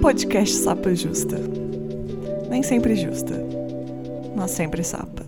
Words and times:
Podcast 0.00 0.56
Sapa 0.56 0.94
Justa. 0.94 1.36
Nem 2.48 2.62
sempre 2.62 2.94
justa, 2.94 3.34
mas 4.36 4.50
sempre 4.50 4.84
sapa. 4.84 5.26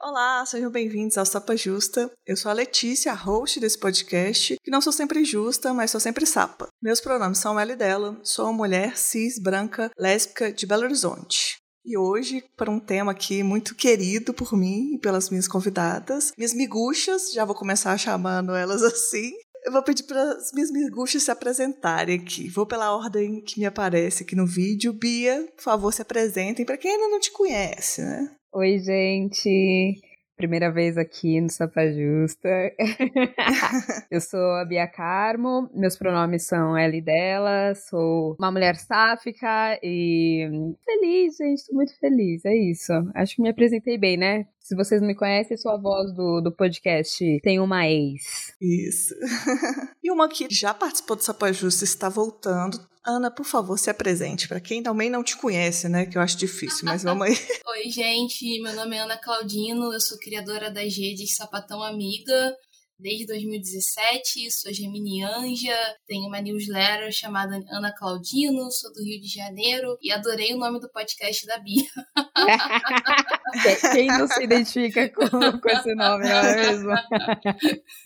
Olá, 0.00 0.44
sejam 0.46 0.70
bem-vindos 0.70 1.16
ao 1.16 1.24
Sapa 1.24 1.56
Justa. 1.56 2.10
Eu 2.26 2.36
sou 2.36 2.50
a 2.50 2.54
Letícia, 2.54 3.12
a 3.12 3.14
host 3.14 3.60
desse 3.60 3.78
podcast, 3.78 4.56
que 4.62 4.70
não 4.70 4.80
sou 4.80 4.92
sempre 4.92 5.24
justa, 5.24 5.72
mas 5.72 5.90
sou 5.90 6.00
sempre 6.00 6.26
sapa. 6.26 6.68
Meus 6.82 7.00
pronomes 7.00 7.38
são 7.38 7.58
ela 7.58 7.72
e 7.72 7.76
dela, 7.76 8.18
sou 8.22 8.46
uma 8.46 8.52
mulher 8.52 8.96
cis, 8.96 9.38
branca, 9.38 9.90
lésbica 9.98 10.52
de 10.52 10.66
Belo 10.66 10.84
Horizonte. 10.84 11.56
E 11.84 11.96
hoje, 11.96 12.44
para 12.56 12.70
um 12.70 12.80
tema 12.80 13.12
aqui 13.12 13.42
muito 13.42 13.74
querido 13.74 14.34
por 14.34 14.56
mim 14.56 14.94
e 14.94 14.98
pelas 14.98 15.30
minhas 15.30 15.48
convidadas, 15.48 16.32
minhas 16.36 16.52
miguxas, 16.52 17.32
já 17.32 17.44
vou 17.44 17.54
começar 17.54 17.96
chamando 17.96 18.54
elas 18.54 18.82
assim. 18.84 19.32
Eu 19.64 19.72
vou 19.72 19.82
pedir 19.82 20.04
para 20.04 20.22
as 20.32 20.52
minhas 20.52 20.70
miguxas 20.70 21.22
se 21.22 21.30
apresentarem 21.30 22.20
aqui. 22.20 22.48
Vou 22.48 22.66
pela 22.66 22.94
ordem 22.94 23.42
que 23.42 23.58
me 23.58 23.66
aparece 23.66 24.22
aqui 24.22 24.36
no 24.36 24.46
vídeo. 24.46 24.92
Bia, 24.92 25.46
por 25.56 25.62
favor, 25.62 25.92
se 25.92 26.00
apresentem 26.00 26.64
para 26.64 26.78
quem 26.78 26.92
ainda 26.92 27.08
não 27.08 27.20
te 27.20 27.32
conhece, 27.32 28.00
né? 28.00 28.30
Oi, 28.52 28.78
gente. 28.78 30.00
Primeira 30.38 30.70
vez 30.70 30.96
aqui 30.96 31.40
no 31.40 31.50
Sapa 31.50 31.90
Justa. 31.90 32.48
eu 34.08 34.20
sou 34.20 34.52
a 34.52 34.64
Bia 34.64 34.86
Carmo, 34.86 35.68
meus 35.74 35.96
pronomes 35.96 36.46
são 36.46 36.76
ela 36.76 36.94
e 36.94 37.02
dela, 37.02 37.74
sou 37.74 38.36
uma 38.38 38.52
mulher 38.52 38.76
sáfica 38.76 39.76
e 39.82 40.48
feliz, 40.84 41.36
gente, 41.36 41.66
tô 41.66 41.74
muito 41.74 41.98
feliz, 41.98 42.44
é 42.44 42.54
isso. 42.54 42.92
Acho 43.16 43.34
que 43.34 43.42
me 43.42 43.50
apresentei 43.50 43.98
bem, 43.98 44.16
né? 44.16 44.46
Se 44.60 44.76
vocês 44.76 45.00
não 45.00 45.08
me 45.08 45.16
conhecem, 45.16 45.56
sou 45.56 45.72
a 45.72 45.76
voz 45.76 46.14
do, 46.14 46.40
do 46.40 46.54
podcast 46.54 47.40
Tem 47.42 47.58
Uma 47.58 47.88
Ex. 47.88 48.54
Isso. 48.60 49.14
e 50.04 50.08
uma 50.08 50.28
que 50.28 50.46
já 50.48 50.72
participou 50.72 51.16
do 51.16 51.22
Sapa 51.24 51.52
Justa 51.52 51.82
está 51.82 52.08
voltando, 52.08 52.78
Ana, 53.08 53.30
por 53.30 53.46
favor, 53.46 53.78
se 53.78 53.88
apresente. 53.88 54.46
Para 54.46 54.60
quem 54.60 54.82
também 54.82 55.08
não 55.08 55.24
te 55.24 55.34
conhece, 55.34 55.88
né? 55.88 56.04
Que 56.04 56.18
eu 56.18 56.22
acho 56.22 56.36
difícil, 56.36 56.84
mas 56.84 57.02
vamos 57.02 57.26
aí. 57.26 57.32
Oi, 57.66 57.90
gente. 57.90 58.60
Meu 58.60 58.74
nome 58.74 58.96
é 58.96 59.00
Ana 59.00 59.16
Claudino. 59.16 59.90
Eu 59.90 60.00
sou 60.00 60.18
criadora 60.18 60.70
das 60.70 60.94
redes 60.94 61.34
Sapatão 61.34 61.82
Amiga 61.82 62.54
desde 62.98 63.26
2017. 63.26 64.50
Sou 64.50 64.72
geminianja. 64.72 65.74
Tenho 66.06 66.26
uma 66.26 66.40
newsletter 66.40 67.10
chamada 67.12 67.60
Ana 67.70 67.94
Claudino. 67.96 68.70
Sou 68.70 68.92
do 68.92 69.02
Rio 69.02 69.20
de 69.20 69.28
Janeiro. 69.28 69.96
E 70.02 70.12
adorei 70.12 70.52
o 70.54 70.58
nome 70.58 70.80
do 70.80 70.90
podcast 70.90 71.46
da 71.46 71.58
Bia. 71.58 71.84
Quem 73.92 74.06
não 74.08 74.26
se 74.26 74.42
identifica 74.42 75.08
com, 75.10 75.28
com 75.28 75.68
esse 75.68 75.94
nome, 75.94 76.28
não 76.28 76.36
é 76.36 76.56
mesmo? 76.56 76.90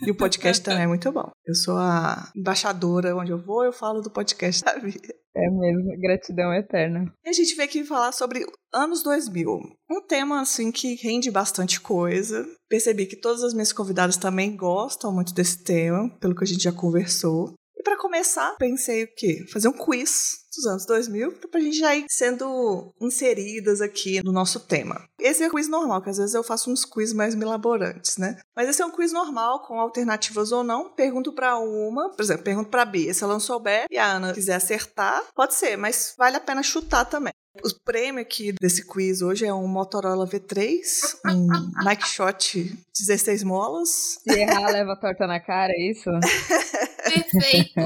E 0.06 0.10
o 0.10 0.16
podcast 0.16 0.62
também 0.62 0.84
é 0.84 0.86
muito 0.86 1.10
bom. 1.10 1.30
Eu 1.46 1.54
sou 1.54 1.76
a 1.76 2.30
embaixadora 2.36 3.16
onde 3.16 3.32
eu 3.32 3.38
vou, 3.38 3.64
eu 3.64 3.72
falo 3.72 4.00
do 4.00 4.10
podcast 4.10 4.62
da 4.62 4.78
Bia. 4.78 5.22
É 5.34 5.48
mesmo, 5.50 5.98
gratidão 5.98 6.52
eterna. 6.52 7.11
E 7.25 7.30
a 7.30 7.33
gente 7.33 7.55
veio 7.55 7.69
aqui 7.69 7.84
falar 7.84 8.12
sobre 8.12 8.44
anos 8.72 9.02
2000. 9.02 9.48
Um 9.91 10.06
tema, 10.06 10.42
assim, 10.42 10.70
que 10.70 10.94
rende 10.94 11.30
bastante 11.30 11.80
coisa. 11.80 12.47
Percebi 12.69 13.06
que 13.06 13.16
todas 13.16 13.42
as 13.42 13.55
minhas 13.55 13.72
convidadas 13.72 14.19
também 14.19 14.55
gostam 14.55 15.12
muito 15.12 15.33
desse 15.33 15.64
tema, 15.64 16.10
pelo 16.20 16.34
que 16.34 16.44
a 16.44 16.47
gente 16.47 16.62
já 16.62 16.72
conversou. 16.72 17.55
E 17.83 17.84
para 17.84 17.97
começar, 17.97 18.55
pensei 18.58 19.02
o 19.02 19.08
quê? 19.16 19.44
Fazer 19.52 19.66
um 19.66 19.72
quiz 19.72 20.42
dos 20.55 20.66
anos 20.66 20.86
2000, 20.86 21.33
pra 21.50 21.61
gente 21.61 21.78
já 21.78 21.97
ir 21.97 22.05
sendo 22.08 22.94
inseridas 23.00 23.80
aqui 23.80 24.22
no 24.22 24.30
nosso 24.30 24.61
tema. 24.61 25.05
Esse 25.19 25.42
é 25.42 25.48
o 25.48 25.50
quiz 25.50 25.69
normal, 25.69 26.00
que 26.00 26.08
às 26.08 26.16
vezes 26.16 26.33
eu 26.33 26.44
faço 26.44 26.70
uns 26.70 26.84
quiz 26.84 27.12
mais 27.12 27.34
milaborantes, 27.34 28.19
né? 28.19 28.38
Mas 28.55 28.69
esse 28.69 28.80
é 28.80 28.86
um 28.86 28.92
quiz 28.92 29.10
normal, 29.10 29.66
com 29.66 29.80
alternativas 29.80 30.53
ou 30.53 30.62
não. 30.62 30.91
Pergunto 30.91 31.33
para 31.33 31.58
uma, 31.58 32.10
por 32.10 32.22
exemplo, 32.22 32.44
pergunto 32.44 32.70
pra 32.70 32.84
Bia, 32.84 33.12
se 33.12 33.25
ela 33.25 33.32
não 33.32 33.41
souber 33.41 33.87
e 33.91 33.99
a 33.99 34.12
Ana 34.12 34.32
quiser 34.32 34.54
acertar, 34.54 35.25
pode 35.34 35.54
ser, 35.54 35.76
mas 35.76 36.14
vale 36.16 36.37
a 36.37 36.41
pena 36.41 36.62
chutar 36.62 37.04
também. 37.04 37.32
O 37.64 37.84
prêmio 37.84 38.22
aqui 38.22 38.53
desse 38.53 38.87
quiz 38.87 39.22
hoje 39.22 39.44
é 39.44 39.53
um 39.53 39.66
Motorola 39.66 40.26
V3, 40.26 40.81
um 41.26 41.49
Nike 41.84 42.06
Shot 42.06 42.78
16 42.97 43.43
molas. 43.43 44.20
Se 44.22 44.38
errar, 44.38 44.70
leva 44.70 44.93
a 44.93 44.97
torta 44.97 45.26
na 45.26 45.41
cara, 45.41 45.72
é 45.72 45.91
isso? 45.91 46.09
Perfeito! 47.12 47.81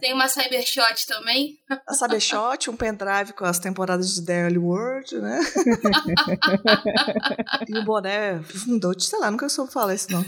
Tem 0.00 0.12
uma 0.12 0.28
Cybershot 0.28 1.06
também. 1.06 1.58
A 1.86 1.94
Cybershot, 1.94 2.70
um 2.70 2.76
pendrive 2.76 3.32
com 3.32 3.44
as 3.44 3.58
temporadas 3.58 4.14
de 4.14 4.24
Daily 4.24 4.58
World, 4.58 5.18
né? 5.18 5.40
e 7.68 7.78
o 7.78 7.84
boné 7.84 8.42
Fundote, 8.42 9.04
sei 9.04 9.18
lá, 9.18 9.30
nunca 9.30 9.48
soube 9.48 9.72
falar 9.72 9.94
isso 9.94 10.10
não. 10.10 10.24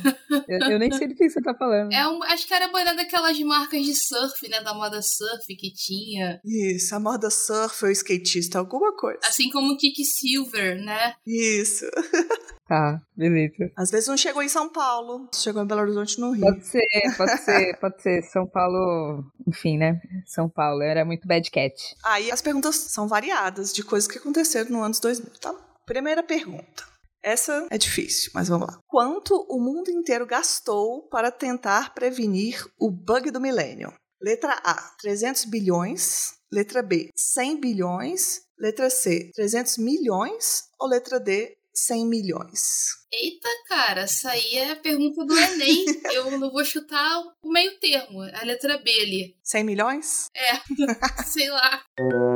Eu, 0.49 0.73
eu, 0.73 0.79
nem 0.79 0.91
sei 0.91 1.09
do 1.09 1.15
que 1.15 1.29
você 1.29 1.41
tá 1.41 1.55
falando. 1.55 1.93
É 1.93 2.09
um, 2.09 2.23
acho 2.25 2.47
que 2.47 2.55
era 2.55 2.69
boné 2.69 2.95
daquelas 2.95 3.39
marcas 3.41 3.85
de 3.85 3.95
surf, 3.95 4.49
né? 4.49 4.61
Da 4.63 4.75
moda 4.75 5.01
surf 5.03 5.47
que 5.57 5.73
tinha. 5.73 6.41
Isso, 6.45 6.95
a 6.95 7.01
moda 7.01 7.31
surf 7.31 7.85
ou 7.85 7.91
skatista, 7.91 8.59
alguma 8.59 8.97
coisa. 8.97 9.21
Assim 9.25 9.51
como 9.51 9.73
o 9.73 9.77
Kiki 9.77 10.05
Silver, 10.05 10.83
né? 10.83 11.15
Isso. 11.27 11.87
Tá, 12.69 13.01
beleza. 13.17 13.73
Às 13.75 13.91
vezes 13.91 14.09
não 14.09 14.17
chegou 14.17 14.43
em 14.43 14.49
São 14.49 14.69
Paulo, 14.69 15.27
chegou 15.35 15.63
em 15.63 15.67
Belo 15.67 15.81
Horizonte 15.81 16.21
no 16.21 16.33
Rio. 16.33 16.45
Pode 16.45 16.67
ser, 16.67 17.17
pode 17.17 17.39
ser, 17.39 17.77
pode 17.81 18.03
ser. 18.03 18.23
São 18.25 18.47
Paulo, 18.47 19.25
enfim, 19.47 19.79
né? 19.79 19.99
São 20.27 20.51
Paulo, 20.51 20.83
era 20.83 21.03
muito 21.03 21.27
bad 21.27 21.51
cat. 21.51 21.97
Aí 22.05 22.31
as 22.31 22.43
perguntas 22.43 22.77
são 22.77 23.09
variadas, 23.09 23.73
de 23.73 23.83
coisas 23.83 24.07
que 24.07 24.19
aconteceram 24.19 24.71
no 24.71 24.83
anos 24.83 25.01
2000, 25.01 25.33
tá? 25.41 25.55
Primeira 25.87 26.23
pergunta. 26.23 26.85
Essa 27.23 27.67
é 27.71 27.79
difícil, 27.79 28.31
mas 28.35 28.49
vamos 28.49 28.69
lá. 28.69 28.79
Quanto 28.87 29.35
o 29.49 29.59
mundo 29.59 29.91
inteiro 29.91 30.27
gastou 30.27 31.09
para 31.09 31.31
tentar 31.31 31.95
prevenir 31.95 32.63
o 32.79 32.91
bug 32.91 33.31
do 33.31 33.41
milênio? 33.41 33.93
Letra 34.21 34.61
A, 34.63 34.75
300 35.01 35.47
bilhões. 35.47 36.37
Letra 36.53 36.83
B, 36.83 37.11
100 37.17 37.61
bilhões. 37.61 38.43
Letra 38.59 38.91
C, 38.91 39.31
300 39.35 39.79
milhões. 39.79 40.65
Ou 40.81 40.89
letra 40.89 41.19
D, 41.19 41.58
100 41.87 42.05
milhões? 42.05 42.98
Eita, 43.13 43.49
cara, 43.67 44.03
essa 44.03 44.31
aí 44.31 44.55
é 44.55 44.73
a 44.73 44.77
pergunta 44.77 45.25
do 45.25 45.37
Enem. 45.37 45.85
Eu 46.13 46.39
não 46.39 46.51
vou 46.51 46.65
chutar 46.65 47.21
o 47.43 47.51
meio 47.51 47.79
termo, 47.81 48.21
a 48.23 48.45
letra 48.45 48.79
B 48.79 48.91
ali. 48.91 49.37
100 49.43 49.65
milhões? 49.65 50.27
É, 50.37 50.61
sei 51.25 51.49
lá. 51.49 51.83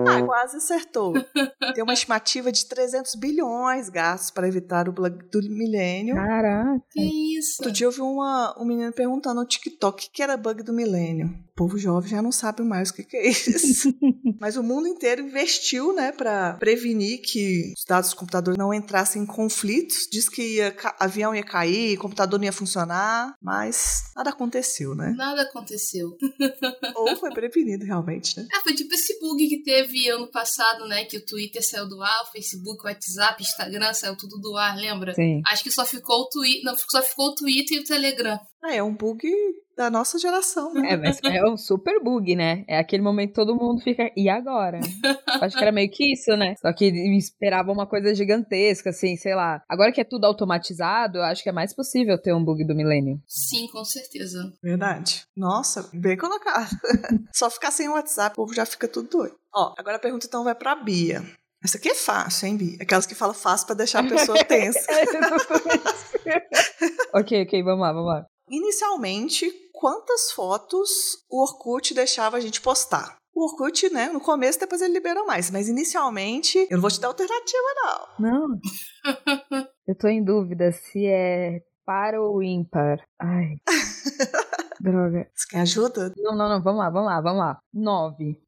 Ah, 0.08 0.22
quase 0.24 0.56
acertou. 0.56 1.12
Tem 1.74 1.84
uma 1.84 1.92
estimativa 1.92 2.50
de 2.50 2.64
300 2.66 3.14
bilhões 3.16 3.90
gastos 3.90 4.30
para 4.30 4.48
evitar 4.48 4.88
o 4.88 4.92
bug 4.92 5.28
do 5.30 5.42
milênio. 5.42 6.14
Caraca. 6.14 6.82
Que 6.90 7.38
isso? 7.38 7.56
Outro 7.60 7.72
dia 7.72 7.86
eu 7.86 7.90
vi 7.90 8.00
uma, 8.00 8.56
um 8.58 8.64
menino 8.64 8.92
perguntando 8.92 9.40
no 9.40 9.46
TikTok 9.46 10.06
o 10.06 10.10
que 10.10 10.22
era 10.22 10.36
bug 10.36 10.62
do 10.62 10.72
milênio. 10.72 11.26
O 11.52 11.54
povo 11.54 11.76
jovem 11.76 12.10
já 12.10 12.22
não 12.22 12.32
sabe 12.32 12.62
mais 12.62 12.88
o 12.88 12.94
que, 12.94 13.04
que 13.04 13.16
é 13.16 13.28
isso. 13.28 13.92
Mas 14.40 14.56
o 14.56 14.62
mundo 14.62 14.88
inteiro 14.88 15.20
investiu, 15.20 15.92
né, 15.94 16.12
para 16.12 16.54
prevenir 16.54 17.20
que 17.20 17.74
os 17.76 17.84
dados 17.84 18.10
do 18.10 18.16
computador 18.16 18.56
não 18.56 18.72
entrassem 18.72 19.22
em 19.22 19.26
conflitos. 19.26 20.08
Diz 20.10 20.28
que 20.28 20.42
ia, 20.42 20.61
avião 20.98 21.34
ia 21.34 21.42
cair, 21.42 21.96
computador 21.96 22.38
não 22.38 22.44
ia 22.44 22.52
funcionar, 22.52 23.34
mas 23.40 24.04
nada 24.14 24.30
aconteceu, 24.30 24.94
né? 24.94 25.14
Nada 25.16 25.42
aconteceu. 25.42 26.16
Ou 26.96 27.16
foi 27.16 27.32
prevenido 27.32 27.84
realmente, 27.84 28.38
né? 28.38 28.46
Ah, 28.52 28.60
foi 28.62 28.74
tipo 28.74 28.94
esse 28.94 29.18
bug 29.20 29.48
que 29.48 29.62
teve 29.62 30.08
ano 30.08 30.30
passado, 30.30 30.86
né? 30.86 31.04
Que 31.04 31.16
o 31.16 31.24
Twitter 31.24 31.66
saiu 31.66 31.88
do 31.88 32.02
ar, 32.02 32.22
o 32.22 32.32
Facebook, 32.32 32.82
o 32.82 32.86
WhatsApp, 32.86 33.42
Instagram 33.42 33.92
saiu 33.94 34.16
tudo 34.16 34.38
do 34.38 34.56
ar, 34.56 34.76
lembra? 34.76 35.14
Sim. 35.14 35.42
Acho 35.46 35.62
que 35.62 35.70
só 35.70 35.84
ficou 35.84 36.22
o 36.22 36.28
Twitter. 36.28 36.62
Não, 36.64 36.76
só 36.76 37.02
ficou 37.02 37.28
o 37.28 37.34
Twitter 37.34 37.78
e 37.78 37.80
o 37.80 37.84
Telegram. 37.84 38.38
Ah, 38.62 38.74
é 38.74 38.82
um 38.82 38.94
bug 38.94 39.28
da 39.76 39.90
nossa 39.90 40.18
geração, 40.18 40.72
né? 40.74 40.92
É, 40.92 40.96
mas 40.96 41.18
é 41.24 41.48
um 41.48 41.56
super 41.56 42.02
bug, 42.02 42.36
né? 42.36 42.64
É 42.68 42.78
aquele 42.78 43.02
momento 43.02 43.30
que 43.30 43.34
todo 43.34 43.54
mundo 43.54 43.82
fica, 43.82 44.10
e 44.16 44.28
agora? 44.28 44.80
Acho 45.40 45.56
que 45.56 45.62
era 45.62 45.72
meio 45.72 45.90
que 45.90 46.12
isso, 46.12 46.36
né? 46.36 46.54
Só 46.60 46.72
que 46.72 46.86
esperava 47.16 47.72
uma 47.72 47.86
coisa 47.86 48.14
gigantesca, 48.14 48.90
assim, 48.90 49.16
sei 49.16 49.34
lá. 49.34 49.62
Agora 49.68 49.92
que 49.92 50.00
é 50.00 50.04
tudo 50.04 50.24
automatizado, 50.24 51.18
eu 51.18 51.24
acho 51.24 51.42
que 51.42 51.48
é 51.48 51.52
mais 51.52 51.74
possível 51.74 52.20
ter 52.20 52.34
um 52.34 52.44
bug 52.44 52.66
do 52.66 52.74
milênio. 52.74 53.20
Sim, 53.26 53.66
com 53.68 53.84
certeza. 53.84 54.52
Verdade. 54.62 55.24
Nossa, 55.36 55.88
bem 55.92 56.16
colocado. 56.16 56.70
Só 57.32 57.50
ficar 57.50 57.70
sem 57.70 57.88
o 57.88 57.92
WhatsApp, 57.92 58.34
o 58.34 58.36
povo 58.36 58.54
já 58.54 58.66
fica 58.66 58.88
tudo 58.88 59.08
doido. 59.08 59.34
Ó, 59.54 59.74
agora 59.78 59.96
a 59.96 60.00
pergunta 60.00 60.26
então 60.26 60.44
vai 60.44 60.54
pra 60.54 60.74
Bia. 60.74 61.22
Essa 61.62 61.78
aqui 61.78 61.90
é 61.90 61.94
fácil, 61.94 62.48
hein, 62.48 62.56
Bia? 62.56 62.76
Aquelas 62.80 63.06
que 63.06 63.14
falam 63.14 63.34
fácil 63.34 63.66
pra 63.66 63.76
deixar 63.76 64.04
a 64.04 64.08
pessoa 64.08 64.38
tensa. 64.44 64.80
ok, 67.14 67.42
ok, 67.42 67.62
vamos 67.62 67.80
lá, 67.80 67.92
vamos 67.92 68.08
lá. 68.08 68.26
Inicialmente, 68.52 69.50
quantas 69.72 70.30
fotos 70.30 71.24
o 71.30 71.42
Orkut 71.42 71.94
deixava 71.94 72.36
a 72.36 72.40
gente 72.40 72.60
postar? 72.60 73.16
O 73.34 73.44
Orkut, 73.46 73.90
né, 73.90 74.10
no 74.10 74.20
começo, 74.20 74.60
depois 74.60 74.82
ele 74.82 74.92
liberou 74.92 75.26
mais, 75.26 75.50
mas 75.50 75.70
inicialmente, 75.70 76.58
eu 76.68 76.76
não 76.76 76.82
vou 76.82 76.90
te 76.90 77.00
dar 77.00 77.08
alternativa, 77.08 77.62
não. 78.18 78.30
Não. 78.30 78.60
eu 79.88 79.96
tô 79.96 80.06
em 80.06 80.22
dúvida 80.22 80.70
se 80.70 81.06
é 81.06 81.62
par 81.86 82.14
ou 82.14 82.42
ímpar. 82.42 83.02
Ai. 83.18 83.56
Droga. 84.78 85.30
Você 85.34 85.46
quer 85.48 85.60
ajuda? 85.60 86.12
Não, 86.18 86.36
não, 86.36 86.48
não, 86.48 86.62
vamos 86.62 86.80
lá, 86.80 86.90
vamos 86.90 87.06
lá, 87.06 87.20
vamos 87.22 87.38
lá. 87.38 87.58
Nove. 87.72 88.38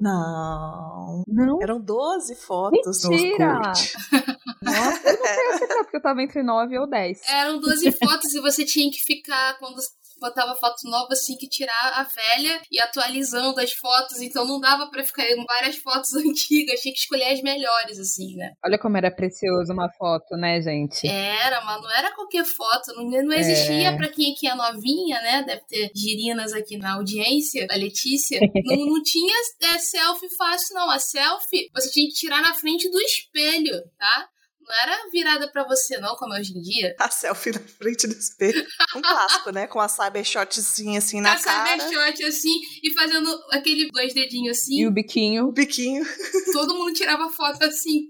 Não. 0.00 1.22
Não? 1.28 1.62
Eram 1.62 1.80
12 1.80 2.34
fotos 2.34 3.04
Mentira! 3.04 3.54
no 3.54 3.58
Orkut. 3.60 3.92
Nossa, 4.62 5.08
eu 5.08 5.18
não 5.18 5.26
sei 5.26 5.48
acertar, 5.54 5.78
porque 5.78 5.96
eu 5.96 6.02
tava 6.02 6.22
entre 6.22 6.42
9 6.42 6.78
ou 6.78 6.88
10. 6.88 7.20
Eram 7.28 7.60
12 7.60 7.92
fotos 7.98 8.34
e 8.34 8.40
você 8.40 8.64
tinha 8.64 8.90
que 8.90 9.02
ficar, 9.02 9.58
quando 9.58 9.80
botava 10.22 10.54
foto 10.54 10.88
nova, 10.88 11.08
assim, 11.10 11.36
que 11.36 11.48
tirar 11.48 11.92
a 11.94 12.04
velha 12.04 12.62
e 12.70 12.80
atualizando 12.80 13.60
as 13.60 13.72
fotos. 13.72 14.20
Então 14.20 14.46
não 14.46 14.60
dava 14.60 14.88
para 14.88 15.02
ficar 15.02 15.28
em 15.28 15.44
várias 15.44 15.76
fotos 15.76 16.14
antigas, 16.24 16.80
tinha 16.80 16.94
que 16.94 17.00
escolher 17.00 17.32
as 17.32 17.42
melhores, 17.42 17.98
assim, 17.98 18.36
né? 18.36 18.52
Olha 18.64 18.78
como 18.78 18.96
era 18.96 19.10
precioso 19.10 19.72
uma 19.72 19.90
foto, 19.98 20.36
né, 20.36 20.62
gente? 20.62 21.06
Era, 21.08 21.60
mas 21.64 21.82
não 21.82 21.90
era 21.90 22.14
qualquer 22.14 22.44
foto, 22.44 22.94
não, 22.94 23.04
não 23.04 23.32
existia 23.32 23.88
é. 23.88 23.96
para 23.96 24.08
quem 24.08 24.32
aqui 24.32 24.46
é 24.46 24.54
novinha, 24.54 25.20
né? 25.20 25.42
Deve 25.42 25.62
ter 25.66 25.90
girinas 25.94 26.52
aqui 26.52 26.78
na 26.78 26.94
audiência, 26.94 27.66
a 27.68 27.76
Letícia. 27.76 28.38
não, 28.64 28.76
não 28.86 29.02
tinha 29.02 29.34
é, 29.62 29.78
selfie 29.78 30.34
fácil, 30.36 30.76
não. 30.76 30.88
A 30.88 30.98
selfie 30.98 31.68
você 31.74 31.90
tinha 31.90 32.06
que 32.06 32.14
tirar 32.14 32.40
na 32.40 32.54
frente 32.54 32.88
do 32.88 33.00
espelho, 33.00 33.82
tá? 33.98 34.28
Não 34.72 34.82
era 34.82 35.10
virada 35.10 35.48
para 35.52 35.64
você, 35.64 35.98
não, 35.98 36.16
como 36.16 36.34
é 36.34 36.40
hoje 36.40 36.56
em 36.56 36.62
dia. 36.62 36.96
A 36.98 37.10
selfie 37.10 37.52
na 37.52 37.58
frente 37.60 38.06
do 38.06 38.14
espelho. 38.14 38.64
Um 38.96 39.02
clássico, 39.02 39.50
né? 39.50 39.66
Com 39.66 39.78
a 39.78 39.88
cybershotzinha 39.88 40.98
assim 40.98 41.20
na 41.20 41.34
a 41.34 41.38
cara. 41.38 41.74
A 41.74 41.78
cybershot 41.78 42.24
assim 42.24 42.60
e 42.82 42.92
fazendo 42.94 43.28
aquele 43.50 43.90
dois 43.90 44.14
dedinhos 44.14 44.58
assim. 44.58 44.80
E 44.80 44.86
o 44.86 44.90
biquinho. 44.90 45.48
O 45.48 45.52
biquinho. 45.52 46.02
Todo 46.54 46.74
mundo 46.74 46.94
tirava 46.94 47.28
foto 47.28 47.62
assim. 47.64 48.08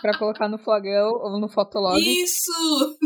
pra 0.00 0.16
colocar 0.16 0.48
no 0.48 0.58
flagão 0.58 1.10
ou 1.14 1.40
no 1.40 1.48
fotolog. 1.48 2.00
Isso! 2.00 2.98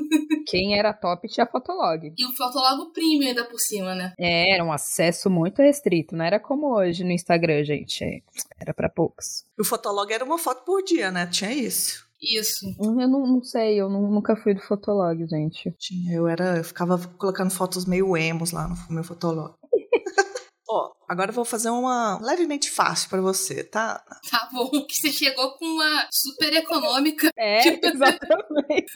Quem 0.47 0.79
era 0.79 0.93
top 0.93 1.27
tinha 1.29 1.47
fotolog. 1.47 2.13
E 2.17 2.27
o 2.27 2.37
fotolog 2.37 2.93
premium 2.93 3.29
ainda 3.29 3.45
por 3.45 3.59
cima, 3.59 3.95
né? 3.95 4.13
É, 4.19 4.55
era 4.55 4.65
um 4.65 4.73
acesso 4.73 5.31
muito 5.31 5.63
restrito. 5.63 6.15
Não 6.15 6.25
era 6.25 6.39
como 6.39 6.77
hoje 6.77 7.05
no 7.05 7.11
Instagram, 7.11 7.65
gente. 7.65 8.23
Era 8.61 8.75
para 8.75 8.91
poucos. 8.91 9.45
O 9.59 9.65
fotolog 9.65 10.13
era 10.13 10.25
uma 10.25 10.39
foto 10.39 10.65
por 10.65 10.83
dia, 10.83 11.11
né? 11.11 11.27
Tinha 11.27 11.53
isso. 11.53 12.06
Isso. 12.21 12.67
Eu 12.79 13.09
não, 13.09 13.27
não 13.27 13.43
sei, 13.43 13.81
eu 13.81 13.89
não, 13.89 14.11
nunca 14.11 14.37
fui 14.37 14.55
do 14.55 14.63
Fotolog, 14.63 15.27
gente. 15.29 15.71
Tinha, 15.79 16.15
eu 16.15 16.27
era. 16.27 16.57
Eu 16.57 16.65
ficava 16.65 16.99
colocando 17.19 17.51
fotos 17.51 17.85
meio 17.85 18.17
emos 18.17 18.53
lá 18.53 18.69
no 18.69 18.77
meu 18.95 19.05
Fotolog. 19.05 19.55
Ó, 20.69 20.93
agora 21.09 21.31
eu 21.31 21.35
vou 21.35 21.45
fazer 21.45 21.71
uma 21.71 22.19
levemente 22.21 22.71
fácil 22.71 23.09
para 23.09 23.21
você, 23.21 23.63
tá? 23.63 24.03
Tá 24.29 24.49
bom, 24.53 24.69
que 24.87 24.97
você 24.97 25.13
chegou 25.13 25.57
com 25.57 25.65
uma 25.65 26.09
super 26.11 26.53
econômica. 26.55 27.31
É, 27.39 27.61
exatamente. 27.87 28.93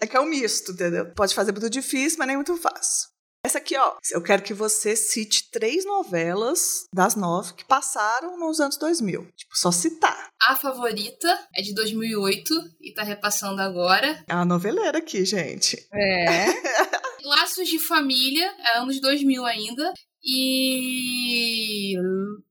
é 0.00 0.06
que 0.06 0.16
é 0.16 0.20
um 0.20 0.26
misto, 0.26 0.72
entendeu? 0.72 1.12
Pode 1.12 1.34
fazer 1.34 1.50
muito 1.50 1.68
difícil, 1.68 2.18
mas 2.18 2.28
nem 2.28 2.36
muito 2.36 2.56
fácil. 2.56 3.15
Essa 3.46 3.58
aqui, 3.58 3.76
ó, 3.76 3.94
eu 4.10 4.20
quero 4.20 4.42
que 4.42 4.52
você 4.52 4.96
cite 4.96 5.48
três 5.52 5.84
novelas 5.84 6.88
das 6.92 7.14
nove 7.14 7.54
que 7.54 7.64
passaram 7.64 8.36
nos 8.36 8.58
anos 8.58 8.76
2000. 8.76 9.22
Tipo, 9.36 9.56
só 9.56 9.70
citar. 9.70 10.32
A 10.42 10.56
favorita 10.56 11.28
é 11.54 11.62
de 11.62 11.72
2008 11.72 12.52
e 12.80 12.92
tá 12.92 13.04
repassando 13.04 13.62
agora. 13.62 14.20
É 14.28 14.32
a 14.32 14.44
noveleira 14.44 14.98
aqui, 14.98 15.24
gente. 15.24 15.76
É. 15.94 16.46
Laços 17.22 17.68
de 17.68 17.78
Família, 17.78 18.52
é 18.58 18.78
anos 18.78 19.00
2000 19.00 19.46
ainda. 19.46 19.94
E. 20.24 21.94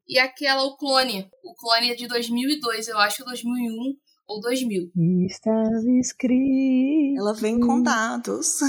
E 0.07 0.18
aquela, 0.18 0.63
o 0.63 0.77
Clone. 0.77 1.30
O 1.44 1.53
Clone 1.56 1.91
é 1.91 1.95
de 1.95 2.07
2002, 2.07 2.88
eu 2.88 2.98
acho, 3.00 3.25
2001 3.25 3.98
ou 4.27 4.39
2000. 4.42 4.92
Estás 5.27 5.83
escrito. 6.00 7.19
Ela 7.19 7.33
vem 7.33 7.60
com 7.60 7.81
dados. 7.81 8.62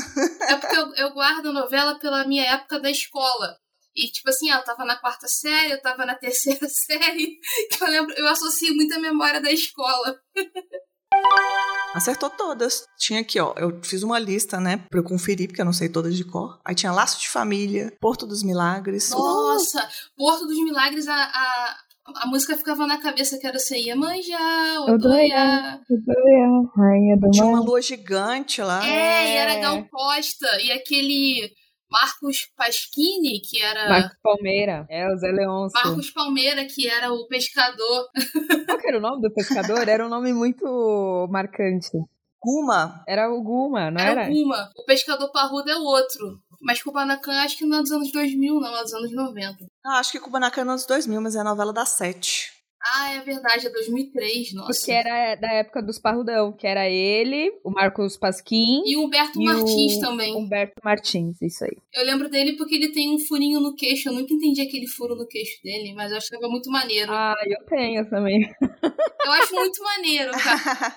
É 0.49 0.57
porque 0.57 0.77
eu, 0.77 0.95
eu 0.95 1.15
guardo 1.15 1.49
a 1.49 1.53
novela 1.53 1.99
pela 1.99 2.27
minha 2.27 2.45
época 2.45 2.81
da 2.81 2.91
escola. 2.91 3.57
E, 3.95 4.11
tipo 4.11 4.29
assim, 4.29 4.51
ela 4.51 4.63
tava 4.63 4.85
na 4.85 4.97
quarta 4.97 5.27
série, 5.27 5.73
eu 5.73 5.81
tava 5.81 6.05
na 6.05 6.15
terceira 6.15 6.69
série. 6.69 7.39
Que 7.71 7.83
eu 7.83 7.89
lembro, 7.89 8.15
eu 8.17 8.29
associo 8.29 8.75
muita 8.75 8.99
memória 8.99 9.41
da 9.41 9.51
escola. 9.51 10.21
Acertou 11.95 12.29
todas. 12.29 12.85
Tinha 12.99 13.21
aqui, 13.21 13.41
ó. 13.41 13.55
Eu 13.57 13.81
fiz 13.83 14.03
uma 14.03 14.19
lista, 14.19 14.61
né, 14.61 14.77
pra 14.91 15.01
eu 15.01 15.05
conferir, 15.05 15.49
porque 15.49 15.63
eu 15.63 15.65
não 15.65 15.73
sei 15.73 15.89
todas 15.89 16.15
de 16.15 16.25
cor. 16.25 16.61
Aí 16.63 16.75
tinha 16.75 16.93
Laço 16.93 17.19
de 17.19 17.29
Família, 17.31 17.91
Porto 17.99 18.27
dos 18.27 18.43
Milagres. 18.43 19.11
Nossa! 19.11 19.83
Uh! 19.83 20.17
Porto 20.17 20.47
dos 20.47 20.59
Milagres, 20.63 21.09
a, 21.09 21.15
a, 21.15 21.77
a 22.15 22.27
música 22.27 22.57
ficava 22.57 22.87
na 22.87 23.01
cabeça 23.01 23.39
que 23.39 23.47
era 23.47 23.59
você 23.59 23.79
ia 23.79 23.97
manjar, 23.97 24.83
Odoia, 24.83 25.81
Odoia, 25.91 26.71
rainha 26.77 27.17
do 27.17 27.31
Tinha 27.31 27.47
uma 27.47 27.61
lua 27.61 27.83
gigante 27.83 28.63
lá. 28.63 28.87
É, 28.87 29.33
e 29.33 29.37
era 29.37 29.61
Gal 29.61 29.85
Costa, 29.89 30.47
e 30.63 30.71
aquele 30.73 31.53
Marcos 31.91 32.49
Pasquini, 32.57 33.41
que 33.41 33.63
era... 33.63 33.89
Marcos 33.89 34.19
Palmeira, 34.23 34.87
é, 34.91 35.07
o 35.13 35.17
Zé 35.17 35.29
Leôncio. 35.29 35.81
Marcos 35.83 36.11
Palmeira, 36.11 36.65
que 36.67 36.89
era 36.89 37.13
o 37.13 37.27
pescador. 37.27 38.07
Qual 38.67 38.79
que 38.79 38.89
era 38.89 38.99
o 38.99 39.01
nome 39.01 39.23
do 39.23 39.33
pescador? 39.33 39.89
Era 39.89 40.05
um 40.05 40.09
nome 40.09 40.33
muito 40.33 41.29
marcante. 41.31 41.91
Guma. 42.43 43.03
Era 43.09 43.29
o 43.29 43.43
Guma, 43.43 43.91
não 43.91 44.01
era? 44.01 44.23
Era 44.23 44.31
o 44.31 44.35
Guma. 44.35 44.71
O 44.77 44.85
pescador 44.85 45.31
parrudo 45.33 45.71
é 45.71 45.77
o 45.77 45.83
outro. 45.83 46.41
Mas 46.67 46.83
Kubanacan 46.83 47.45
acho 47.45 47.59
que 47.59 47.65
não 47.65 47.79
é 47.79 47.81
dos 47.81 47.93
anos 47.93 48.11
2000, 48.11 48.59
não, 48.59 48.77
é 48.77 48.83
dos 48.83 48.93
anos 48.93 49.13
90. 49.13 49.67
Ah, 49.85 50.01
acho 50.01 50.11
que 50.11 50.19
Kubanacan 50.19 50.63
é 50.63 50.65
dos 50.65 50.73
anos 50.73 50.87
2000, 50.87 51.21
mas 51.21 51.37
é 51.37 51.39
a 51.39 51.45
novela 51.45 51.73
da 51.73 51.87
Sete. 51.87 52.56
Ah, 52.93 53.15
é 53.15 53.21
verdade, 53.21 53.67
é 53.67 53.71
2003, 53.71 54.53
nossa. 54.55 54.73
Porque 54.73 54.93
era 54.93 55.35
da 55.35 55.53
época 55.53 55.83
dos 55.83 55.99
Parrudão, 55.99 56.53
que 56.53 56.67
era 56.67 56.89
ele, 56.89 57.53
o 57.65 57.71
Marcos 57.71 58.17
Pasquim. 58.17 58.83
E 58.85 58.97
o 58.97 59.05
Humberto 59.05 59.41
e 59.41 59.45
Martins 59.45 59.97
o 59.97 60.01
também. 60.01 60.37
Humberto 60.37 60.81
Martins, 60.85 61.41
isso 61.43 61.65
aí. 61.65 61.77
Eu 61.93 62.05
lembro 62.05 62.29
dele 62.29 62.57
porque 62.57 62.77
ele 62.77 62.93
tem 62.93 63.13
um 63.15 63.19
furinho 63.19 63.61
no 63.61 63.75
queixo. 63.75 64.09
Eu 64.09 64.13
nunca 64.13 64.33
entendi 64.33 64.61
aquele 64.61 64.87
furo 64.87 65.17
no 65.17 65.27
queixo 65.27 65.61
dele, 65.63 65.95
mas 65.95 66.13
eu 66.13 66.19
achava 66.19 66.49
muito 66.49 66.71
maneiro. 66.71 67.11
Ah, 67.13 67.35
eu 67.45 67.65
tenho 67.67 68.09
também. 68.09 68.41
Eu 69.25 69.33
acho 69.33 69.55
muito 69.55 69.83
maneiro, 69.83 70.31
cara. 70.33 70.97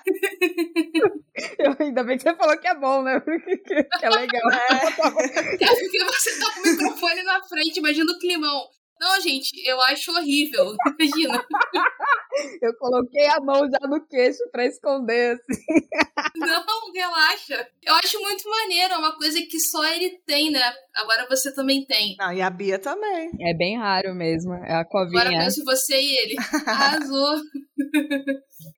eu, 1.58 1.76
ainda 1.80 2.04
bem 2.04 2.18
que 2.18 2.24
você 2.24 2.36
falou 2.36 2.58
que 2.60 2.68
é 2.68 2.76
bom, 2.76 3.02
né? 3.02 3.20
que 3.22 4.06
é 4.06 4.10
legal. 4.10 4.52
É. 4.52 5.64
é 5.66 5.76
porque 5.76 6.04
você 6.06 6.40
tá 6.40 6.54
com 6.54 6.60
o 6.60 6.72
microfone 6.72 7.24
na 7.24 7.42
frente, 7.44 7.80
imagina 7.80 8.12
o 8.12 8.20
climão. 8.20 8.79
Não, 9.00 9.22
gente, 9.22 9.52
eu 9.66 9.82
acho 9.82 10.12
horrível. 10.12 10.76
Imagina. 11.00 11.46
Eu 12.62 12.74
coloquei 12.78 13.28
a 13.28 13.42
mão 13.42 13.68
já 13.70 13.88
no 13.88 14.06
queixo 14.06 14.40
pra 14.52 14.66
esconder, 14.66 15.36
assim. 15.36 15.62
Não, 16.38 16.92
relaxa. 16.94 17.68
Eu 17.84 17.96
acho 17.96 18.22
muito 18.22 18.50
maneiro, 18.50 18.94
é 18.94 18.98
uma 18.98 19.18
coisa 19.18 19.42
que 19.42 19.60
só 19.60 19.86
ele 19.86 20.22
tem, 20.26 20.50
né? 20.52 20.62
Agora 20.96 21.28
você 21.28 21.54
também 21.54 21.86
tem. 21.86 22.16
Não, 22.18 22.32
e 22.32 22.42
a 22.42 22.50
Bia 22.50 22.80
também. 22.80 23.30
É 23.42 23.54
bem 23.54 23.78
raro 23.78 24.14
mesmo, 24.14 24.54
é 24.54 24.76
a 24.76 24.86
covinha. 24.86 25.22
Agora 25.22 25.38
penso 25.44 25.66
você 25.66 26.00
e 26.00 26.18
ele. 26.18 26.36
Arrasou. 26.66 27.42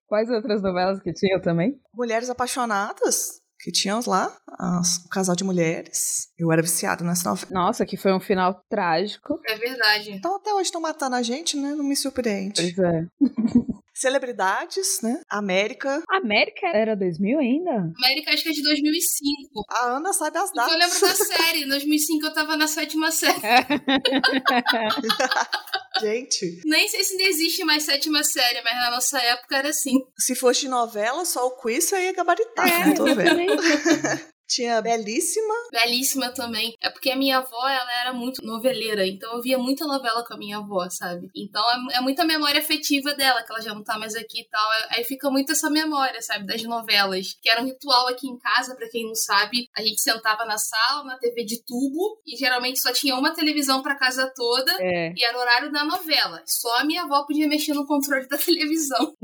Quais 0.08 0.30
outras 0.30 0.62
novelas 0.64 1.02
que 1.02 1.14
tinha 1.14 1.40
também? 1.40 1.80
Mulheres 1.94 2.30
Apaixonadas 2.30 3.41
que 3.64 3.72
tínhamos 3.72 4.06
lá, 4.06 4.36
um 4.60 5.10
casal 5.10 5.36
de 5.36 5.44
mulheres. 5.44 6.28
Eu 6.38 6.52
era 6.52 6.62
viciada 6.62 7.04
nessa 7.04 7.30
novela. 7.30 7.52
Nossa, 7.52 7.86
que 7.86 7.96
foi 7.96 8.14
um 8.14 8.20
final 8.20 8.64
trágico. 8.70 9.40
É 9.48 9.56
verdade. 9.56 10.12
Então 10.12 10.36
até 10.36 10.54
hoje 10.54 10.64
estão 10.64 10.82
matando 10.82 11.16
a 11.16 11.22
gente, 11.22 11.56
né? 11.58 11.74
Não 11.76 11.84
me 11.84 11.96
surpreende. 11.96 12.62
Pois 12.62 12.78
é. 12.78 13.06
Celebridades, 13.94 15.02
né? 15.02 15.22
América. 15.30 16.02
América 16.10 16.68
era 16.68 16.96
2000 16.96 17.40
ainda? 17.40 17.92
América 17.98 18.34
acho 18.34 18.44
que 18.44 18.50
é 18.50 18.54
de 18.54 18.64
2005. 18.64 19.66
A 19.70 19.98
Ana 19.98 20.14
sabe 20.14 20.38
as 20.38 20.52
datas. 20.54 20.74
Eu 20.74 20.80
lembro 20.80 21.00
da 21.00 21.16
série. 21.16 21.64
Em 21.64 21.68
2005 21.68 22.26
eu 22.26 22.34
tava 22.34 22.56
na 22.56 22.68
sétima 22.68 23.12
série. 23.12 23.42
Gente. 26.00 26.62
Nem 26.66 26.88
sei 26.88 27.04
se 27.04 27.14
ainda 27.14 27.30
existe 27.30 27.64
mais 27.64 27.84
sétima 27.84 28.24
série, 28.24 28.62
mas 28.64 28.76
na 28.76 28.92
nossa 28.92 29.20
época 29.20 29.58
era 29.58 29.70
assim. 29.70 30.00
Se 30.18 30.36
fosse 30.36 30.62
de 30.62 30.70
novela, 30.70 31.26
só 31.26 31.48
o 31.48 31.58
quiz 31.58 31.84
você 31.84 32.04
ia 32.04 32.14
gabaritar, 32.14 32.68
é, 32.68 32.88
né? 32.88 32.96
Tô 32.96 33.06
vendo. 33.06 33.62
Tinha 34.52 34.82
Belíssima. 34.82 35.54
Belíssima 35.72 36.30
também. 36.32 36.76
É 36.82 36.90
porque 36.90 37.10
a 37.10 37.16
minha 37.16 37.38
avó, 37.38 37.70
ela 37.70 38.02
era 38.02 38.12
muito 38.12 38.46
noveleira, 38.46 39.08
então 39.08 39.34
eu 39.34 39.42
via 39.42 39.58
muita 39.58 39.88
novela 39.88 40.26
com 40.26 40.34
a 40.34 40.38
minha 40.38 40.58
avó, 40.58 40.90
sabe? 40.90 41.30
Então 41.34 41.64
é, 41.72 41.98
é 41.98 42.02
muita 42.02 42.26
memória 42.26 42.60
afetiva 42.60 43.14
dela, 43.14 43.44
que 43.44 43.52
ela 43.52 43.62
já 43.62 43.74
não 43.74 43.82
tá 43.82 43.98
mais 43.98 44.14
aqui 44.14 44.42
e 44.42 44.50
tal. 44.50 44.70
Aí 44.90 45.06
fica 45.06 45.30
muito 45.32 45.54
essa 45.54 45.70
memória, 45.70 46.22
sabe? 46.22 46.46
Das 46.46 46.62
novelas. 46.64 47.38
Que 47.42 47.50
era 47.50 47.62
um 47.62 47.66
ritual 47.66 48.10
aqui 48.10 48.28
em 48.28 48.38
casa, 48.38 48.76
para 48.76 48.90
quem 48.90 49.06
não 49.06 49.16
sabe. 49.16 49.70
A 49.74 49.82
gente 49.82 50.02
sentava 50.02 50.44
na 50.44 50.58
sala, 50.58 51.06
na 51.06 51.18
TV 51.18 51.46
de 51.46 51.64
tubo, 51.64 52.22
e 52.28 52.36
geralmente 52.36 52.82
só 52.82 52.92
tinha 52.92 53.16
uma 53.16 53.34
televisão 53.34 53.82
pra 53.82 53.96
casa 53.96 54.30
toda, 54.36 54.76
é. 54.82 55.14
e 55.16 55.24
era 55.24 55.38
o 55.38 55.40
horário 55.40 55.72
da 55.72 55.86
novela. 55.86 56.44
Só 56.46 56.80
a 56.80 56.84
minha 56.84 57.04
avó 57.04 57.24
podia 57.26 57.48
mexer 57.48 57.74
no 57.74 57.88
controle 57.88 58.28
da 58.28 58.36
televisão. 58.38 59.16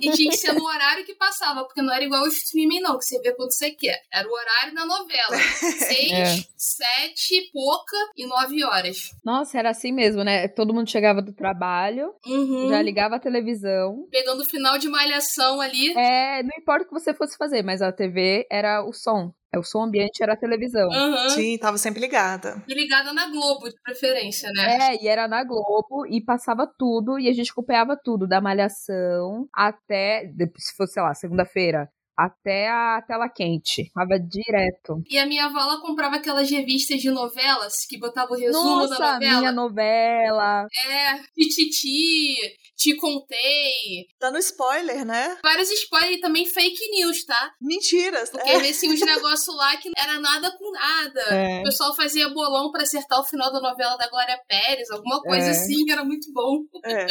e 0.00 0.12
tinha 0.12 0.30
que 0.30 0.36
ser 0.36 0.52
no 0.52 0.64
horário 0.64 1.04
que 1.04 1.16
passava, 1.16 1.64
porque 1.64 1.82
não 1.82 1.92
era 1.92 2.04
igual 2.04 2.22
o 2.22 2.28
streaming, 2.28 2.80
não, 2.80 2.96
que 2.96 3.04
você 3.04 3.20
vê 3.20 3.34
quando 3.34 3.52
você 3.52 3.72
quer. 3.72 4.00
Era 4.12 4.28
o 4.28 4.32
horário 4.32 4.67
horário 4.68 4.74
da 4.74 4.86
novela. 4.86 5.36
Seis, 5.78 6.12
é. 6.12 6.26
sete, 6.56 7.50
pouca 7.52 7.96
e 8.16 8.26
nove 8.26 8.64
horas. 8.64 9.10
Nossa, 9.24 9.58
era 9.58 9.70
assim 9.70 9.92
mesmo, 9.92 10.22
né? 10.22 10.48
Todo 10.48 10.74
mundo 10.74 10.90
chegava 10.90 11.22
do 11.22 11.32
trabalho, 11.32 12.12
uhum. 12.26 12.68
já 12.68 12.80
ligava 12.82 13.16
a 13.16 13.20
televisão. 13.20 14.06
Pegando 14.10 14.42
o 14.42 14.48
final 14.48 14.78
de 14.78 14.88
malhação 14.88 15.60
ali. 15.60 15.92
É, 15.96 16.42
não 16.42 16.50
importa 16.58 16.84
o 16.84 16.88
que 16.88 16.94
você 16.94 17.14
fosse 17.14 17.36
fazer, 17.36 17.62
mas 17.62 17.82
a 17.82 17.92
TV 17.92 18.46
era 18.50 18.84
o 18.84 18.92
som. 18.92 19.32
É, 19.54 19.58
o 19.58 19.64
som 19.64 19.84
ambiente 19.84 20.22
era 20.22 20.34
a 20.34 20.36
televisão. 20.36 20.88
Uhum. 20.88 21.30
Sim, 21.30 21.56
tava 21.58 21.78
sempre 21.78 22.00
ligada. 22.00 22.62
E 22.68 22.74
ligada 22.74 23.14
na 23.14 23.30
Globo, 23.30 23.70
de 23.70 23.80
preferência, 23.82 24.50
né? 24.52 24.92
É, 24.92 25.02
e 25.02 25.08
era 25.08 25.26
na 25.26 25.42
Globo 25.42 26.06
e 26.06 26.22
passava 26.22 26.70
tudo 26.78 27.18
e 27.18 27.28
a 27.28 27.32
gente 27.32 27.50
acompanhava 27.50 27.96
tudo, 27.96 28.28
da 28.28 28.42
malhação 28.42 29.48
até, 29.54 30.30
se 30.58 30.76
fosse, 30.76 30.92
sei 30.94 31.02
lá, 31.02 31.14
segunda-feira, 31.14 31.90
até 32.18 32.68
a 32.68 33.00
tela 33.06 33.28
quente. 33.28 33.90
Tava 33.94 34.18
direto. 34.18 35.00
E 35.08 35.16
a 35.18 35.24
minha 35.26 35.46
avó, 35.46 35.60
ela 35.60 35.80
comprava 35.80 36.16
aquelas 36.16 36.50
revistas 36.50 37.00
de 37.00 37.10
novelas 37.10 37.86
que 37.88 37.96
botava 37.98 38.32
o 38.32 38.36
resumo 38.36 38.64
Nossa, 38.80 38.98
da 38.98 39.12
novela. 39.14 39.38
minha 39.40 39.52
novela. 39.52 40.66
É, 40.86 41.18
Tititi, 41.36 42.34
Te 42.76 42.96
Contei. 42.96 44.06
Dando 44.20 44.38
spoiler, 44.38 45.04
né? 45.04 45.36
Vários 45.42 45.70
spoilers 45.70 46.16
e 46.16 46.20
também 46.20 46.44
fake 46.46 46.90
news, 46.90 47.24
tá? 47.24 47.52
Mentiras. 47.60 48.30
Porque 48.30 48.48
É. 48.50 48.72
tinha 48.72 48.92
uns 48.92 49.00
negócios 49.00 49.56
lá 49.56 49.76
que 49.76 49.88
não 49.88 49.94
era 50.02 50.18
nada 50.20 50.50
com 50.58 50.70
nada. 50.72 51.20
É. 51.30 51.60
O 51.60 51.64
pessoal 51.64 51.94
fazia 51.94 52.28
bolão 52.30 52.70
pra 52.70 52.82
acertar 52.82 53.20
o 53.20 53.24
final 53.24 53.52
da 53.52 53.60
novela 53.60 53.96
da 53.96 54.08
Glória 54.08 54.38
Pérez, 54.48 54.90
alguma 54.90 55.20
coisa 55.22 55.46
É. 55.46 55.50
assim, 55.50 55.90
era 55.90 56.04
muito 56.04 56.32
bom. 56.32 56.62
É. 56.84 57.06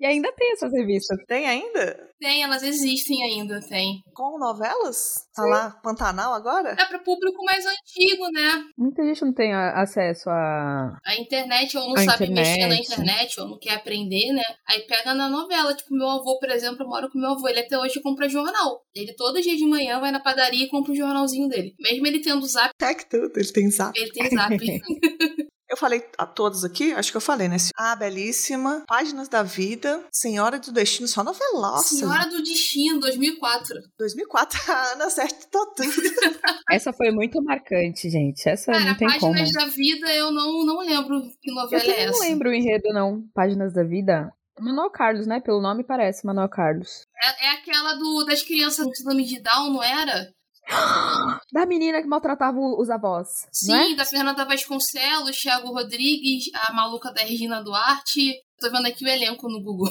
E 0.00 0.06
ainda 0.06 0.32
tem 0.32 0.52
essas 0.52 0.72
revistas. 0.72 1.18
Tem 1.26 1.46
ainda? 1.48 2.08
Tem, 2.20 2.42
elas 2.42 2.62
existem 2.62 3.22
ainda, 3.24 3.60
tem. 3.68 4.02
Com 4.20 4.38
novelas? 4.38 5.26
Tá 5.34 5.42
lá, 5.46 5.70
Pantanal 5.82 6.34
agora? 6.34 6.76
É 6.78 6.84
pra 6.84 6.98
público 6.98 7.42
mais 7.42 7.64
antigo, 7.64 8.30
né? 8.30 8.62
Muita 8.76 9.02
gente 9.02 9.22
não 9.24 9.32
tem 9.32 9.54
a- 9.54 9.80
acesso 9.80 10.28
a. 10.28 10.98
A 11.06 11.14
internet, 11.16 11.74
ou 11.78 11.86
não 11.88 11.94
A 11.94 12.04
sabe 12.04 12.28
mexer 12.28 12.66
na 12.66 12.74
internet. 12.74 12.92
internet, 12.92 13.40
ou 13.40 13.48
não 13.48 13.58
quer 13.58 13.76
aprender, 13.76 14.30
né? 14.34 14.42
Aí 14.68 14.80
pega 14.82 15.14
na 15.14 15.26
novela. 15.30 15.72
Tipo, 15.74 15.94
meu 15.94 16.06
avô, 16.10 16.38
por 16.38 16.50
exemplo, 16.50 16.82
eu 16.84 16.88
moro 16.88 17.10
com 17.10 17.18
meu 17.18 17.30
avô. 17.30 17.48
Ele 17.48 17.60
até 17.60 17.78
hoje 17.78 17.98
compra 18.02 18.28
jornal. 18.28 18.82
Ele 18.94 19.14
todo 19.14 19.40
dia 19.40 19.56
de 19.56 19.64
manhã 19.64 19.98
vai 20.00 20.10
na 20.12 20.20
padaria 20.20 20.66
e 20.66 20.68
compra 20.68 20.92
o 20.92 20.96
jornalzinho 20.96 21.48
dele. 21.48 21.74
Mesmo 21.80 22.06
ele 22.06 22.20
tendo 22.20 22.44
zap, 22.46 22.74
Tech 22.76 23.06
tudo, 23.08 23.32
ele 23.36 23.52
tem 23.52 23.70
zap. 23.70 23.98
ele 23.98 24.10
tem 24.12 24.28
zap. 24.28 24.54
Eu 25.70 25.76
falei 25.76 26.04
a 26.18 26.26
todos 26.26 26.64
aqui, 26.64 26.92
acho 26.92 27.12
que 27.12 27.16
eu 27.16 27.20
falei, 27.20 27.46
né? 27.48 27.56
Ah, 27.76 27.94
belíssima. 27.94 28.82
Páginas 28.88 29.28
da 29.28 29.44
Vida, 29.44 30.04
Senhora 30.12 30.58
do 30.58 30.72
Destino, 30.72 31.06
só 31.06 31.22
novelaça. 31.22 31.94
Senhora 31.94 32.28
do 32.28 32.42
Destino, 32.42 32.98
2004. 32.98 33.76
2004, 33.96 34.58
a 34.72 34.92
Ana 34.92 35.04
acertou 35.04 35.64
tudo. 35.74 35.88
Essa 36.68 36.92
foi 36.92 37.12
muito 37.12 37.40
marcante, 37.40 38.10
gente. 38.10 38.48
Essa 38.48 38.72
Cara, 38.72 38.84
não 38.84 38.96
tem 38.96 39.08
como. 39.20 39.32
Páginas 39.32 39.52
da 39.52 39.66
Vida, 39.66 40.12
eu 40.12 40.32
não, 40.32 40.64
não 40.64 40.80
lembro 40.80 41.22
que 41.40 41.50
Eu 41.50 41.54
novela 41.54 41.82
é 41.84 41.86
também 41.86 42.04
essa. 42.04 42.12
não 42.12 42.20
lembro 42.20 42.50
o 42.50 42.52
enredo, 42.52 42.88
não. 42.92 43.22
Páginas 43.32 43.72
da 43.72 43.84
Vida. 43.84 44.32
Manuel 44.58 44.90
Carlos, 44.90 45.26
né? 45.26 45.40
Pelo 45.40 45.62
nome 45.62 45.84
parece 45.84 46.26
Manuel 46.26 46.48
Carlos. 46.48 47.06
É, 47.22 47.46
é 47.46 47.50
aquela 47.52 47.94
do, 47.94 48.24
das 48.24 48.42
crianças 48.42 48.84
com 48.84 48.92
síndrome 48.92 49.24
de 49.24 49.40
Down, 49.40 49.72
não 49.72 49.82
era? 49.82 50.32
Da 51.52 51.66
menina 51.66 52.00
que 52.00 52.06
maltratava 52.06 52.58
os 52.58 52.88
avós. 52.90 53.46
não 53.66 53.76
é? 53.76 53.84
Sim, 53.86 53.96
da 53.96 54.04
Fernanda 54.04 54.44
Vasconcelos, 54.44 55.36
Thiago 55.36 55.72
Rodrigues, 55.72 56.44
a 56.54 56.72
maluca 56.72 57.12
da 57.12 57.22
Regina 57.22 57.62
Duarte. 57.62 58.34
Tô 58.60 58.70
vendo 58.70 58.86
aqui 58.86 59.04
o 59.04 59.08
elenco 59.08 59.48
no 59.48 59.60
Google. 59.62 59.90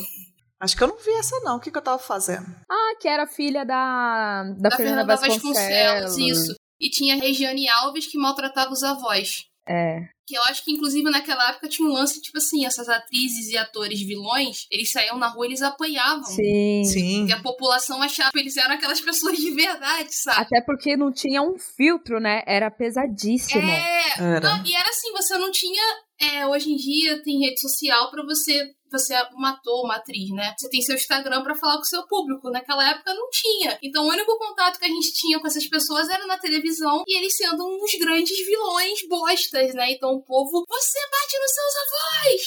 Acho 0.62 0.76
que 0.76 0.84
eu 0.84 0.88
não 0.88 0.98
vi 0.98 1.12
essa, 1.12 1.40
não. 1.42 1.58
O 1.58 1.60
que, 1.60 1.72
que 1.72 1.78
eu 1.78 1.82
tava 1.82 2.00
fazendo? 2.00 2.46
Ah, 2.70 2.96
que 3.00 3.08
era 3.08 3.26
filha 3.28 3.66
da, 3.66 4.44
da, 4.58 4.70
Da, 4.70 4.76
Fernanda, 4.76 5.16
Vasconcelos. 5.16 6.18
isso. 6.18 6.56
E 6.80 6.90
tinha 6.90 7.16
a 7.16 7.18
Regiane 7.18 7.68
Alves 7.68 8.08
que 8.08 8.18
maltratava 8.18 8.72
os 8.72 8.84
avós. 8.84 9.44
É. 9.68 10.08
Que 10.30 10.36
eu 10.36 10.44
acho 10.44 10.64
que, 10.64 10.72
inclusive, 10.72 11.10
naquela 11.10 11.50
época 11.50 11.68
tinha 11.68 11.88
um 11.88 11.92
lance, 11.92 12.22
tipo 12.22 12.38
assim, 12.38 12.64
essas 12.64 12.88
atrizes 12.88 13.50
e 13.50 13.58
atores 13.58 14.00
vilões, 14.00 14.68
eles 14.70 14.92
saíam 14.92 15.18
na 15.18 15.28
rua 15.28 15.48
e 15.48 15.50
eles 15.50 15.62
apanhavam. 15.64 16.24
Sim. 16.24 16.84
Sim. 16.86 17.20
Porque 17.22 17.34
a 17.34 17.42
população 17.42 18.00
achava 18.00 18.30
que 18.32 18.38
eles 18.38 18.56
eram 18.56 18.76
aquelas 18.76 19.02
pessoas 19.02 19.36
de 19.40 19.50
verdade, 19.50 20.14
sabe? 20.14 20.40
Até 20.42 20.62
porque 20.62 20.96
não 20.96 21.12
tinha 21.12 21.42
um 21.42 21.58
filtro, 21.58 22.20
né? 22.20 22.44
Era 22.46 22.70
pesadíssimo. 22.70 23.60
É, 23.60 24.04
Era. 24.20 24.40
Não, 24.42 24.64
e 24.64 24.76
era 24.76 24.88
assim, 24.90 25.12
você 25.14 25.36
não 25.40 25.50
tinha. 25.52 25.82
é, 26.22 26.46
hoje 26.46 26.72
em 26.72 26.76
dia 26.76 27.24
tem 27.24 27.40
rede 27.40 27.60
social 27.60 28.12
pra 28.12 28.24
você. 28.24 28.72
Você 28.92 29.14
é 29.14 29.24
uma 29.34 29.52
ator, 29.52 29.86
uma 29.86 29.96
atriz, 29.96 30.30
né? 30.32 30.54
Você 30.58 30.70
tem 30.70 30.82
seu 30.82 30.96
Instagram 30.96 31.44
pra 31.44 31.56
falar 31.56 31.76
com 31.76 31.82
o 31.82 31.86
seu 31.86 32.06
público. 32.08 32.50
Naquela 32.50 32.90
época 32.90 33.14
não 33.14 33.30
tinha. 33.30 33.78
Então 33.82 34.06
o 34.06 34.10
único 34.10 34.38
contato 34.38 34.80
que 34.80 34.86
a 34.86 34.90
gente 34.90 35.14
tinha 35.14 35.40
com 35.40 35.48
essas 35.48 35.68
pessoas 35.68 36.10
era 36.10 36.26
na 36.26 36.38
televisão 36.38 37.04
e 37.08 37.18
eles 37.18 37.36
sendo 37.36 37.66
uns 37.66 37.92
grandes 38.00 38.38
vilões 38.46 39.08
bostas, 39.08 39.74
né? 39.74 39.92
Então 39.92 40.12
o 40.12 40.24
povo, 40.24 40.64
você 40.68 41.00
bate 41.12 41.40
nos 41.40 41.52
seus 41.54 41.76
avós! 41.86 42.40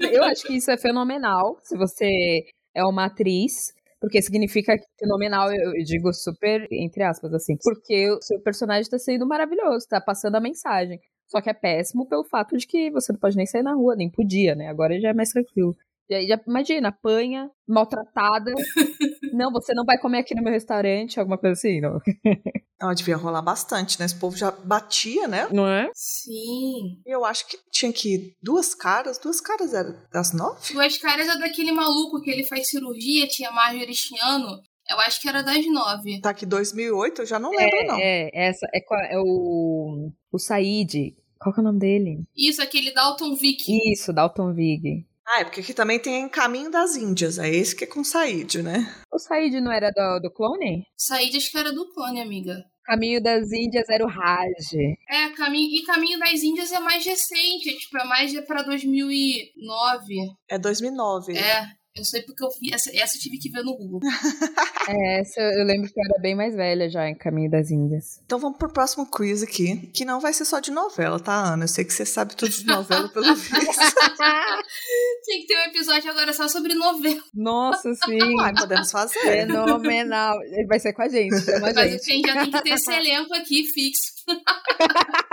Eu 0.12 0.24
acho 0.24 0.44
que 0.44 0.56
isso 0.56 0.70
é 0.70 0.76
fenomenal. 0.76 1.58
Se 1.62 1.76
você 1.76 2.44
é 2.74 2.84
uma 2.84 3.06
atriz. 3.06 3.72
Porque 4.00 4.20
significa 4.20 4.76
que 4.76 4.84
fenomenal, 4.98 5.50
eu 5.50 5.72
digo 5.82 6.12
super 6.12 6.66
entre 6.70 7.02
aspas, 7.02 7.32
assim. 7.32 7.56
Porque 7.62 8.10
o 8.10 8.20
seu 8.20 8.38
personagem 8.42 8.90
tá 8.90 8.98
sendo 8.98 9.26
maravilhoso, 9.26 9.86
tá 9.88 9.98
passando 9.98 10.34
a 10.34 10.40
mensagem. 10.40 11.00
Só 11.28 11.40
que 11.40 11.50
é 11.50 11.54
péssimo 11.54 12.06
pelo 12.06 12.24
fato 12.24 12.56
de 12.56 12.66
que 12.66 12.90
você 12.90 13.12
não 13.12 13.18
pode 13.18 13.36
nem 13.36 13.46
sair 13.46 13.62
na 13.62 13.74
rua, 13.74 13.96
nem 13.96 14.10
podia, 14.10 14.54
né? 14.54 14.68
Agora 14.68 14.98
já 15.00 15.10
é 15.10 15.14
mais 15.14 15.30
tranquilo. 15.30 15.76
E 16.08 16.14
aí, 16.14 16.28
já, 16.28 16.38
imagina, 16.46 16.88
apanha, 16.88 17.50
maltratada. 17.66 18.52
não, 19.32 19.50
você 19.50 19.72
não 19.72 19.84
vai 19.84 19.98
comer 19.98 20.18
aqui 20.18 20.34
no 20.34 20.42
meu 20.42 20.52
restaurante, 20.52 21.18
alguma 21.18 21.38
coisa 21.38 21.54
assim, 21.54 21.80
não. 21.80 21.98
Ela 22.80 22.92
devia 22.92 23.16
rolar 23.16 23.40
bastante, 23.40 23.98
né? 23.98 24.04
Esse 24.04 24.18
povo 24.18 24.36
já 24.36 24.50
batia, 24.50 25.26
né? 25.26 25.48
Não 25.50 25.66
é? 25.66 25.90
Sim. 25.94 27.00
Eu 27.06 27.24
acho 27.24 27.48
que 27.48 27.56
tinha 27.70 27.90
que 27.90 28.14
ir 28.14 28.36
duas 28.42 28.74
caras. 28.74 29.18
Duas 29.18 29.40
caras 29.40 29.72
eram 29.72 29.96
das 30.12 30.34
nove? 30.34 30.74
Duas 30.74 30.98
caras 30.98 31.26
é 31.26 31.38
daquele 31.38 31.72
maluco 31.72 32.20
que 32.20 32.30
ele 32.30 32.44
faz 32.44 32.68
cirurgia, 32.68 33.26
tinha 33.26 33.50
Marjorie 33.50 33.94
Chiano. 33.94 34.60
Eu 34.90 34.98
acho 35.00 35.20
que 35.20 35.28
era 35.28 35.42
das 35.42 35.64
nove. 35.66 36.20
Tá 36.20 36.30
aqui 36.30 36.44
2008, 36.44 37.22
eu 37.22 37.26
já 37.26 37.38
não 37.38 37.50
lembro, 37.50 37.86
não. 37.86 37.98
É, 37.98 38.30
essa 38.34 38.66
é, 38.74 38.80
qual- 38.80 39.00
é 39.00 39.18
o 39.18 40.10
o 40.32 40.38
Said. 40.38 41.16
Qual 41.38 41.52
que 41.54 41.60
é 41.60 41.62
o 41.62 41.64
nome 41.64 41.78
dele? 41.78 42.22
Isso, 42.36 42.62
aquele 42.62 42.92
Dalton 42.92 43.34
Vick. 43.34 43.64
Isso, 43.92 44.12
Dalton 44.12 44.52
Vig. 44.54 45.06
Ah, 45.26 45.40
é 45.40 45.44
porque 45.44 45.60
aqui 45.60 45.72
também 45.72 45.98
tem 45.98 46.28
Caminho 46.28 46.70
das 46.70 46.96
Índias. 46.96 47.38
É 47.38 47.48
esse 47.48 47.74
que 47.74 47.84
é 47.84 47.86
com 47.86 48.04
Said, 48.04 48.62
né? 48.62 48.94
O 49.12 49.18
Said 49.18 49.58
não 49.60 49.72
era 49.72 49.90
do, 49.90 50.20
do 50.20 50.30
clone? 50.30 50.86
Saída 50.96 51.38
acho 51.38 51.50
que 51.50 51.58
era 51.58 51.72
do 51.72 51.90
clone, 51.94 52.20
amiga. 52.20 52.62
Caminho 52.84 53.22
das 53.22 53.50
Índias 53.50 53.88
era 53.88 54.04
o 54.04 54.08
Raj. 54.08 54.74
É, 55.08 55.30
caminho, 55.30 55.70
e 55.74 55.82
Caminho 55.84 56.18
das 56.18 56.42
Índias 56.42 56.70
é 56.70 56.78
mais 56.78 57.04
recente, 57.06 57.70
é, 57.70 57.76
tipo, 57.78 57.96
é 57.96 58.04
mais 58.04 58.30
de 58.30 58.42
pra 58.42 58.62
2009. 58.62 60.14
É 60.48 60.58
2009. 60.58 61.36
É, 61.36 61.66
eu 61.96 62.04
sei 62.04 62.22
porque 62.22 62.42
eu 62.44 62.48
vi, 62.60 62.74
essa, 62.74 62.90
essa 62.96 63.16
eu 63.16 63.20
tive 63.20 63.38
que 63.38 63.48
ver 63.50 63.62
no 63.62 63.76
Google. 63.76 64.00
É, 64.86 65.20
essa 65.20 65.40
eu 65.40 65.64
lembro 65.64 65.90
que 65.90 65.98
eu 65.98 66.04
era 66.04 66.20
bem 66.20 66.34
mais 66.34 66.54
velha 66.54 66.90
já 66.90 67.08
em 67.08 67.14
Caminho 67.14 67.50
das 67.50 67.70
Índias. 67.70 68.20
Então 68.26 68.38
vamos 68.38 68.58
pro 68.58 68.68
próximo 68.70 69.10
quiz 69.10 69.42
aqui, 69.42 69.78
que 69.94 70.04
não 70.04 70.20
vai 70.20 70.30
ser 70.34 70.44
só 70.44 70.60
de 70.60 70.70
novela, 70.70 71.18
tá, 71.18 71.32
Ana? 71.32 71.64
Eu 71.64 71.68
sei 71.68 71.86
que 71.86 71.92
você 71.94 72.04
sabe 72.04 72.36
tudo 72.36 72.50
de 72.50 72.66
novela 72.66 73.08
pelo 73.08 73.32
visto. 73.34 73.54
Tem 75.24 75.40
que 75.40 75.46
ter 75.46 75.56
um 75.56 75.70
episódio 75.70 76.10
agora 76.10 76.34
só 76.34 76.46
sobre 76.48 76.74
novela. 76.74 77.22
Nossa, 77.32 77.94
sim. 77.94 78.34
Uai, 78.34 78.52
podemos 78.54 78.90
fazer. 78.90 79.18
Fenomenal. 79.20 80.38
Ele 80.42 80.66
vai 80.66 80.78
ser 80.78 80.92
com 80.92 81.00
a 81.00 81.08
gente, 81.08 81.40
chama 81.40 81.70
a 81.70 81.72
Mas 81.72 81.90
gente. 81.92 82.04
tem, 82.04 82.20
já 82.20 82.42
tem 82.42 82.50
que 82.50 82.62
ter 82.62 82.70
esse 82.74 82.92
elenco 82.92 83.32
aqui 83.34 83.64
fixo. 83.64 84.12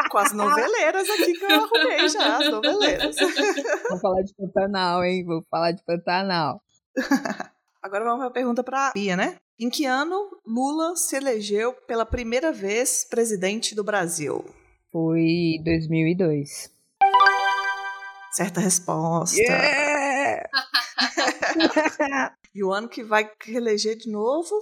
Com 0.10 0.18
as 0.18 0.34
noveleiras 0.34 1.10
aqui 1.10 1.34
que 1.34 1.44
eu 1.46 1.64
arrumei 1.64 2.10
já, 2.10 2.38
as 2.38 2.50
noveleiras. 2.52 3.16
Vamos 3.88 4.02
falar 4.02 4.22
de 4.22 4.34
Pantanal, 4.36 5.04
hein? 5.04 5.26
Vou 5.26 5.44
falar 5.50 5.72
de 5.72 5.84
Pantanal. 5.84 6.62
Agora 7.82 8.04
vamos 8.04 8.20
pra 8.20 8.30
pergunta 8.30 8.64
pra 8.64 8.92
Bia, 8.94 9.18
né? 9.18 9.38
Em 9.60 9.68
que 9.68 9.86
ano 9.86 10.30
Lula 10.46 10.96
se 10.96 11.16
elegeu 11.16 11.74
pela 11.88 12.06
primeira 12.06 12.52
vez 12.52 13.08
presidente 13.10 13.74
do 13.74 13.84
Brasil? 13.84 14.46
Foi 14.92 15.56
2002. 15.66 16.70
Certa 18.34 18.62
resposta. 18.62 19.36
Yeah! 19.42 20.48
E 22.54 22.64
o 22.66 22.74
ano 22.74 22.90
que 22.90 23.02
vai 23.02 23.32
reeleger 23.46 23.96
de 23.96 24.12
novo? 24.12 24.54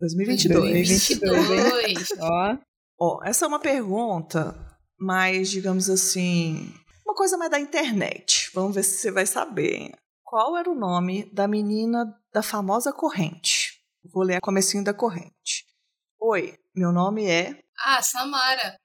2022. 0.00 0.88
22. 0.88 2.08
Ó, 2.20 2.58
Ó, 3.00 3.20
essa 3.22 3.44
é 3.44 3.48
uma 3.48 3.60
pergunta 3.60 4.56
mais, 4.98 5.48
digamos 5.48 5.88
assim, 5.88 6.74
uma 7.06 7.14
coisa 7.14 7.38
mais 7.38 7.48
da 7.48 7.60
internet. 7.60 8.50
Vamos 8.52 8.74
ver 8.74 8.82
se 8.82 8.96
você 8.96 9.12
vai 9.12 9.24
saber. 9.24 9.92
Qual 10.24 10.56
era 10.56 10.68
o 10.68 10.74
nome 10.74 11.24
da 11.32 11.46
menina 11.46 12.12
da 12.32 12.42
famosa 12.42 12.92
corrente? 12.92 13.80
Vou 14.12 14.24
ler 14.24 14.36
a 14.36 14.40
comecinho 14.40 14.82
da 14.82 14.92
corrente. 14.92 15.64
Oi, 16.20 16.58
meu 16.74 16.90
nome 16.90 17.30
é. 17.30 17.60
Ah, 17.78 18.02
Samara. 18.02 18.76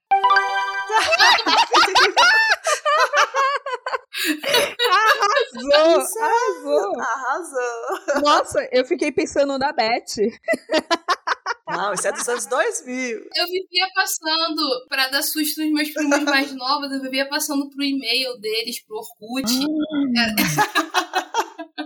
arrasou! 4.92 6.22
Arrasou! 6.22 7.02
Arrasou! 7.02 8.22
Nossa, 8.22 8.70
eu 8.72 8.86
fiquei 8.86 9.12
pensando 9.12 9.58
na 9.58 9.74
Beth. 9.74 10.18
Não, 11.78 11.94
isso 11.94 12.08
é 12.08 12.12
dos 12.12 12.28
anos 12.28 12.46
2000. 12.46 13.18
Eu 13.36 13.46
vivia 13.46 13.88
passando, 13.96 14.86
pra 14.88 15.10
dar 15.10 15.22
susto 15.22 15.62
nos 15.62 15.72
meus 15.72 15.92
primos 15.92 16.24
mais 16.24 16.54
novos, 16.54 16.92
eu 16.92 17.02
vivia 17.02 17.28
passando 17.28 17.70
pro 17.70 17.84
e-mail 17.84 18.38
deles, 18.40 18.84
pro 18.86 18.98
Orkut. 18.98 19.52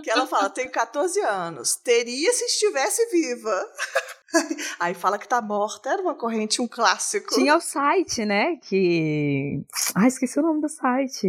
Que 0.02 0.10
ela 0.10 0.26
fala, 0.26 0.48
tenho 0.48 0.70
14 0.70 1.20
anos. 1.20 1.76
Teria 1.76 2.32
se 2.32 2.44
estivesse 2.44 3.04
viva. 3.10 3.66
Aí 4.80 4.94
fala 4.94 5.18
que 5.18 5.28
tá 5.28 5.42
morta. 5.42 5.90
Era 5.90 6.02
uma 6.02 6.14
corrente, 6.14 6.62
um 6.62 6.68
clássico. 6.68 7.34
Tinha 7.34 7.56
o 7.56 7.60
site, 7.60 8.24
né? 8.24 8.56
Que. 8.56 9.64
Ah, 9.94 10.06
esqueci 10.06 10.38
o 10.38 10.42
nome 10.42 10.60
do 10.60 10.68
site. 10.68 11.26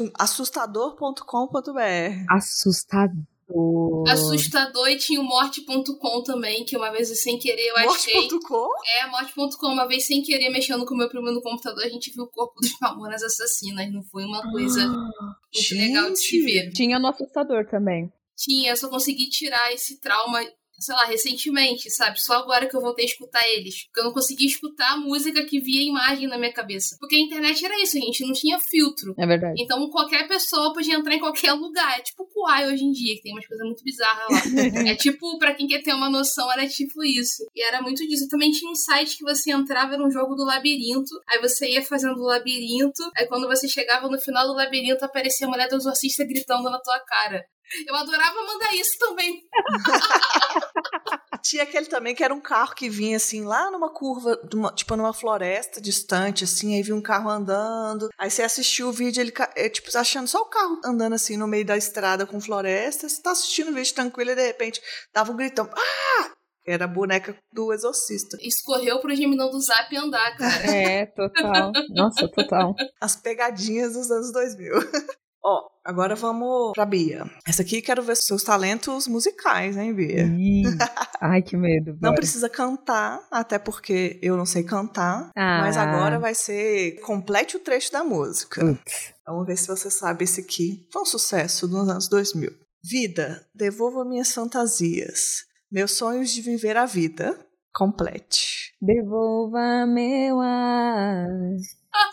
Um 0.00 0.10
assustador.com.br. 0.18 2.24
Assustador. 2.30 3.31
Muito. 3.54 4.10
Assustador 4.10 4.88
e 4.88 4.96
tinha 4.96 5.20
o 5.20 5.24
morte.com 5.24 6.22
também, 6.22 6.64
que 6.64 6.76
uma 6.76 6.90
vez 6.90 7.08
sem 7.20 7.38
querer 7.38 7.68
eu 7.68 7.76
achei. 7.90 8.14
Morte.com? 8.14 8.68
É, 8.98 9.06
morte.com, 9.06 9.66
uma 9.68 9.86
vez 9.86 10.06
sem 10.06 10.22
querer 10.22 10.50
mexendo 10.50 10.84
com 10.84 10.94
o 10.94 10.96
meu 10.96 11.08
primo 11.08 11.30
no 11.30 11.42
computador, 11.42 11.84
a 11.84 11.88
gente 11.88 12.12
viu 12.12 12.24
o 12.24 12.30
corpo 12.30 12.60
dos 12.60 12.76
Mamonas 12.80 13.22
Assassinas. 13.22 13.92
Não 13.92 14.02
foi 14.04 14.24
uma 14.24 14.42
coisa 14.50 14.86
muito 14.86 15.74
legal 15.74 16.10
de 16.10 16.18
se 16.18 16.42
ver. 16.42 16.70
Tinha 16.72 16.98
no 16.98 17.08
assustador 17.08 17.66
também. 17.66 18.12
Tinha, 18.36 18.74
só 18.74 18.88
consegui 18.88 19.28
tirar 19.28 19.72
esse 19.72 20.00
trauma 20.00 20.40
sei 20.78 20.94
lá, 20.94 21.04
recentemente, 21.04 21.90
sabe? 21.90 22.20
Só 22.20 22.34
agora 22.34 22.68
que 22.68 22.76
eu 22.76 22.80
voltei 22.80 23.04
a 23.04 23.08
escutar 23.08 23.42
eles. 23.48 23.84
Porque 23.86 24.00
eu 24.00 24.04
não 24.04 24.12
conseguia 24.12 24.46
escutar 24.46 24.92
a 24.92 24.96
música 24.96 25.44
que 25.44 25.60
via 25.60 25.80
a 25.80 25.84
imagem 25.84 26.28
na 26.28 26.38
minha 26.38 26.52
cabeça. 26.52 26.96
Porque 26.98 27.16
a 27.16 27.20
internet 27.20 27.64
era 27.64 27.80
isso, 27.82 27.98
gente 27.98 28.24
não 28.24 28.32
tinha 28.32 28.58
filtro. 28.58 29.14
É 29.18 29.26
verdade. 29.26 29.54
Então 29.62 29.88
qualquer 29.90 30.26
pessoa 30.26 30.72
podia 30.72 30.94
entrar 30.94 31.14
em 31.14 31.20
qualquer 31.20 31.52
lugar. 31.52 31.98
É 31.98 32.02
tipo 32.02 32.22
o 32.22 32.26
Kuai 32.26 32.66
hoje 32.66 32.84
em 32.84 32.92
dia, 32.92 33.14
que 33.16 33.22
tem 33.22 33.32
umas 33.32 33.46
coisas 33.46 33.66
muito 33.66 33.82
bizarras 33.82 34.26
lá. 34.30 34.42
é 34.90 34.94
tipo, 34.96 35.38
pra 35.38 35.54
quem 35.54 35.66
quer 35.66 35.82
ter 35.82 35.94
uma 35.94 36.10
noção, 36.10 36.50
era 36.52 36.66
tipo 36.66 37.02
isso. 37.04 37.44
E 37.54 37.62
era 37.62 37.80
muito 37.82 38.06
disso. 38.06 38.28
também 38.28 38.50
tinha 38.50 38.70
um 38.70 38.74
site 38.74 39.18
que 39.18 39.24
você 39.24 39.52
entrava, 39.52 39.94
era 39.94 40.04
um 40.04 40.10
jogo 40.10 40.34
do 40.34 40.44
labirinto. 40.44 41.10
Aí 41.30 41.40
você 41.40 41.70
ia 41.70 41.82
fazendo 41.82 42.18
o 42.18 42.26
labirinto. 42.26 43.02
Aí 43.16 43.26
quando 43.26 43.46
você 43.46 43.68
chegava 43.68 44.08
no 44.08 44.20
final 44.20 44.46
do 44.46 44.54
labirinto, 44.54 45.04
aparecia 45.04 45.46
a 45.46 45.50
mulher 45.50 45.68
do 45.68 45.76
exorcista 45.76 46.24
gritando 46.24 46.70
na 46.70 46.80
tua 46.80 46.98
cara. 47.00 47.44
Eu 47.86 47.94
adorava 47.94 48.42
mandar 48.42 48.74
isso 48.74 48.98
também. 48.98 49.42
Tinha 51.42 51.64
aquele 51.64 51.86
também 51.86 52.14
que 52.14 52.22
era 52.22 52.32
um 52.32 52.40
carro 52.40 52.74
que 52.74 52.88
vinha 52.88 53.16
assim 53.16 53.44
lá 53.44 53.70
numa 53.70 53.92
curva, 53.92 54.40
numa, 54.52 54.72
tipo 54.72 54.94
numa 54.96 55.12
floresta 55.12 55.80
distante, 55.80 56.44
assim, 56.44 56.74
aí 56.76 56.82
vinha 56.82 56.96
um 56.96 57.02
carro 57.02 57.28
andando. 57.28 58.08
Aí 58.16 58.30
você 58.30 58.42
assistiu 58.42 58.88
o 58.88 58.92
vídeo, 58.92 59.20
ele 59.20 59.32
é, 59.56 59.68
tipo 59.68 59.88
achando 59.96 60.28
só 60.28 60.40
o 60.40 60.46
carro 60.46 60.80
andando 60.84 61.14
assim 61.14 61.36
no 61.36 61.46
meio 61.46 61.64
da 61.64 61.76
estrada 61.76 62.26
com 62.26 62.40
floresta. 62.40 63.08
Você 63.08 63.20
tá 63.20 63.32
assistindo 63.32 63.70
o 63.70 63.74
vídeo 63.74 63.94
tranquilo 63.94 64.30
e 64.30 64.36
de 64.36 64.46
repente 64.46 64.80
dava 65.12 65.32
um 65.32 65.36
gritão. 65.36 65.68
Ah! 65.74 66.30
Era 66.64 66.84
a 66.84 66.88
boneca 66.88 67.36
do 67.52 67.72
exorcista. 67.72 68.36
Escorreu 68.40 69.00
pro 69.00 69.14
geminão 69.14 69.50
do 69.50 69.60
Zap 69.60 69.96
andar, 69.96 70.36
cara. 70.36 70.70
É, 70.70 71.06
total. 71.06 71.72
Nossa, 71.90 72.28
total. 72.28 72.74
As 73.00 73.16
pegadinhas 73.16 73.94
dos 73.94 74.08
anos 74.10 74.32
2000. 74.32 74.72
Ó, 75.44 75.58
oh, 75.58 75.70
agora 75.84 76.14
vamos 76.14 76.72
pra 76.72 76.86
Bia. 76.86 77.28
Essa 77.44 77.62
aqui 77.62 77.82
quero 77.82 78.00
ver 78.00 78.16
seus 78.16 78.44
talentos 78.44 79.08
musicais, 79.08 79.76
hein, 79.76 79.92
Bia? 79.92 80.24
Ai, 81.20 81.42
que 81.42 81.56
medo. 81.56 81.94
Bora. 81.94 82.10
Não 82.10 82.14
precisa 82.14 82.48
cantar, 82.48 83.20
até 83.28 83.58
porque 83.58 84.20
eu 84.22 84.36
não 84.36 84.46
sei 84.46 84.62
cantar. 84.62 85.30
Ah. 85.36 85.60
Mas 85.60 85.76
agora 85.76 86.18
vai 86.20 86.34
ser 86.34 87.00
complete 87.00 87.56
o 87.56 87.60
trecho 87.60 87.90
da 87.90 88.04
música. 88.04 88.64
Ups. 88.64 89.14
Vamos 89.26 89.46
ver 89.46 89.56
se 89.56 89.66
você 89.66 89.90
sabe 89.90 90.24
esse 90.24 90.40
aqui. 90.40 90.86
Foi 90.92 91.02
um 91.02 91.06
sucesso 91.06 91.66
nos 91.66 91.88
anos 91.88 92.08
2000. 92.08 92.50
Vida, 92.84 93.44
devolva 93.52 94.04
minhas 94.04 94.32
fantasias. 94.32 95.44
Meus 95.70 95.92
sonhos 95.92 96.30
de 96.30 96.40
viver 96.40 96.76
a 96.76 96.86
vida. 96.86 97.36
Complete. 97.74 98.74
Devolva 98.80 99.86
meu 99.86 100.40
ar. 100.40 101.26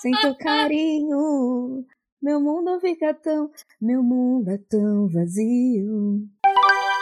Sinto 0.02 0.36
carinho 0.38 1.86
meu 2.22 2.40
mundo 2.42 2.80
fica 2.80 3.14
tão. 3.14 3.50
Meu 3.82 4.04
mundo 4.04 4.50
é 4.50 4.58
tão 4.58 5.08
vazio. 5.08 6.28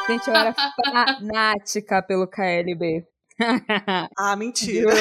Gente, 0.08 0.28
eu 0.28 0.36
era 0.36 0.54
fanática 0.86 2.02
pelo 2.04 2.28
KLB. 2.28 3.06
ah, 4.18 4.36
mentira. 4.36 4.92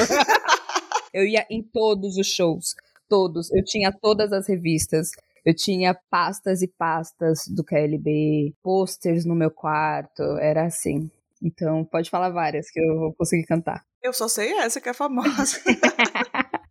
eu 1.13 1.23
ia 1.23 1.45
em 1.49 1.61
todos 1.61 2.17
os 2.17 2.27
shows. 2.27 2.75
Todos. 3.07 3.51
Eu 3.53 3.63
tinha 3.63 3.91
todas 3.91 4.33
as 4.33 4.47
revistas. 4.47 5.11
Eu 5.45 5.55
tinha 5.55 5.97
pastas 6.09 6.61
e 6.61 6.67
pastas 6.67 7.47
do 7.47 7.63
KLB, 7.63 8.53
posters 8.61 9.23
no 9.23 9.35
meu 9.35 9.51
quarto. 9.51 10.21
Era 10.39 10.65
assim. 10.65 11.09
Então, 11.41 11.85
pode 11.85 12.09
falar 12.09 12.29
várias 12.29 12.69
que 12.69 12.79
eu 12.79 12.97
vou 12.97 13.13
conseguir 13.13 13.45
cantar. 13.45 13.85
Eu 14.01 14.11
só 14.11 14.27
sei 14.27 14.53
essa 14.53 14.81
que 14.81 14.89
é 14.89 14.93
famosa. 14.93 15.61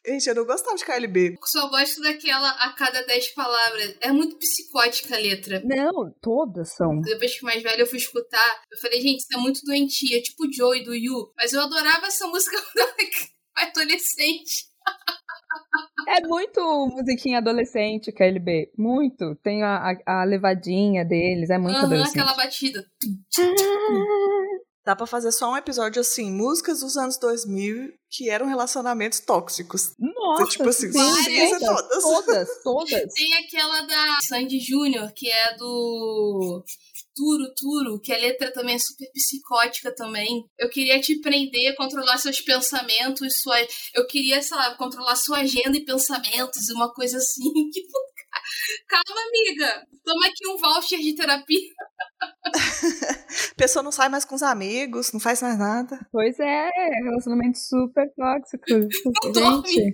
Gente, 0.06 0.28
eu 0.28 0.34
não 0.36 0.46
gostava 0.46 0.76
de 0.76 0.84
KLB. 0.84 1.30
Eu 1.30 1.46
só 1.46 1.68
gosto 1.68 2.00
daquela 2.00 2.48
a 2.50 2.72
cada 2.74 3.02
dez 3.02 3.28
palavras. 3.34 3.96
É 4.00 4.12
muito 4.12 4.38
psicótica 4.38 5.16
a 5.16 5.18
letra. 5.18 5.60
Não, 5.64 6.12
todas 6.22 6.74
são. 6.74 7.00
Depois 7.00 7.36
que 7.36 7.44
mais 7.44 7.62
velho 7.62 7.80
eu 7.80 7.86
fui 7.86 7.98
escutar, 7.98 8.62
eu 8.70 8.78
falei, 8.78 9.00
gente, 9.00 9.20
isso 9.20 9.34
é 9.34 9.36
muito 9.36 9.64
doentia. 9.64 10.22
Tipo 10.22 10.46
o 10.46 10.52
Joey 10.52 10.84
do 10.84 10.94
Yu. 10.94 11.32
Mas 11.36 11.52
eu 11.52 11.60
adorava 11.60 12.06
essa 12.06 12.26
música 12.28 12.56
quando 12.72 12.88
eu 12.88 12.94
era 13.58 13.70
adolescente. 13.70 14.66
É 16.06 16.20
muito 16.26 16.60
musiquinha 16.88 17.38
adolescente, 17.38 18.12
KLB. 18.12 18.70
Muito. 18.78 19.34
Tem 19.42 19.64
a, 19.64 19.92
a, 20.06 20.20
a 20.20 20.24
levadinha 20.24 21.04
deles, 21.04 21.50
é 21.50 21.58
muito 21.58 21.76
uhum, 21.78 21.84
adolescente. 21.84 22.20
aquela 22.20 22.34
batida. 22.36 22.86
Dá 24.86 24.94
pra 24.94 25.04
fazer 25.04 25.32
só 25.32 25.50
um 25.50 25.56
episódio 25.56 26.00
assim, 26.00 26.30
músicas 26.30 26.78
dos 26.78 26.96
anos 26.96 27.18
2000 27.18 27.92
que 28.08 28.30
eram 28.30 28.46
relacionamentos 28.46 29.18
tóxicos. 29.18 29.92
Nossa, 29.98 30.42
então, 30.42 30.48
tipo 30.48 30.68
assim, 30.68 30.92
sim, 30.92 31.58
todas. 31.58 32.02
Todas, 32.02 32.62
todas. 32.62 33.12
Tem 33.12 33.34
aquela 33.34 33.80
da 33.80 34.18
Sandy 34.28 34.60
Júnior, 34.60 35.12
que 35.12 35.28
é 35.28 35.56
do 35.56 36.64
Turo 37.16 37.52
Turo, 37.56 38.00
que 38.00 38.12
a 38.12 38.16
letra 38.16 38.52
também 38.52 38.76
é 38.76 38.78
super 38.78 39.10
psicótica 39.12 39.92
também. 39.92 40.44
Eu 40.56 40.70
queria 40.70 41.00
te 41.00 41.20
prender, 41.20 41.74
controlar 41.74 42.18
seus 42.18 42.40
pensamentos, 42.40 43.40
sua... 43.40 43.56
eu 43.92 44.06
queria, 44.06 44.40
sei 44.40 44.56
lá, 44.56 44.76
controlar 44.76 45.16
sua 45.16 45.38
agenda 45.38 45.76
e 45.76 45.84
pensamentos, 45.84 46.68
uma 46.70 46.94
coisa 46.94 47.16
assim. 47.16 47.42
Calma, 48.88 49.20
amiga. 49.28 49.86
Toma 50.04 50.26
aqui 50.26 50.48
um 50.48 50.56
voucher 50.56 50.98
de 50.98 51.14
terapia. 51.14 51.72
a 52.44 52.52
pessoa 53.56 53.82
não 53.82 53.92
sai 53.92 54.08
mais 54.08 54.24
com 54.24 54.34
os 54.34 54.42
amigos, 54.42 55.12
não 55.12 55.20
faz 55.20 55.42
mais 55.42 55.58
nada. 55.58 55.98
Pois 56.12 56.38
é, 56.38 56.70
relacionamento 57.02 57.58
super 57.58 58.08
tóxico. 58.14 58.64
Gente. 59.68 59.92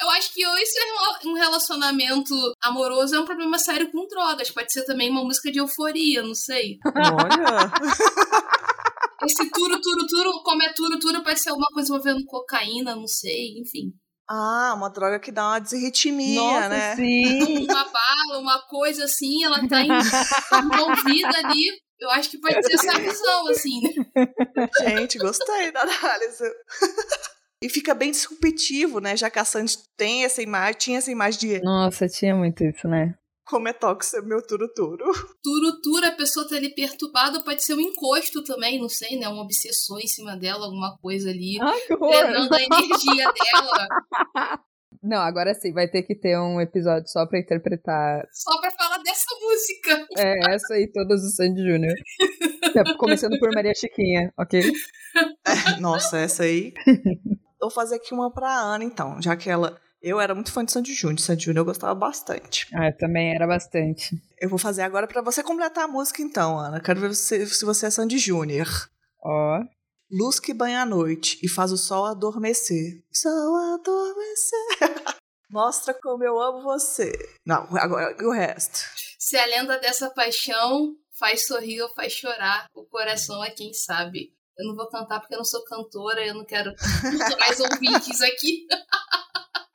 Eu 0.00 0.10
acho 0.10 0.32
que 0.32 0.46
ou 0.46 0.56
isso 0.56 0.78
é 0.78 1.28
um 1.28 1.34
relacionamento 1.34 2.34
amoroso 2.62 3.14
é 3.14 3.20
um 3.20 3.26
problema 3.26 3.58
sério 3.58 3.90
com 3.90 4.06
drogas. 4.06 4.50
Pode 4.50 4.72
ser 4.72 4.84
também 4.84 5.10
uma 5.10 5.24
música 5.24 5.50
de 5.50 5.58
euforia, 5.58 6.22
não 6.22 6.34
sei. 6.34 6.78
Olha. 6.86 7.70
Esse 9.24 9.50
turo, 9.50 9.80
turo, 9.80 10.06
turo, 10.06 10.42
como 10.44 10.62
é 10.62 10.72
turo, 10.72 10.98
turo, 11.00 11.24
pode 11.24 11.40
ser 11.40 11.50
alguma 11.50 11.66
coisa 11.72 11.88
envolvendo 11.88 12.24
cocaína, 12.24 12.94
não 12.94 13.08
sei, 13.08 13.58
enfim. 13.58 13.92
Ah, 14.30 14.74
uma 14.76 14.90
droga 14.90 15.18
que 15.18 15.32
dá 15.32 15.46
uma 15.48 15.58
desritmia, 15.58 16.40
Nossa, 16.40 16.68
né? 16.68 16.96
Sim. 16.96 17.64
uma 17.64 17.84
bala, 17.84 18.40
uma 18.40 18.60
coisa 18.62 19.04
assim, 19.04 19.42
ela 19.44 19.66
tá 19.66 19.82
envolvida 19.82 21.38
ali. 21.44 21.80
Eu 21.98 22.10
acho 22.10 22.30
que 22.30 22.38
pode 22.38 22.62
ser 22.62 22.74
essa 22.74 22.98
visão, 22.98 23.48
assim. 23.48 23.80
Gente, 24.80 25.18
gostei 25.18 25.72
da 25.72 25.80
análise. 25.80 26.44
E 27.60 27.68
fica 27.68 27.92
bem 27.92 28.12
disruptivo, 28.12 29.00
né? 29.00 29.16
Já 29.16 29.28
que 29.30 29.38
a 29.38 29.44
Sandy 29.44 29.78
tem 29.96 30.24
essa 30.24 30.40
imagem, 30.40 30.78
tinha 30.78 30.98
essa 30.98 31.10
imagem 31.10 31.40
de. 31.40 31.60
Nossa, 31.60 32.06
tinha 32.06 32.34
muito 32.36 32.62
isso, 32.62 32.86
né? 32.86 33.14
Como 33.48 33.66
é 33.66 33.72
tóxico 33.72 34.26
meu 34.26 34.46
turo-turo. 34.46 35.06
Turo-turo, 35.42 36.06
a 36.06 36.12
pessoa 36.12 36.46
tá 36.46 36.56
ali 36.56 36.74
perturbada, 36.74 37.42
pode 37.42 37.64
ser 37.64 37.74
um 37.74 37.80
encosto 37.80 38.44
também, 38.44 38.78
não 38.78 38.88
sei, 38.88 39.18
né? 39.18 39.26
Um 39.28 39.38
obsessor 39.38 39.98
em 40.00 40.06
cima 40.06 40.36
dela, 40.36 40.66
alguma 40.66 40.98
coisa 40.98 41.30
ali. 41.30 41.58
Ai, 41.60 41.80
que 41.80 41.94
horror. 41.94 42.10
Drenando 42.10 42.54
a 42.54 42.62
energia 42.62 43.32
dela. 43.32 43.88
Não, 45.00 45.18
agora 45.18 45.54
sim, 45.54 45.72
vai 45.72 45.88
ter 45.88 46.02
que 46.02 46.14
ter 46.14 46.36
um 46.36 46.60
episódio 46.60 47.08
só 47.08 47.24
pra 47.24 47.38
interpretar. 47.38 48.26
Só 48.32 48.60
pra 48.60 48.70
falar 48.72 48.98
dessa 48.98 49.26
música. 49.40 50.06
É, 50.18 50.54
essa 50.54 50.74
aí, 50.74 50.90
todas 50.90 51.22
do 51.22 51.30
Sandy 51.30 51.62
Júnior. 51.62 51.94
Começando 52.98 53.38
por 53.38 53.48
Maria 53.54 53.72
Chiquinha, 53.74 54.32
ok? 54.36 54.60
É, 55.46 55.80
nossa, 55.80 56.18
essa 56.18 56.42
aí. 56.42 56.74
Vou 57.60 57.70
fazer 57.70 57.96
aqui 57.96 58.12
uma 58.12 58.32
pra 58.32 58.50
Ana, 58.50 58.84
então, 58.84 59.22
já 59.22 59.36
que 59.36 59.48
ela 59.48 59.80
eu 60.00 60.20
era 60.20 60.34
muito 60.34 60.52
fã 60.52 60.64
de 60.64 60.72
Sandy 60.72 60.94
Júnior. 60.94 61.18
Sandy 61.18 61.44
Júnior 61.44 61.62
eu 61.62 61.66
gostava 61.66 61.94
bastante. 61.94 62.66
Ah, 62.74 62.88
eu 62.88 62.96
também 62.96 63.34
era 63.34 63.46
bastante. 63.46 64.16
Eu 64.40 64.48
vou 64.48 64.58
fazer 64.58 64.82
agora 64.82 65.06
para 65.06 65.22
você 65.22 65.42
completar 65.42 65.84
a 65.84 65.88
música, 65.88 66.22
então, 66.22 66.58
Ana. 66.58 66.80
Quero 66.80 67.00
ver 67.00 67.08
você, 67.08 67.46
se 67.46 67.64
você 67.64 67.86
é 67.86 67.90
Sandy 67.90 68.18
Júnior. 68.18 68.68
Ó. 69.22 69.58
Oh. 69.58 69.78
Luz 70.10 70.40
que 70.40 70.54
banha 70.54 70.80
a 70.80 70.86
noite 70.86 71.38
e 71.42 71.48
faz 71.48 71.70
o 71.70 71.76
sol 71.76 72.06
adormecer. 72.06 73.02
Sol 73.12 73.56
adormecer. 73.74 75.18
Mostra 75.50 75.92
como 75.94 76.24
eu 76.24 76.40
amo 76.40 76.62
você. 76.62 77.12
Não, 77.44 77.68
agora 77.76 78.16
o 78.22 78.32
resto. 78.32 78.78
Se 79.18 79.36
a 79.36 79.44
lenda 79.44 79.78
dessa 79.78 80.08
paixão 80.10 80.94
faz 81.18 81.46
sorrir 81.46 81.82
ou 81.82 81.92
faz 81.94 82.12
chorar, 82.12 82.66
o 82.74 82.86
coração 82.86 83.44
é 83.44 83.50
quem 83.50 83.72
sabe. 83.74 84.32
Eu 84.58 84.66
não 84.68 84.76
vou 84.76 84.88
cantar 84.88 85.20
porque 85.20 85.34
eu 85.34 85.38
não 85.38 85.44
sou 85.44 85.62
cantora, 85.64 86.24
eu 86.24 86.34
não 86.34 86.44
quero 86.44 86.72
mais 87.38 87.60
ouvintes 87.60 88.22
aqui. 88.22 88.66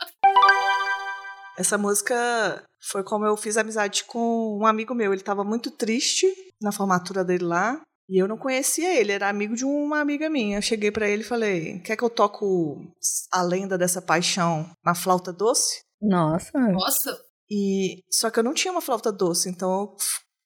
Essa 1.58 1.78
música 1.78 2.64
foi 2.82 3.04
como 3.04 3.26
eu 3.26 3.38
fiz 3.38 3.58
amizade 3.58 4.04
com 4.06 4.58
um 4.60 4.66
amigo 4.66 4.96
meu. 4.96 5.14
Ele 5.14 5.22
estava 5.22 5.44
muito 5.44 5.72
triste 5.72 6.28
na 6.62 6.72
formatura 6.72 7.24
dele 7.24 7.46
lá. 7.46 7.80
E 8.10 8.22
eu 8.22 8.28
não 8.28 8.38
conhecia 8.38 9.00
ele, 9.00 9.14
era 9.14 9.30
amigo 9.30 9.56
de 9.56 9.64
uma 9.64 10.00
amiga 10.00 10.30
minha. 10.30 10.58
Eu 10.58 10.62
cheguei 10.62 10.92
para 10.92 11.08
ele 11.08 11.22
e 11.22 11.26
falei: 11.26 11.80
Quer 11.80 11.96
que 11.96 12.04
eu 12.04 12.10
toco 12.10 12.82
a 13.32 13.42
lenda 13.42 13.78
dessa 13.78 14.02
paixão 14.02 14.70
na 14.84 14.94
flauta 14.94 15.32
doce? 15.32 15.82
Nossa. 16.02 16.52
Nossa. 16.60 17.18
E 17.50 18.04
só 18.12 18.30
que 18.30 18.40
eu 18.40 18.44
não 18.44 18.54
tinha 18.54 18.72
uma 18.72 18.82
flauta 18.82 19.12
doce, 19.12 19.50
então 19.50 19.72
eu 19.72 19.96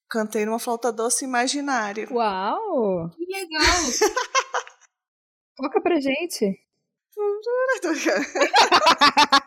Cantei 0.09 0.45
numa 0.45 0.57
flauta 0.57 0.89
doce 0.89 1.25
imaginária. 1.25 2.07
Uau! 2.09 3.09
Que 3.09 3.25
legal! 3.25 3.59
Toca 5.57 5.81
pra 5.81 5.99
gente. 5.99 6.57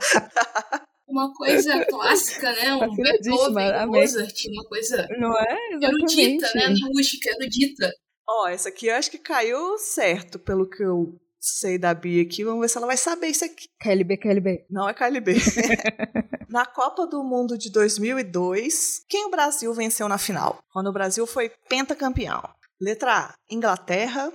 Uma 1.08 1.32
coisa 1.32 1.84
clássica, 1.86 2.52
né? 2.52 2.74
Um 2.74 2.94
Beethoven. 2.96 3.86
Mozart, 3.86 4.44
uma 4.48 4.64
coisa 4.64 5.08
Não 5.18 5.38
é? 5.38 5.56
erudita, 5.80 6.50
né? 6.54 6.74
Rústica, 6.92 7.30
erudita. 7.30 7.92
Ó, 8.28 8.48
essa 8.48 8.70
aqui 8.70 8.88
eu 8.88 8.94
acho 8.96 9.10
que 9.10 9.18
caiu 9.18 9.78
certo, 9.78 10.36
pelo 10.36 10.68
que 10.68 10.82
eu 10.82 11.16
sei 11.40 11.78
da 11.78 11.94
Bia 11.94 12.22
aqui. 12.22 12.42
Vamos 12.42 12.60
ver 12.60 12.68
se 12.68 12.76
ela 12.76 12.88
vai 12.88 12.96
saber 12.96 13.28
isso 13.28 13.44
aqui. 13.44 13.68
KLB, 13.80 14.16
KLB. 14.16 14.66
Não 14.68 14.88
é 14.88 14.92
KLB. 14.94 15.34
na 16.50 16.66
Copa 16.66 17.06
do 17.06 17.22
Mundo 17.22 17.56
de 17.56 17.70
2002, 17.70 19.04
quem 19.08 19.26
o 19.26 19.30
Brasil 19.30 19.72
venceu 19.72 20.08
na 20.08 20.18
final? 20.18 20.58
Quando 20.72 20.88
o 20.88 20.92
Brasil 20.92 21.24
foi 21.24 21.52
pentacampeão. 21.68 22.42
Letra 22.80 23.16
A, 23.16 23.34
Inglaterra. 23.48 24.32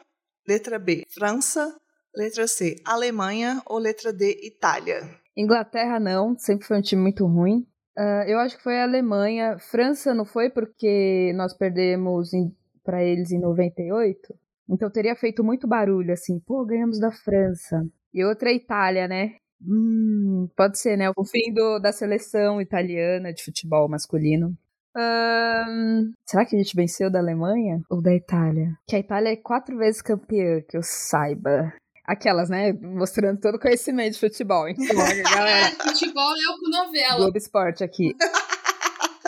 Letra 0.47 0.79
B, 0.79 1.05
França. 1.13 1.75
Letra 2.15 2.47
C, 2.47 2.77
Alemanha. 2.85 3.61
Ou 3.65 3.77
letra 3.77 4.13
D, 4.13 4.39
Itália? 4.41 5.20
Inglaterra 5.35 5.99
não, 5.99 6.37
sempre 6.37 6.65
foi 6.65 6.77
um 6.77 6.81
time 6.81 7.01
muito 7.01 7.25
ruim. 7.25 7.65
Ah, 7.97 8.23
eu 8.27 8.39
acho 8.39 8.57
que 8.57 8.63
foi 8.63 8.79
a 8.79 8.83
Alemanha. 8.83 9.57
França 9.59 10.13
não 10.13 10.25
foi 10.25 10.49
porque 10.49 11.31
nós 11.35 11.53
perdemos 11.53 12.33
em, 12.33 12.55
pra 12.83 13.03
eles 13.03 13.31
em 13.31 13.39
98. 13.39 14.33
Então 14.69 14.89
teria 14.89 15.15
feito 15.15 15.43
muito 15.43 15.67
barulho, 15.67 16.13
assim, 16.13 16.39
pô, 16.39 16.65
ganhamos 16.65 16.99
da 16.99 17.11
França. 17.11 17.85
E 18.13 18.23
outra 18.23 18.49
é 18.49 18.53
a 18.53 18.55
Itália, 18.55 19.07
né? 19.07 19.35
Hum, 19.61 20.49
pode 20.55 20.79
ser, 20.79 20.97
né? 20.97 21.11
O 21.15 21.25
fim 21.25 21.53
do, 21.53 21.79
da 21.79 21.91
seleção 21.91 22.61
italiana 22.61 23.33
de 23.33 23.43
futebol 23.43 23.87
masculino. 23.89 24.57
Ahn, 24.95 26.11
será 26.25 26.45
que 26.45 26.55
a 26.55 26.59
gente 26.59 26.75
venceu 26.75 27.09
da 27.09 27.19
Alemanha 27.19 27.81
ou 27.89 28.01
da 28.01 28.13
Itália? 28.13 28.77
Que 28.87 28.95
a 28.95 28.99
Itália 28.99 29.29
é 29.31 29.37
quatro 29.37 29.77
vezes 29.77 30.01
campeã, 30.01 30.61
que 30.67 30.75
eu 30.75 30.81
saiba. 30.83 31.73
Aquelas, 32.11 32.49
né? 32.49 32.73
Mostrando 32.73 33.39
todo 33.39 33.55
o 33.55 33.59
conhecimento 33.59 34.15
de 34.15 34.19
futebol. 34.19 34.67
Então, 34.67 34.97
galera, 34.97 35.71
Futebol 35.81 36.33
é 36.33 36.53
o 36.53 36.59
com 36.59 36.69
novela. 36.69 37.15
Globo 37.15 37.37
Esporte 37.37 37.85
aqui. 37.85 38.13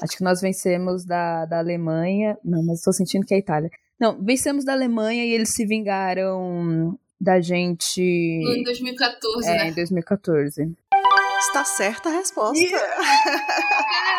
Acho 0.01 0.17
que 0.17 0.23
nós 0.23 0.41
vencemos 0.41 1.05
da, 1.05 1.45
da 1.45 1.59
Alemanha. 1.59 2.37
Não, 2.43 2.61
mas 2.61 2.79
estou 2.79 2.91
sentindo 2.91 3.25
que 3.25 3.33
é 3.33 3.37
a 3.37 3.39
Itália. 3.39 3.69
Não, 3.97 4.21
vencemos 4.21 4.65
da 4.65 4.73
Alemanha 4.73 5.23
e 5.23 5.31
eles 5.31 5.53
se 5.53 5.65
vingaram 5.65 6.99
da 7.21 7.39
gente 7.39 8.01
Em 8.01 8.63
2014, 8.63 9.49
é, 9.49 9.57
né? 9.59 9.69
em 9.69 9.73
2014. 9.73 10.75
Está 11.39 11.63
certa 11.63 12.09
a 12.09 12.11
resposta. 12.11 12.59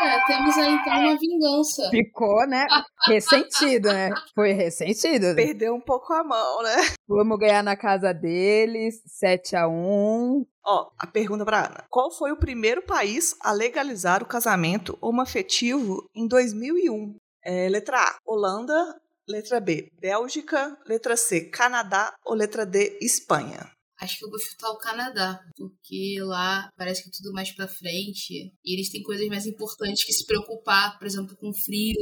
Caraca, 0.00 0.26
temos 0.26 0.56
aí 0.56 0.72
então 0.72 0.98
uma 0.98 1.18
vingança. 1.18 1.90
Ficou, 1.90 2.46
né? 2.46 2.66
Ressentido, 3.06 3.92
né? 3.92 4.10
Foi 4.34 4.52
ressentido. 4.52 5.34
Perdeu 5.36 5.74
um 5.74 5.80
pouco 5.80 6.14
a 6.14 6.24
mão, 6.24 6.62
né? 6.62 6.76
Vamos 7.06 7.38
ganhar 7.38 7.62
na 7.62 7.76
casa 7.76 8.14
deles, 8.14 9.02
7 9.06 9.56
a 9.56 9.68
1 9.68 10.46
Ó, 10.64 10.90
a 10.98 11.06
pergunta 11.06 11.44
pra 11.44 11.66
Ana. 11.66 11.84
Qual 11.90 12.10
foi 12.10 12.32
o 12.32 12.38
primeiro 12.38 12.80
país 12.82 13.36
a 13.42 13.52
legalizar 13.52 14.22
o 14.22 14.26
casamento 14.26 14.96
homoafetivo 15.02 16.08
em 16.14 16.26
2001? 16.26 17.16
É, 17.44 17.68
letra 17.68 17.98
A, 17.98 18.16
Holanda. 18.24 18.98
Letra 19.28 19.60
B, 19.60 19.90
Bélgica. 20.00 20.78
Letra 20.86 21.14
C, 21.14 21.42
Canadá. 21.42 22.14
Ou 22.24 22.34
letra 22.34 22.64
D, 22.64 22.98
Espanha? 23.02 23.70
Acho 24.00 24.18
que 24.18 24.24
eu 24.24 24.30
vou 24.30 24.38
chutar 24.38 24.70
o 24.70 24.78
Canadá, 24.78 25.40
porque 25.56 26.16
lá 26.22 26.70
parece 26.76 27.02
que 27.02 27.08
é 27.10 27.12
tudo 27.14 27.32
mais 27.32 27.50
pra 27.52 27.68
frente. 27.68 28.52
E 28.64 28.74
eles 28.74 28.90
têm 28.90 29.02
coisas 29.02 29.26
mais 29.28 29.46
importantes 29.46 30.04
que 30.04 30.12
se 30.12 30.24
preocupar, 30.26 30.98
por 30.98 31.06
exemplo, 31.06 31.36
com 31.36 31.52
frio. 31.52 31.96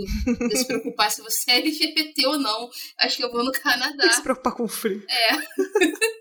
se 0.57 0.65
preocupar 0.67 1.11
se 1.11 1.21
você 1.23 1.51
é 1.51 1.57
LGBT 1.59 2.27
ou 2.29 2.39
não. 2.39 2.69
Acho 3.01 3.17
que 3.17 3.25
eu 3.25 3.31
vou 3.33 3.43
no 3.45 3.51
Tem 3.51 3.61
que 3.63 3.69
Canadá. 3.69 4.11
se 4.13 4.23
preocupar 4.23 4.55
com 4.55 4.65
o 4.65 4.69
frio. 4.69 5.03
É. 5.09 5.29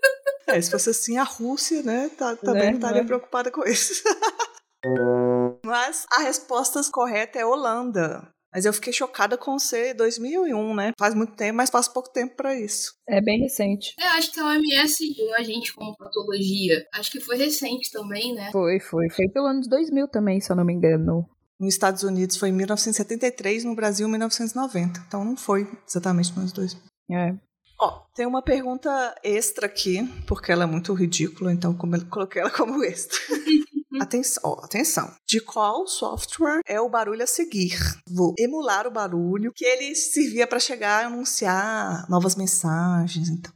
É, 0.50 0.58
se 0.62 0.70
fosse 0.70 0.88
assim, 0.88 1.18
a 1.18 1.24
Rússia, 1.24 1.82
né, 1.82 2.08
tá- 2.16 2.34
também 2.34 2.62
Né, 2.62 2.70
não 2.70 2.78
estaria 2.78 3.02
né? 3.02 3.06
preocupada 3.06 3.50
com 3.50 3.62
isso. 3.64 4.02
Mas 5.62 6.06
a 6.10 6.22
resposta 6.22 6.80
correta 6.90 7.38
é 7.38 7.44
Holanda. 7.44 8.26
Mas 8.52 8.64
eu 8.64 8.72
fiquei 8.72 8.92
chocada 8.92 9.36
com 9.36 9.58
ser 9.58 9.94
2001, 9.94 10.74
né? 10.74 10.92
Faz 10.98 11.14
muito 11.14 11.34
tempo, 11.34 11.56
mas 11.56 11.70
passa 11.70 11.90
pouco 11.92 12.10
tempo 12.10 12.34
pra 12.34 12.58
isso. 12.58 12.94
É 13.06 13.20
bem 13.20 13.40
recente. 13.40 13.94
Eu 13.98 14.08
acho 14.10 14.32
que 14.32 14.40
a 14.40 14.46
OMS 14.46 15.14
viu 15.14 15.34
a 15.34 15.42
gente 15.42 15.74
como 15.74 15.96
patologia. 15.96 16.86
Acho 16.94 17.10
que 17.10 17.20
foi 17.20 17.36
recente 17.36 17.90
também, 17.90 18.34
né? 18.34 18.50
Foi, 18.50 18.80
foi. 18.80 19.10
Foi 19.10 19.28
pelo 19.28 19.46
ano 19.46 19.60
de 19.60 19.68
2000 19.68 20.08
também, 20.08 20.40
se 20.40 20.50
eu 20.50 20.56
não 20.56 20.64
me 20.64 20.72
engano. 20.72 21.28
Nos 21.60 21.74
Estados 21.74 22.02
Unidos 22.04 22.36
foi 22.36 22.50
em 22.50 22.52
1973, 22.52 23.64
no 23.64 23.74
Brasil 23.74 24.06
em 24.06 24.10
1990. 24.10 25.04
Então 25.06 25.24
não 25.24 25.36
foi 25.36 25.68
exatamente 25.86 26.32
nos 26.38 26.52
dois. 26.52 26.76
É. 27.10 27.34
Ó, 27.80 28.02
tem 28.14 28.26
uma 28.26 28.42
pergunta 28.42 29.14
extra 29.22 29.66
aqui, 29.66 30.02
porque 30.26 30.50
ela 30.50 30.64
é 30.64 30.66
muito 30.66 30.92
ridícula, 30.92 31.52
então 31.52 31.72
como 31.74 31.94
eu 31.94 32.04
coloquei 32.06 32.42
ela 32.42 32.50
como 32.50 32.82
extra. 32.82 33.18
Atenção, 34.00 34.42
ó, 34.44 34.64
atenção. 34.64 35.10
De 35.26 35.40
qual 35.40 35.86
software 35.86 36.60
é 36.66 36.78
o 36.80 36.90
barulho 36.90 37.22
a 37.22 37.26
seguir? 37.26 37.78
Vou 38.06 38.34
emular 38.38 38.86
o 38.86 38.90
barulho 38.90 39.50
que 39.54 39.64
ele 39.64 39.94
servia 39.94 40.46
para 40.46 40.58
chegar 40.60 41.04
a 41.04 41.06
anunciar 41.06 42.06
novas 42.10 42.36
mensagens. 42.36 43.28
Então, 43.30 43.52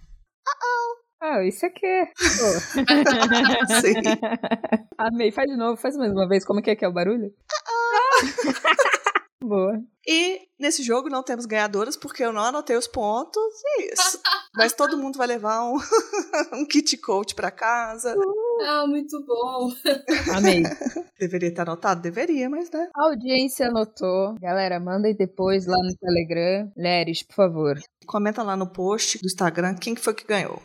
Ah, 1.20 1.44
isso 1.44 1.64
aqui. 1.66 1.86
Sim. 3.80 3.94
Amei. 4.98 5.30
Faz 5.30 5.48
de 5.48 5.56
novo, 5.56 5.76
faz 5.80 5.96
mais 5.96 6.10
uma 6.12 6.26
vez. 6.26 6.44
Como 6.44 6.62
que 6.62 6.70
é 6.70 6.76
que 6.76 6.84
é 6.84 6.88
o 6.88 6.92
barulho? 6.92 7.30
Boa. 9.42 9.78
E 10.06 10.40
nesse 10.58 10.82
jogo 10.82 11.08
não 11.08 11.22
temos 11.22 11.46
ganhadoras 11.46 11.96
porque 11.96 12.24
eu 12.24 12.32
não 12.32 12.42
anotei 12.42 12.76
os 12.76 12.86
pontos. 12.86 13.42
E 13.64 13.92
isso. 13.92 14.20
Mas 14.56 14.72
todo 14.72 14.98
mundo 14.98 15.16
vai 15.16 15.26
levar 15.26 15.64
um, 15.64 15.76
um 16.60 16.66
kit 16.66 16.96
coach 16.98 17.34
para 17.34 17.50
casa. 17.50 18.14
Ah, 18.64 18.86
muito 18.86 19.24
bom. 19.24 19.70
Amei. 20.34 20.62
Deveria 21.18 21.48
estar 21.48 21.62
anotado? 21.62 22.02
Deveria, 22.02 22.50
mas 22.50 22.70
né? 22.70 22.88
A 22.94 23.04
audiência 23.04 23.68
anotou. 23.68 24.34
Galera, 24.40 24.80
mandem 24.80 25.14
depois 25.14 25.66
lá 25.66 25.76
no 25.78 25.94
Telegram. 25.96 26.70
Leres, 26.76 27.22
por 27.22 27.34
favor. 27.34 27.80
Comenta 28.06 28.42
lá 28.42 28.56
no 28.56 28.70
post 28.70 29.18
do 29.18 29.26
Instagram 29.26 29.76
quem 29.76 29.94
que 29.94 30.00
foi 30.00 30.14
que 30.14 30.26
ganhou. 30.26 30.60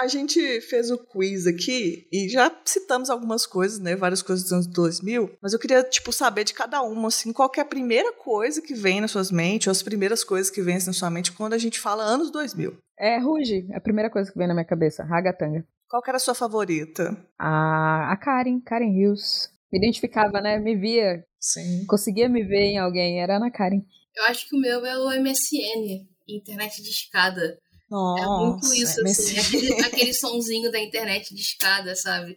A 0.00 0.06
gente 0.06 0.62
fez 0.62 0.90
o 0.90 0.96
quiz 0.96 1.46
aqui 1.46 2.08
e 2.10 2.26
já 2.26 2.50
citamos 2.64 3.10
algumas 3.10 3.44
coisas, 3.44 3.78
né? 3.78 3.94
Várias 3.94 4.22
coisas 4.22 4.44
dos 4.44 4.52
anos 4.54 4.66
2000. 4.66 5.36
Mas 5.42 5.52
eu 5.52 5.58
queria, 5.58 5.82
tipo, 5.82 6.10
saber 6.10 6.44
de 6.44 6.54
cada 6.54 6.80
uma, 6.80 7.08
assim, 7.08 7.34
qual 7.34 7.50
que 7.50 7.60
é 7.60 7.62
a 7.62 7.66
primeira 7.66 8.10
coisa 8.10 8.62
que 8.62 8.72
vem 8.72 9.02
nas 9.02 9.10
suas 9.10 9.30
mentes, 9.30 9.66
ou 9.66 9.72
as 9.72 9.82
primeiras 9.82 10.24
coisas 10.24 10.50
que 10.50 10.62
vêm 10.62 10.78
na 10.86 10.94
sua 10.94 11.10
mente 11.10 11.32
quando 11.32 11.52
a 11.52 11.58
gente 11.58 11.78
fala 11.78 12.02
anos 12.02 12.30
2000. 12.30 12.78
É, 12.98 13.18
Ruge. 13.18 13.66
É 13.70 13.76
a 13.76 13.80
primeira 13.80 14.08
coisa 14.08 14.32
que 14.32 14.38
vem 14.38 14.48
na 14.48 14.54
minha 14.54 14.64
cabeça. 14.64 15.04
Ragatanga. 15.04 15.66
Qual 15.86 16.00
que 16.02 16.08
era 16.08 16.16
a 16.16 16.20
sua 16.20 16.34
favorita? 16.34 17.14
A, 17.38 18.10
a 18.10 18.16
Karen. 18.16 18.58
Karen 18.60 18.98
Hills. 18.98 19.50
Me 19.70 19.78
identificava, 19.78 20.40
né? 20.40 20.58
Me 20.58 20.76
via. 20.76 21.22
Sim. 21.38 21.84
Conseguia 21.86 22.26
me 22.26 22.42
ver 22.42 22.70
em 22.70 22.78
alguém. 22.78 23.20
Era 23.20 23.38
na 23.38 23.50
Karen. 23.50 23.82
Eu 24.16 24.24
acho 24.24 24.48
que 24.48 24.56
o 24.56 24.60
meu 24.60 24.84
é 24.86 24.98
o 24.98 25.22
MSN, 25.22 26.08
internet 26.26 26.82
de 26.82 26.88
escada. 26.88 27.58
Nossa, 27.90 28.22
É 28.22 28.26
muito 28.28 28.74
isso, 28.74 29.02
mas- 29.02 29.18
assim. 29.18 29.38
Aquele, 29.38 29.74
aquele 29.84 30.14
sonzinho 30.14 30.70
da 30.70 30.78
internet 30.78 31.34
de 31.34 31.40
escada, 31.40 31.94
sabe? 31.96 32.36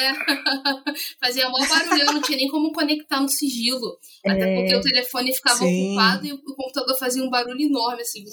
É. 0.00 0.12
Fazia 1.20 1.48
mó 1.48 1.58
barulho, 1.58 2.00
eu 2.02 2.12
não 2.12 2.22
tinha 2.22 2.38
nem 2.38 2.48
como 2.48 2.72
conectar 2.72 3.20
no 3.20 3.28
sigilo. 3.28 3.98
Até 4.24 4.52
É. 4.52 4.56
porque 4.60 4.76
o 4.76 4.80
telefone 4.80 5.34
ficava 5.34 5.58
Sim. 5.58 5.88
ocupado 5.90 6.26
e 6.26 6.32
o 6.32 6.42
computador 6.42 6.98
fazia 6.98 7.22
um 7.22 7.28
barulho 7.30 7.60
enorme, 7.60 8.00
assim. 8.02 8.24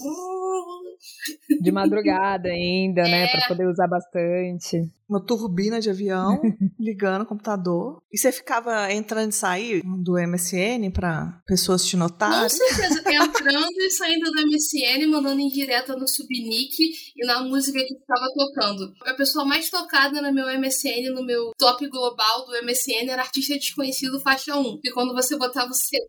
De 1.61 1.71
madrugada 1.71 2.49
ainda, 2.49 3.03
né? 3.03 3.27
Pra 3.27 3.47
poder 3.47 3.67
usar 3.67 3.87
bastante. 3.87 4.89
Uma 5.07 5.23
turbina 5.23 5.79
de 5.79 5.89
avião 5.89 6.39
ligando 6.79 7.21
o 7.23 7.25
computador. 7.25 8.01
E 8.11 8.17
você 8.17 8.31
ficava 8.31 8.91
entrando 8.91 9.29
e 9.29 9.35
saindo 9.35 9.83
do 10.03 10.13
MSN 10.13 10.89
pra 10.91 11.41
pessoas 11.45 11.85
te 11.85 11.91
Com 11.93 11.99
notarem? 11.99 12.49
certeza, 12.49 12.99
entrando 13.13 13.77
e 13.77 13.91
saindo 13.91 14.31
do 14.31 14.41
MSN, 14.47 15.07
mandando 15.07 15.39
em 15.39 15.47
direta 15.49 15.95
no 15.95 16.07
subnick 16.07 16.75
e 17.15 17.25
na 17.25 17.41
música 17.43 17.79
que 17.79 17.95
ficava 17.99 18.25
tocando. 18.35 18.91
A 19.05 19.13
pessoa 19.13 19.45
mais 19.45 19.69
tocada 19.69 20.21
no 20.21 20.33
meu 20.33 20.47
MSN, 20.59 21.13
no 21.13 21.23
meu 21.23 21.51
top 21.57 21.87
global 21.87 22.45
do 22.45 22.65
MSN, 22.65 23.09
era 23.09 23.21
artista 23.21 23.55
desconhecido 23.55 24.19
faixa 24.21 24.55
1. 24.57 24.79
E 24.83 24.91
quando 24.91 25.13
você 25.13 25.37
botava 25.37 25.69
o 25.69 25.73
CD, 25.73 25.99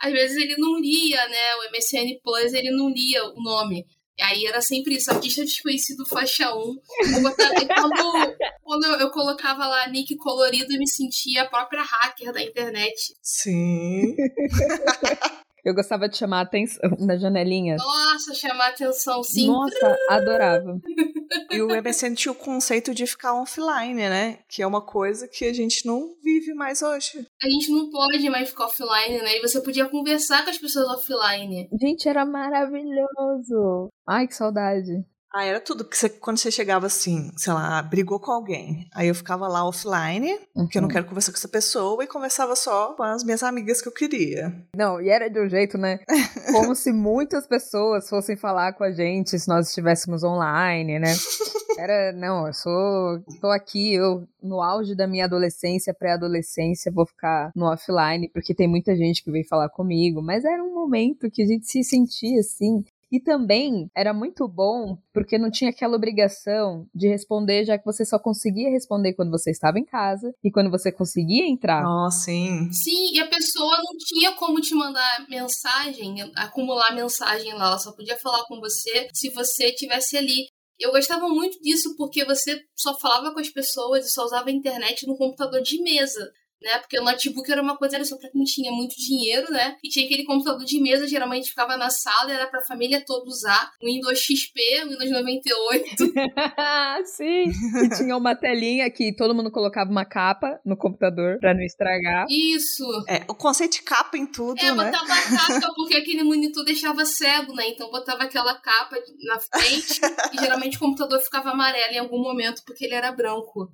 às 0.00 0.12
vezes 0.12 0.36
ele 0.36 0.56
não 0.58 0.78
lia, 0.78 1.26
né? 1.28 1.54
O 1.56 1.70
MSN 1.72 2.20
Plus, 2.22 2.52
ele 2.52 2.70
não 2.70 2.90
lia 2.90 3.24
o 3.24 3.42
nome. 3.42 3.86
E 4.18 4.22
aí 4.22 4.46
era 4.46 4.62
sempre 4.62 4.94
isso, 4.94 5.10
artista 5.10 5.44
desconhecido 5.44 6.06
faixa 6.06 6.54
1. 6.54 6.80
Eu 7.14 7.22
botava- 7.22 7.54
quando, 7.54 8.36
quando 8.62 8.84
eu, 8.84 8.92
eu 9.00 9.10
colocava 9.10 9.66
lá 9.66 9.88
nick 9.88 10.16
colorido, 10.16 10.72
eu 10.72 10.78
me 10.78 10.88
sentia 10.88 11.42
a 11.42 11.48
própria 11.48 11.82
hacker 11.82 12.32
da 12.32 12.42
internet. 12.42 13.14
Sim. 13.22 14.16
Eu 15.66 15.74
gostava 15.74 16.08
de 16.08 16.16
chamar 16.16 16.38
a 16.38 16.42
atenção 16.42 16.80
na 17.00 17.16
janelinha. 17.16 17.74
Nossa, 17.74 18.32
chamar 18.34 18.68
atenção, 18.68 19.20
sim. 19.24 19.48
Nossa, 19.48 19.96
adorava. 20.08 20.80
E 21.50 21.60
o 21.60 21.68
MSN 21.68 22.14
tinha 22.14 22.30
o 22.30 22.36
conceito 22.36 22.94
de 22.94 23.04
ficar 23.04 23.34
offline, 23.34 23.94
né? 23.94 24.38
Que 24.48 24.62
é 24.62 24.66
uma 24.66 24.80
coisa 24.80 25.26
que 25.26 25.44
a 25.44 25.52
gente 25.52 25.84
não 25.84 26.14
vive 26.22 26.54
mais 26.54 26.82
hoje. 26.82 27.26
A 27.42 27.48
gente 27.48 27.70
não 27.70 27.90
pode 27.90 28.30
mais 28.30 28.48
ficar 28.48 28.66
offline, 28.66 29.18
né? 29.18 29.36
E 29.36 29.40
você 29.40 29.60
podia 29.60 29.88
conversar 29.88 30.44
com 30.44 30.50
as 30.50 30.58
pessoas 30.58 30.86
offline. 30.88 31.68
Gente, 31.80 32.08
era 32.08 32.24
maravilhoso. 32.24 33.88
Ai, 34.06 34.28
que 34.28 34.36
saudade. 34.36 35.04
Ah, 35.36 35.44
era 35.44 35.60
tudo. 35.60 35.84
Porque 35.84 35.98
você, 35.98 36.08
quando 36.08 36.38
você 36.38 36.50
chegava 36.50 36.86
assim, 36.86 37.30
sei 37.36 37.52
lá, 37.52 37.82
brigou 37.82 38.18
com 38.18 38.32
alguém. 38.32 38.88
Aí 38.94 39.08
eu 39.08 39.14
ficava 39.14 39.46
lá 39.46 39.68
offline, 39.68 40.32
uhum. 40.32 40.64
porque 40.64 40.78
eu 40.78 40.82
não 40.82 40.88
quero 40.88 41.04
conversar 41.04 41.30
com 41.30 41.36
essa 41.36 41.46
pessoa, 41.46 42.02
e 42.02 42.06
conversava 42.06 42.56
só 42.56 42.94
com 42.94 43.02
as 43.02 43.22
minhas 43.22 43.42
amigas 43.42 43.82
que 43.82 43.88
eu 43.88 43.92
queria. 43.92 44.50
Não, 44.74 44.98
e 44.98 45.10
era 45.10 45.28
de 45.28 45.38
um 45.38 45.46
jeito, 45.46 45.76
né? 45.76 45.98
Como 46.52 46.74
se 46.74 46.90
muitas 46.90 47.46
pessoas 47.46 48.08
fossem 48.08 48.34
falar 48.34 48.72
com 48.72 48.84
a 48.84 48.90
gente 48.90 49.38
se 49.38 49.46
nós 49.46 49.68
estivéssemos 49.68 50.24
online, 50.24 50.98
né? 50.98 51.12
Era, 51.78 52.10
não, 52.12 52.46
eu 52.46 52.54
sou. 52.54 53.22
tô 53.38 53.48
aqui, 53.48 53.92
eu, 53.92 54.26
no 54.42 54.62
auge 54.62 54.94
da 54.94 55.06
minha 55.06 55.26
adolescência, 55.26 55.92
pré-adolescência, 55.92 56.90
vou 56.90 57.04
ficar 57.04 57.50
no 57.54 57.66
offline, 57.66 58.30
porque 58.30 58.54
tem 58.54 58.66
muita 58.66 58.96
gente 58.96 59.22
que 59.22 59.30
veio 59.30 59.46
falar 59.46 59.68
comigo. 59.68 60.22
Mas 60.22 60.46
era 60.46 60.62
um 60.62 60.72
momento 60.72 61.30
que 61.30 61.42
a 61.42 61.46
gente 61.46 61.66
se 61.66 61.84
sentia 61.84 62.40
assim, 62.40 62.82
e 63.10 63.20
também 63.20 63.90
era 63.94 64.12
muito 64.12 64.48
bom 64.48 64.98
porque 65.12 65.38
não 65.38 65.50
tinha 65.50 65.70
aquela 65.70 65.96
obrigação 65.96 66.86
de 66.94 67.08
responder, 67.08 67.64
já 67.64 67.78
que 67.78 67.84
você 67.84 68.04
só 68.04 68.18
conseguia 68.18 68.70
responder 68.70 69.14
quando 69.14 69.30
você 69.30 69.50
estava 69.50 69.78
em 69.78 69.84
casa 69.84 70.34
e 70.42 70.50
quando 70.50 70.70
você 70.70 70.90
conseguia 70.90 71.46
entrar. 71.46 71.84
Oh, 71.86 72.10
sim. 72.10 72.70
Sim, 72.72 73.14
e 73.14 73.20
a 73.20 73.28
pessoa 73.28 73.76
não 73.78 73.96
tinha 73.98 74.32
como 74.34 74.60
te 74.60 74.74
mandar 74.74 75.26
mensagem, 75.28 76.16
acumular 76.36 76.94
mensagem 76.94 77.52
lá. 77.54 77.66
Ela 77.66 77.78
só 77.78 77.92
podia 77.92 78.16
falar 78.18 78.44
com 78.46 78.60
você 78.60 79.08
se 79.12 79.30
você 79.30 79.66
estivesse 79.66 80.16
ali. 80.16 80.48
Eu 80.78 80.90
gostava 80.90 81.26
muito 81.28 81.58
disso 81.62 81.94
porque 81.96 82.24
você 82.24 82.60
só 82.76 82.98
falava 82.98 83.32
com 83.32 83.40
as 83.40 83.48
pessoas 83.48 84.06
e 84.06 84.10
só 84.10 84.24
usava 84.24 84.50
a 84.50 84.52
internet 84.52 85.06
no 85.06 85.16
computador 85.16 85.62
de 85.62 85.80
mesa 85.82 86.30
né? 86.62 86.78
Porque 86.78 86.98
o 86.98 87.04
notebook 87.04 87.50
era 87.50 87.62
uma 87.62 87.76
coisa 87.76 87.96
era 87.96 88.04
só 88.04 88.16
para 88.16 88.30
quem 88.30 88.44
tinha 88.44 88.72
muito 88.72 88.94
dinheiro, 88.96 89.50
né? 89.50 89.76
E 89.82 89.88
tinha 89.88 90.04
aquele 90.04 90.24
computador 90.24 90.64
de 90.64 90.80
mesa, 90.80 91.06
geralmente 91.06 91.50
ficava 91.50 91.76
na 91.76 91.90
sala, 91.90 92.32
era 92.32 92.46
para 92.46 92.60
a 92.60 92.66
família 92.66 93.02
toda 93.04 93.28
usar. 93.28 93.70
O 93.82 93.86
Windows 93.86 94.18
XP, 94.18 94.60
o 94.84 94.88
Windows 94.90 95.10
98. 95.10 95.84
Sim. 97.16 97.50
E 97.84 97.88
tinha 97.96 98.16
uma 98.16 98.34
telinha 98.34 98.90
que 98.90 99.14
todo 99.14 99.34
mundo 99.34 99.50
colocava 99.50 99.90
uma 99.90 100.04
capa 100.04 100.58
no 100.64 100.76
computador 100.76 101.38
para 101.40 101.54
não 101.54 101.62
estragar. 101.62 102.26
Isso. 102.28 102.84
É, 103.08 103.24
o 103.28 103.34
conceito 103.34 103.74
de 103.74 103.82
capa 103.82 104.16
em 104.16 104.26
tudo, 104.26 104.58
é, 104.58 104.74
né? 104.74 104.84
botava 104.84 105.12
a 105.12 105.36
capa 105.36 105.72
porque 105.74 105.96
aquele 105.96 106.22
monitor 106.22 106.64
deixava 106.64 107.04
cego, 107.04 107.54
né? 107.54 107.68
Então 107.68 107.90
botava 107.90 108.24
aquela 108.24 108.54
capa 108.60 108.96
na 109.24 109.38
frente 109.40 110.00
e 110.32 110.38
geralmente 110.38 110.76
o 110.76 110.80
computador 110.80 111.20
ficava 111.20 111.50
amarelo 111.50 111.92
em 111.92 111.98
algum 111.98 112.20
momento 112.20 112.62
porque 112.64 112.84
ele 112.84 112.94
era 112.94 113.12
branco. 113.12 113.70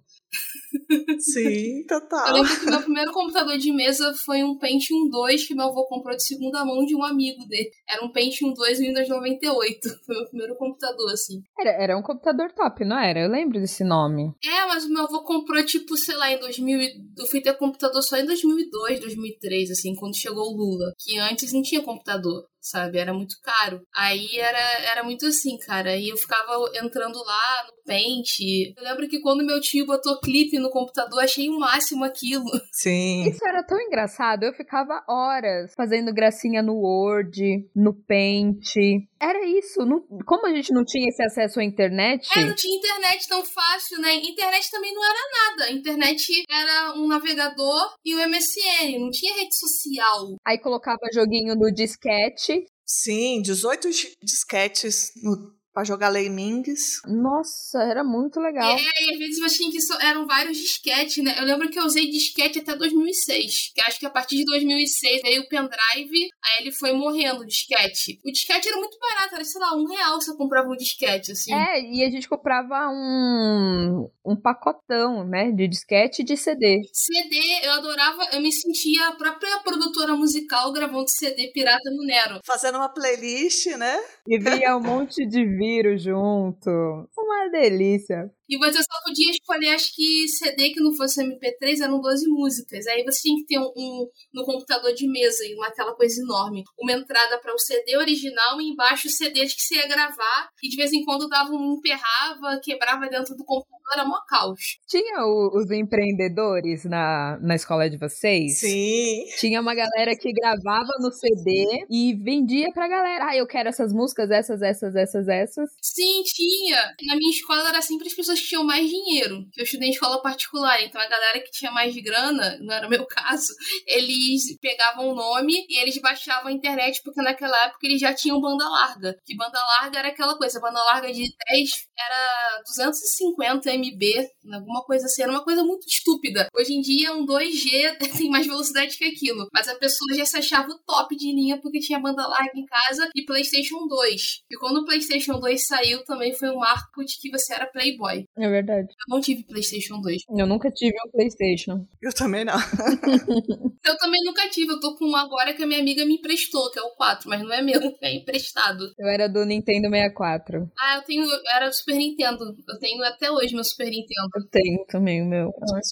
Sim, 1.18 1.84
total. 1.88 2.28
Eu 2.28 2.34
lembro 2.34 2.60
que 2.60 2.66
meu 2.66 2.82
primeiro 2.82 3.12
computador 3.12 3.58
de 3.58 3.72
mesa 3.72 4.14
foi 4.14 4.42
um 4.42 4.58
Pentium 4.58 5.08
2 5.08 5.46
que 5.46 5.54
meu 5.54 5.66
avô 5.66 5.84
comprou 5.86 6.16
de 6.16 6.24
segunda 6.24 6.64
mão 6.64 6.84
de 6.84 6.94
um 6.94 7.04
amigo 7.04 7.46
dele. 7.46 7.70
Era 7.88 8.04
um 8.04 8.10
Pentium 8.10 8.52
2 8.52 8.78
Windows 8.78 9.08
98. 9.08 9.88
Foi 10.04 10.16
meu 10.16 10.26
primeiro 10.26 10.56
computador, 10.56 11.10
assim. 11.12 11.42
Era, 11.58 11.70
era 11.70 11.98
um 11.98 12.02
computador 12.02 12.52
top, 12.52 12.84
não 12.84 12.98
era? 12.98 13.20
Eu 13.20 13.30
lembro 13.30 13.60
desse 13.60 13.84
nome. 13.84 14.34
É, 14.44 14.66
mas 14.66 14.84
o 14.84 14.92
meu 14.92 15.04
avô 15.04 15.22
comprou, 15.22 15.64
tipo, 15.64 15.96
sei 15.96 16.16
lá, 16.16 16.30
em 16.30 16.38
2000. 16.38 16.78
Eu 17.18 17.26
fui 17.26 17.40
ter 17.40 17.56
computador 17.56 18.02
só 18.02 18.16
em 18.16 18.26
2002, 18.26 19.00
2003, 19.00 19.70
assim, 19.70 19.94
quando 19.94 20.16
chegou 20.16 20.52
o 20.52 20.56
Lula. 20.56 20.92
Que 20.98 21.18
antes 21.18 21.52
não 21.52 21.62
tinha 21.62 21.82
computador 21.82 22.46
sabe? 22.62 22.98
Era 22.98 23.12
muito 23.12 23.34
caro. 23.42 23.82
Aí 23.94 24.38
era, 24.38 24.90
era 24.92 25.02
muito 25.02 25.26
assim, 25.26 25.58
cara. 25.58 25.96
E 25.96 26.08
eu 26.08 26.16
ficava 26.16 26.52
entrando 26.82 27.18
lá 27.24 27.66
no 27.66 27.82
Paint. 27.84 28.38
Eu 28.76 28.84
lembro 28.84 29.08
que 29.08 29.20
quando 29.20 29.44
meu 29.44 29.60
tio 29.60 29.84
botou 29.84 30.20
clipe 30.20 30.58
no 30.58 30.70
computador, 30.70 31.20
achei 31.20 31.48
o 31.48 31.58
máximo 31.58 32.04
aquilo. 32.04 32.44
Sim. 32.72 33.28
Isso 33.28 33.44
era 33.44 33.62
tão 33.64 33.78
engraçado. 33.80 34.44
Eu 34.44 34.52
ficava 34.52 35.02
horas 35.08 35.72
fazendo 35.76 36.14
gracinha 36.14 36.62
no 36.62 36.74
Word, 36.74 37.68
no 37.74 37.92
Paint. 37.92 38.76
Era 39.20 39.44
isso. 39.46 39.84
Não, 39.84 40.00
como 40.24 40.46
a 40.46 40.54
gente 40.54 40.72
não 40.72 40.84
tinha 40.84 41.08
esse 41.08 41.22
acesso 41.22 41.58
à 41.60 41.64
internet. 41.64 42.28
É, 42.36 42.44
não 42.44 42.54
tinha 42.54 42.76
internet 42.76 43.28
tão 43.28 43.44
fácil, 43.44 44.00
né? 44.00 44.14
Internet 44.14 44.70
também 44.70 44.94
não 44.94 45.04
era 45.04 45.50
nada. 45.50 45.64
A 45.64 45.72
internet 45.72 46.44
era 46.50 46.94
um 46.96 47.08
navegador 47.08 47.96
e 48.04 48.14
o 48.14 48.28
MSN. 48.28 48.98
Não 49.00 49.10
tinha 49.10 49.34
rede 49.34 49.56
social. 49.56 50.36
Aí 50.44 50.58
colocava 50.58 51.00
joguinho 51.12 51.54
no 51.54 51.72
disquete. 51.72 52.51
Sim, 52.94 53.40
18 53.40 53.88
disquetes 54.22 55.12
no 55.22 55.56
Pra 55.72 55.84
jogar 55.84 56.10
Lemmings. 56.10 57.00
Nossa, 57.06 57.82
era 57.82 58.04
muito 58.04 58.38
legal. 58.38 58.76
É, 58.76 59.04
e 59.04 59.12
às 59.12 59.18
vezes 59.18 59.38
eu 59.38 59.48
tinha 59.48 59.70
que 59.70 59.80
so... 59.80 59.94
eram 60.02 60.26
vários 60.26 60.58
disquetes, 60.58 61.24
né? 61.24 61.34
Eu 61.38 61.44
lembro 61.44 61.70
que 61.70 61.78
eu 61.78 61.84
usei 61.84 62.10
disquete 62.10 62.58
até 62.58 62.76
2006. 62.76 63.72
Que 63.74 63.80
acho 63.80 63.98
que 63.98 64.04
a 64.04 64.10
partir 64.10 64.36
de 64.36 64.44
2006 64.44 65.22
veio 65.22 65.42
o 65.42 65.48
pendrive, 65.48 66.30
aí 66.44 66.60
ele 66.60 66.72
foi 66.72 66.92
morrendo 66.92 67.40
o 67.40 67.46
disquete. 67.46 68.20
O 68.22 68.30
disquete 68.30 68.68
era 68.68 68.76
muito 68.76 68.98
barato, 68.98 69.34
era, 69.34 69.44
sei 69.44 69.60
lá, 69.60 69.74
um 69.74 69.86
real 69.86 70.20
você 70.20 70.36
comprava 70.36 70.68
um 70.68 70.76
disquete, 70.76 71.32
assim. 71.32 71.54
É, 71.54 71.80
e 71.80 72.04
a 72.04 72.10
gente 72.10 72.28
comprava 72.28 72.88
um, 72.90 74.10
um 74.26 74.36
pacotão, 74.36 75.24
né? 75.24 75.50
De 75.52 75.66
disquete 75.66 76.20
e 76.20 76.24
de 76.24 76.36
CD. 76.36 76.82
CD, 76.92 77.38
eu 77.62 77.72
adorava, 77.72 78.28
eu 78.32 78.42
me 78.42 78.52
sentia 78.52 79.08
a 79.08 79.12
própria 79.12 79.58
produtora 79.60 80.14
musical 80.16 80.70
gravando 80.70 81.08
CD 81.08 81.48
pirata 81.48 81.90
no 81.90 82.04
Nero. 82.04 82.40
Fazendo 82.46 82.76
uma 82.76 82.88
playlist, 82.88 83.66
né? 83.78 83.98
E 84.28 84.38
via 84.38 84.76
um 84.76 84.80
monte 84.80 85.26
de 85.26 85.44
vírus 85.62 86.02
junto. 86.02 87.08
Uma 87.32 87.48
delícia. 87.48 88.30
E 88.52 88.58
você 88.58 88.82
só 88.82 89.00
podia 89.02 89.30
escolher, 89.30 89.70
acho 89.70 89.94
que 89.94 90.28
CD 90.28 90.74
que 90.74 90.80
não 90.80 90.92
fosse 90.94 91.24
MP3 91.24 91.80
eram 91.82 91.98
12 92.02 92.28
músicas. 92.28 92.86
Aí 92.86 93.02
você 93.02 93.22
tinha 93.22 93.36
que 93.36 93.46
ter 93.46 93.58
um, 93.58 93.72
um 93.74 94.06
no 94.34 94.44
computador 94.44 94.92
de 94.92 95.08
mesa, 95.10 95.42
uma 95.56 95.68
aquela 95.68 95.94
coisa 95.94 96.20
enorme, 96.20 96.62
uma 96.78 96.92
entrada 96.92 97.38
para 97.38 97.54
o 97.54 97.58
CD 97.58 97.96
original 97.96 98.60
e 98.60 98.68
embaixo 98.68 99.08
os 99.08 99.16
CDs 99.16 99.54
que 99.54 99.62
você 99.62 99.76
ia 99.76 99.88
gravar. 99.88 100.50
E 100.62 100.68
de 100.68 100.76
vez 100.76 100.92
em 100.92 101.02
quando 101.02 101.28
dava 101.28 101.50
um 101.50 101.76
emperrava, 101.78 102.60
quebrava 102.62 103.08
dentro 103.08 103.34
do 103.34 103.42
computador, 103.42 103.80
era 103.94 104.04
mó 104.04 104.18
caos. 104.28 104.78
Tinha 104.86 105.24
o, 105.24 105.56
os 105.56 105.70
empreendedores 105.70 106.84
na, 106.84 107.38
na 107.40 107.54
escola 107.54 107.88
de 107.88 107.96
vocês? 107.96 108.58
Sim. 108.58 109.24
Tinha 109.38 109.62
uma 109.62 109.74
galera 109.74 110.14
que 110.14 110.30
gravava 110.30 110.92
no 111.00 111.10
CD 111.10 111.86
e 111.90 112.14
vendia 112.22 112.70
pra 112.72 112.86
galera. 112.86 113.28
Ah, 113.30 113.36
eu 113.36 113.46
quero 113.46 113.70
essas 113.70 113.94
músicas, 113.94 114.30
essas, 114.30 114.60
essas, 114.60 114.94
essas, 114.94 115.26
essas. 115.26 115.70
Sim, 115.80 116.22
tinha. 116.24 116.76
Na 117.06 117.16
minha 117.22 117.30
escola 117.30 117.68
era 117.68 117.80
sempre 117.80 118.08
as 118.08 118.14
pessoas 118.14 118.40
que 118.40 118.48
tinham 118.48 118.64
mais 118.64 118.88
dinheiro. 118.88 119.46
Eu 119.56 119.62
estudei 119.62 119.88
em 119.88 119.92
escola 119.92 120.20
particular, 120.20 120.82
então 120.82 121.00
a 121.00 121.06
galera 121.06 121.38
que 121.38 121.52
tinha 121.52 121.70
mais 121.70 121.94
grana, 121.94 122.58
não 122.60 122.74
era 122.74 122.86
o 122.88 122.90
meu 122.90 123.06
caso, 123.06 123.54
eles 123.86 124.58
pegavam 124.60 125.08
o 125.08 125.14
nome 125.14 125.64
e 125.68 125.80
eles 125.80 126.00
baixavam 126.00 126.48
a 126.48 126.52
internet, 126.52 127.00
porque 127.04 127.22
naquela 127.22 127.66
época 127.66 127.86
eles 127.86 128.00
já 128.00 128.12
tinham 128.12 128.40
banda 128.40 128.68
larga. 128.68 129.16
Que 129.24 129.36
banda 129.36 129.58
larga 129.78 130.00
era 130.00 130.08
aquela 130.08 130.36
coisa, 130.36 130.60
banda 130.60 130.82
larga 130.82 131.12
de 131.12 131.32
10 131.48 131.70
era 131.96 132.62
250 132.66 133.70
MB, 133.72 134.28
alguma 134.52 134.82
coisa 134.82 135.06
assim, 135.06 135.22
era 135.22 135.30
uma 135.30 135.44
coisa 135.44 135.62
muito 135.62 135.86
estúpida. 135.86 136.48
Hoje 136.58 136.72
em 136.72 136.80
dia 136.80 137.14
um 137.14 137.24
2G 137.24 137.98
tem 138.18 138.28
mais 138.30 138.46
velocidade 138.46 138.96
que 138.96 139.04
aquilo, 139.04 139.46
mas 139.52 139.68
a 139.68 139.76
pessoa 139.76 140.12
já 140.14 140.24
se 140.24 140.36
achava 140.36 140.68
o 140.68 140.78
top 140.80 141.14
de 141.16 141.32
linha 141.32 141.60
porque 141.60 141.78
tinha 141.78 142.00
banda 142.00 142.26
larga 142.26 142.52
em 142.56 142.66
casa 142.66 143.08
e 143.14 143.24
PlayStation 143.24 143.86
2. 143.86 144.42
E 144.50 144.56
quando 144.58 144.78
o 144.78 144.84
PlayStation 144.84 145.38
2 145.38 145.66
saiu, 145.66 146.04
também 146.04 146.34
foi 146.34 146.50
um 146.50 146.58
marco 146.58 147.00
de 147.12 147.20
que 147.20 147.30
você 147.30 147.54
era 147.54 147.66
playboy. 147.66 148.24
É 148.36 148.48
verdade. 148.48 148.88
Eu 148.88 149.14
não 149.14 149.20
tive 149.20 149.44
PlayStation 149.44 150.00
2. 150.00 150.22
Eu 150.36 150.46
nunca 150.46 150.70
tive 150.70 150.94
um 151.06 151.10
PlayStation. 151.10 151.86
Eu 152.00 152.12
também 152.12 152.44
não. 152.44 152.54
eu 153.84 153.96
também 153.98 154.20
nunca 154.24 154.48
tive. 154.48 154.72
Eu 154.72 154.80
tô 154.80 154.96
com 154.96 155.06
um 155.06 155.16
agora 155.16 155.54
que 155.54 155.62
a 155.62 155.66
minha 155.66 155.80
amiga 155.80 156.04
me 156.04 156.14
emprestou, 156.14 156.70
que 156.70 156.78
é 156.78 156.82
o 156.82 156.94
4, 156.96 157.28
mas 157.28 157.42
não 157.42 157.52
é 157.52 157.62
meu, 157.62 157.80
é 158.02 158.14
emprestado. 158.14 158.92
Eu 158.98 159.08
era 159.08 159.28
do 159.28 159.44
Nintendo 159.44 159.88
64. 159.88 160.70
Ah, 160.78 160.96
eu 160.96 161.02
tenho. 161.02 161.24
Eu 161.24 161.40
era 161.54 161.68
do 161.68 161.74
Super 161.74 161.96
Nintendo. 161.96 162.44
Eu 162.68 162.78
tenho 162.78 163.02
até 163.04 163.30
hoje 163.30 163.54
meu 163.54 163.64
Super 163.64 163.86
Nintendo. 163.86 164.30
Eu 164.36 164.48
tenho 164.50 164.84
também 164.86 165.22
o 165.22 165.26
meu. 165.26 165.50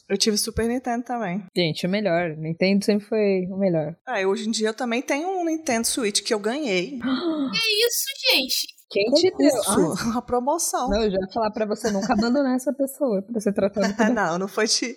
Eu 0.08 0.18
tive 0.18 0.36
Super 0.38 0.66
Nintendo 0.66 1.04
também. 1.04 1.44
Gente, 1.56 1.86
o 1.86 1.90
melhor. 1.90 2.36
Nintendo 2.36 2.84
sempre 2.84 3.06
foi 3.06 3.46
o 3.50 3.58
melhor. 3.58 3.96
Ah, 4.06 4.20
hoje 4.26 4.48
em 4.48 4.50
dia 4.50 4.68
eu 4.68 4.74
também 4.74 5.02
tenho 5.02 5.28
um 5.28 5.44
Nintendo 5.44 5.86
Switch 5.86 6.22
que 6.22 6.32
eu 6.32 6.38
ganhei. 6.38 6.98
que 7.52 7.86
isso, 7.86 8.32
gente? 8.32 8.79
Quem 8.90 9.04
te 9.12 9.30
deu? 9.36 9.62
Ah, 9.68 9.76
uma 10.04 10.22
promoção. 10.22 10.88
Não, 10.88 11.02
eu 11.04 11.10
já 11.10 11.18
ia 11.18 11.32
falar 11.32 11.50
pra 11.52 11.64
você 11.64 11.90
nunca 11.92 12.12
abandonar 12.12 12.56
essa 12.56 12.72
pessoa, 12.72 13.22
pra 13.22 13.40
você 13.40 13.52
tratando. 13.52 13.86
não, 14.12 14.36
não 14.36 14.48
foi 14.48 14.66
te, 14.66 14.96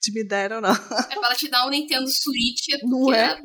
te 0.00 0.12
me 0.12 0.22
deram, 0.22 0.60
não. 0.60 0.70
É 0.70 0.74
pra 0.74 1.26
ela 1.26 1.34
te 1.34 1.50
dar 1.50 1.66
um 1.66 1.70
Nintendo 1.70 2.06
Switch. 2.08 2.80
Não 2.84 3.12
é? 3.12 3.36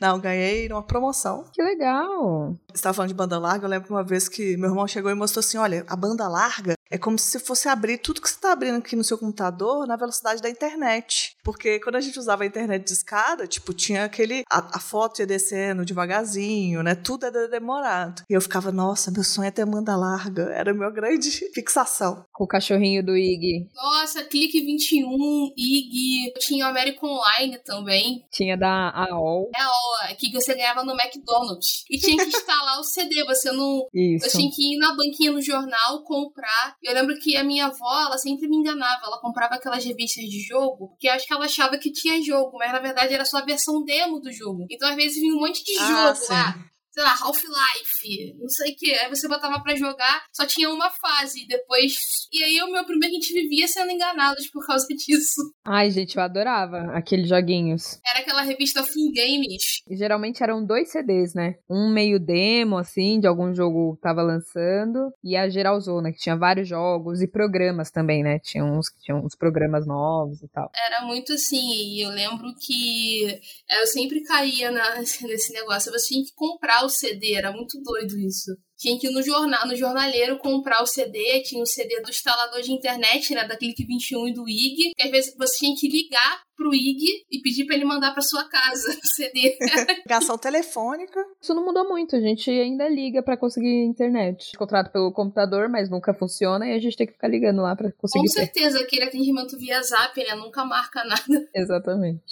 Não, 0.00 0.18
ganhei 0.20 0.68
numa 0.68 0.82
promoção. 0.82 1.44
Que 1.52 1.62
legal. 1.62 2.58
Você 2.68 2.74
estava 2.78 2.94
falando 2.94 3.10
de 3.10 3.14
banda 3.14 3.38
larga, 3.38 3.66
eu 3.66 3.70
lembro 3.70 3.94
uma 3.94 4.04
vez 4.04 4.28
que 4.28 4.56
meu 4.56 4.70
irmão 4.70 4.88
chegou 4.88 5.12
e 5.12 5.14
mostrou 5.14 5.40
assim: 5.40 5.58
olha, 5.58 5.84
a 5.88 5.94
banda 5.94 6.28
larga 6.28 6.74
É 6.92 6.98
como 6.98 7.18
se 7.18 7.38
fosse 7.40 7.70
abrir 7.70 7.96
tudo 7.96 8.20
que 8.20 8.28
você 8.28 8.34
está 8.34 8.52
abrindo 8.52 8.76
aqui 8.76 8.94
no 8.94 9.02
seu 9.02 9.16
computador 9.16 9.86
na 9.86 9.96
velocidade 9.96 10.42
da 10.42 10.50
internet. 10.50 11.34
Porque 11.42 11.80
quando 11.80 11.96
a 11.96 12.00
gente 12.02 12.18
usava 12.18 12.42
a 12.42 12.46
internet 12.46 12.84
de 12.84 12.92
escada, 12.92 13.46
tipo, 13.46 13.72
tinha 13.72 14.04
aquele. 14.04 14.42
A, 14.50 14.76
a 14.76 14.78
foto 14.78 15.20
ia 15.20 15.26
descendo 15.26 15.86
devagarzinho, 15.86 16.82
né? 16.82 16.94
Tudo 16.94 17.24
era 17.24 17.48
demorado. 17.48 18.22
E 18.28 18.34
eu 18.34 18.42
ficava, 18.42 18.70
nossa, 18.70 19.10
meu 19.10 19.24
sonho 19.24 19.48
é 19.48 19.50
ter 19.50 19.64
banda 19.64 19.96
larga. 19.96 20.42
Era 20.52 20.72
a 20.72 20.74
minha 20.74 20.90
grande 20.90 21.30
fixação. 21.54 22.26
Com 22.30 22.44
o 22.44 22.46
cachorrinho 22.46 23.02
do 23.02 23.16
Ig. 23.16 23.70
Nossa, 23.74 24.24
Clique 24.24 24.60
21, 24.60 25.54
Ig. 25.56 26.34
Tinha 26.40 26.66
o 26.66 26.68
American 26.68 27.08
Online 27.08 27.58
também. 27.64 28.22
Tinha 28.30 28.54
da 28.54 28.90
AOL. 28.90 29.50
É 29.56 29.62
a 29.62 29.64
AOL, 29.64 30.16
que 30.18 30.30
você 30.30 30.54
ganhava 30.54 30.84
no 30.84 30.92
McDonald's. 30.92 31.86
E 31.90 31.98
tinha 31.98 32.18
que 32.18 32.28
instalar 32.36 32.78
o 32.78 32.84
CD. 32.84 33.24
Você 33.24 33.50
não. 33.50 33.86
Isso. 33.94 34.26
Eu 34.26 34.30
tinha 34.30 34.50
que 34.50 34.74
ir 34.74 34.78
na 34.78 34.94
banquinha 34.94 35.32
no 35.32 35.40
jornal, 35.40 36.04
comprar. 36.04 36.76
Eu 36.82 36.94
lembro 36.94 37.16
que 37.18 37.36
a 37.36 37.44
minha 37.44 37.66
avó, 37.66 38.00
ela 38.06 38.18
sempre 38.18 38.48
me 38.48 38.56
enganava. 38.56 39.06
Ela 39.06 39.20
comprava 39.20 39.54
aquelas 39.54 39.84
revistas 39.84 40.24
de 40.24 40.40
jogo, 40.40 40.96
que 40.98 41.06
eu 41.08 41.12
acho 41.12 41.26
que 41.26 41.32
ela 41.32 41.44
achava 41.44 41.78
que 41.78 41.92
tinha 41.92 42.20
jogo, 42.22 42.58
mas 42.58 42.72
na 42.72 42.80
verdade 42.80 43.14
era 43.14 43.24
só 43.24 43.38
a 43.38 43.44
versão 43.44 43.84
demo 43.84 44.18
do 44.20 44.32
jogo. 44.32 44.66
Então 44.70 44.88
às 44.88 44.96
vezes 44.96 45.20
vinha 45.20 45.34
um 45.34 45.40
monte 45.40 45.62
de 45.64 45.78
Ah, 45.78 45.86
jogo 45.86 46.16
sim. 46.16 46.32
lá. 46.32 46.71
Sei 46.92 47.02
lá, 47.02 47.14
Half-Life, 47.22 48.34
não 48.38 48.48
sei 48.48 48.72
o 48.72 48.76
que. 48.76 48.92
Aí 48.94 49.08
você 49.08 49.26
botava 49.28 49.60
pra 49.62 49.74
jogar, 49.74 50.24
só 50.32 50.44
tinha 50.46 50.68
uma 50.70 50.90
fase. 50.90 51.46
Depois. 51.46 51.94
E 52.32 52.42
aí 52.42 52.60
o 52.62 52.70
meu 52.70 52.84
primeiro 52.84 53.14
a 53.14 53.18
gente 53.18 53.32
vivia 53.32 53.66
sendo 53.66 53.90
enganados 53.90 54.48
por 54.50 54.64
causa 54.66 54.86
disso. 54.88 55.40
Ai, 55.64 55.90
gente, 55.90 56.16
eu 56.16 56.22
adorava 56.22 56.92
aqueles 56.94 57.28
joguinhos. 57.28 57.98
Era 58.06 58.20
aquela 58.20 58.42
revista 58.42 58.82
Full 58.82 59.12
Games. 59.14 59.82
E 59.88 59.96
geralmente 59.96 60.42
eram 60.42 60.64
dois 60.64 60.90
CDs, 60.90 61.34
né? 61.34 61.54
Um 61.68 61.90
meio 61.92 62.18
demo, 62.20 62.76
assim, 62.78 63.18
de 63.20 63.26
algum 63.26 63.54
jogo 63.54 63.94
que 63.96 64.02
tava 64.02 64.22
lançando, 64.22 65.10
e 65.22 65.36
a 65.36 65.48
geralzona, 65.48 66.12
que 66.12 66.18
tinha 66.18 66.36
vários 66.36 66.68
jogos 66.68 67.20
e 67.22 67.26
programas 67.28 67.90
também, 67.90 68.22
né? 68.22 68.38
Tinha 68.38 68.64
uns 68.64 68.88
que 68.88 69.00
tinham 69.00 69.24
uns 69.24 69.34
programas 69.36 69.86
novos 69.86 70.42
e 70.42 70.48
tal. 70.48 70.70
Era 70.86 71.02
muito 71.06 71.32
assim. 71.32 71.56
E 71.72 72.02
eu 72.04 72.10
lembro 72.10 72.52
que 72.60 73.40
eu 73.70 73.86
sempre 73.86 74.22
caía 74.24 74.70
na- 74.70 74.96
nesse 75.22 75.52
negócio. 75.52 75.90
Você 75.92 76.08
tinha 76.08 76.24
que 76.24 76.32
comprar 76.34 76.81
o 76.84 76.88
CD, 76.88 77.34
era 77.34 77.52
muito 77.52 77.80
doido 77.82 78.18
isso. 78.18 78.56
Tinha 78.78 78.98
que 78.98 79.06
ir 79.06 79.10
no 79.12 79.22
jornal, 79.22 79.66
no 79.66 79.76
jornaleiro 79.76 80.38
comprar 80.38 80.82
o 80.82 80.86
CD, 80.86 81.40
tinha 81.42 81.62
o 81.62 81.66
CD 81.66 82.00
do 82.00 82.10
instalador 82.10 82.60
de 82.62 82.72
internet, 82.72 83.34
né, 83.34 83.46
da 83.46 83.56
Clique 83.56 83.84
21 83.86 84.28
e 84.28 84.34
do 84.34 84.48
IG, 84.48 84.92
que 84.96 85.02
às 85.02 85.10
vezes 85.10 85.34
você 85.36 85.58
tinha 85.58 85.74
que 85.76 85.88
ligar 85.88 86.42
pro 86.56 86.74
IG 86.74 87.24
e 87.30 87.40
pedir 87.40 87.64
pra 87.64 87.74
ele 87.74 87.84
mandar 87.84 88.12
pra 88.12 88.22
sua 88.22 88.44
casa 88.44 88.88
o 88.90 89.06
CD. 89.06 89.56
Ligação 90.04 90.36
telefônica. 90.38 91.20
Isso 91.40 91.54
não 91.54 91.64
mudou 91.64 91.88
muito, 91.88 92.14
a 92.14 92.20
gente 92.20 92.50
ainda 92.50 92.88
liga 92.88 93.22
pra 93.22 93.36
conseguir 93.36 93.84
internet. 93.84 94.52
Contrato 94.56 94.92
pelo 94.92 95.12
computador, 95.12 95.68
mas 95.68 95.90
nunca 95.90 96.14
funciona 96.14 96.66
e 96.66 96.72
a 96.74 96.78
gente 96.78 96.96
tem 96.96 97.06
que 97.06 97.14
ficar 97.14 97.28
ligando 97.28 97.62
lá 97.62 97.74
pra 97.74 97.90
Com 97.90 97.98
conseguir 98.02 98.28
ter. 98.28 98.40
certeza, 98.40 98.80
aquele 98.80 99.04
atendimento 99.04 99.58
via 99.58 99.82
zap, 99.82 100.16
né, 100.18 100.34
nunca 100.34 100.64
marca 100.64 101.04
nada. 101.04 101.22
Exatamente. 101.54 102.22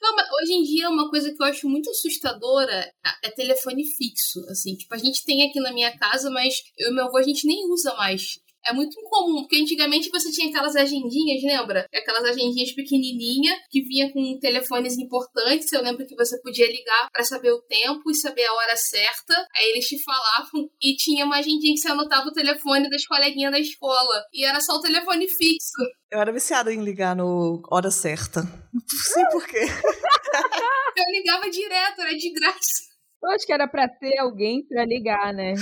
Não, 0.00 0.14
mas 0.14 0.26
hoje 0.40 0.52
em 0.52 0.62
dia 0.62 0.88
uma 0.88 1.08
coisa 1.10 1.32
que 1.34 1.42
eu 1.42 1.46
acho 1.46 1.68
muito 1.68 1.90
assustadora 1.90 2.92
é 3.24 3.30
telefone 3.30 3.84
fixo, 3.96 4.40
assim. 4.50 4.76
Tipo, 4.76 4.94
a 4.94 4.98
gente 4.98 5.24
tem 5.24 5.48
aqui 5.48 5.58
na 5.60 5.72
minha 5.72 5.96
casa, 6.00 6.30
mas 6.30 6.54
eu 6.78 6.90
e 6.90 6.94
meu 6.94 7.04
avô 7.04 7.18
a 7.18 7.22
gente 7.22 7.46
nem 7.46 7.70
usa 7.70 7.94
mais. 7.94 8.40
É 8.66 8.72
muito 8.74 8.98
incomum, 9.00 9.42
porque 9.42 9.56
antigamente 9.56 10.10
você 10.10 10.30
tinha 10.30 10.48
aquelas 10.48 10.76
agendinhas, 10.76 11.42
lembra? 11.42 11.86
Aquelas 11.94 12.24
agendinhas 12.24 12.72
pequenininha 12.72 13.56
que 13.70 13.82
vinha 13.82 14.12
com 14.12 14.38
telefones 14.38 14.98
importantes. 14.98 15.72
Eu 15.72 15.82
lembro 15.82 16.06
que 16.06 16.14
você 16.14 16.38
podia 16.42 16.66
ligar 16.66 17.08
pra 17.10 17.24
saber 17.24 17.52
o 17.52 17.62
tempo 17.62 18.10
e 18.10 18.14
saber 18.14 18.44
a 18.44 18.52
hora 18.52 18.76
certa. 18.76 19.34
Aí 19.56 19.70
eles 19.70 19.86
te 19.86 20.02
falavam 20.02 20.68
e 20.80 20.94
tinha 20.94 21.24
uma 21.24 21.38
agendinha 21.38 21.74
que 21.74 21.80
você 21.80 21.88
anotava 21.88 22.28
o 22.28 22.32
telefone 22.32 22.90
das 22.90 23.06
coleguinhas 23.06 23.52
da 23.52 23.58
escola. 23.58 24.22
E 24.32 24.44
era 24.44 24.60
só 24.60 24.74
o 24.74 24.82
telefone 24.82 25.26
fixo. 25.26 25.82
Eu 26.10 26.20
era 26.20 26.32
viciada 26.32 26.72
em 26.72 26.84
ligar 26.84 27.16
no 27.16 27.62
hora 27.70 27.90
certa. 27.90 28.42
Não 28.42 28.82
sei 28.88 29.24
porquê. 29.32 29.60
Eu 30.96 31.04
ligava 31.12 31.48
direto, 31.48 32.02
era 32.02 32.14
de 32.14 32.30
graça. 32.32 32.89
Eu 33.22 33.30
acho 33.30 33.46
que 33.46 33.52
era 33.52 33.68
pra 33.68 33.86
ter 33.86 34.18
alguém 34.18 34.66
pra 34.66 34.84
ligar, 34.84 35.32
né? 35.34 35.54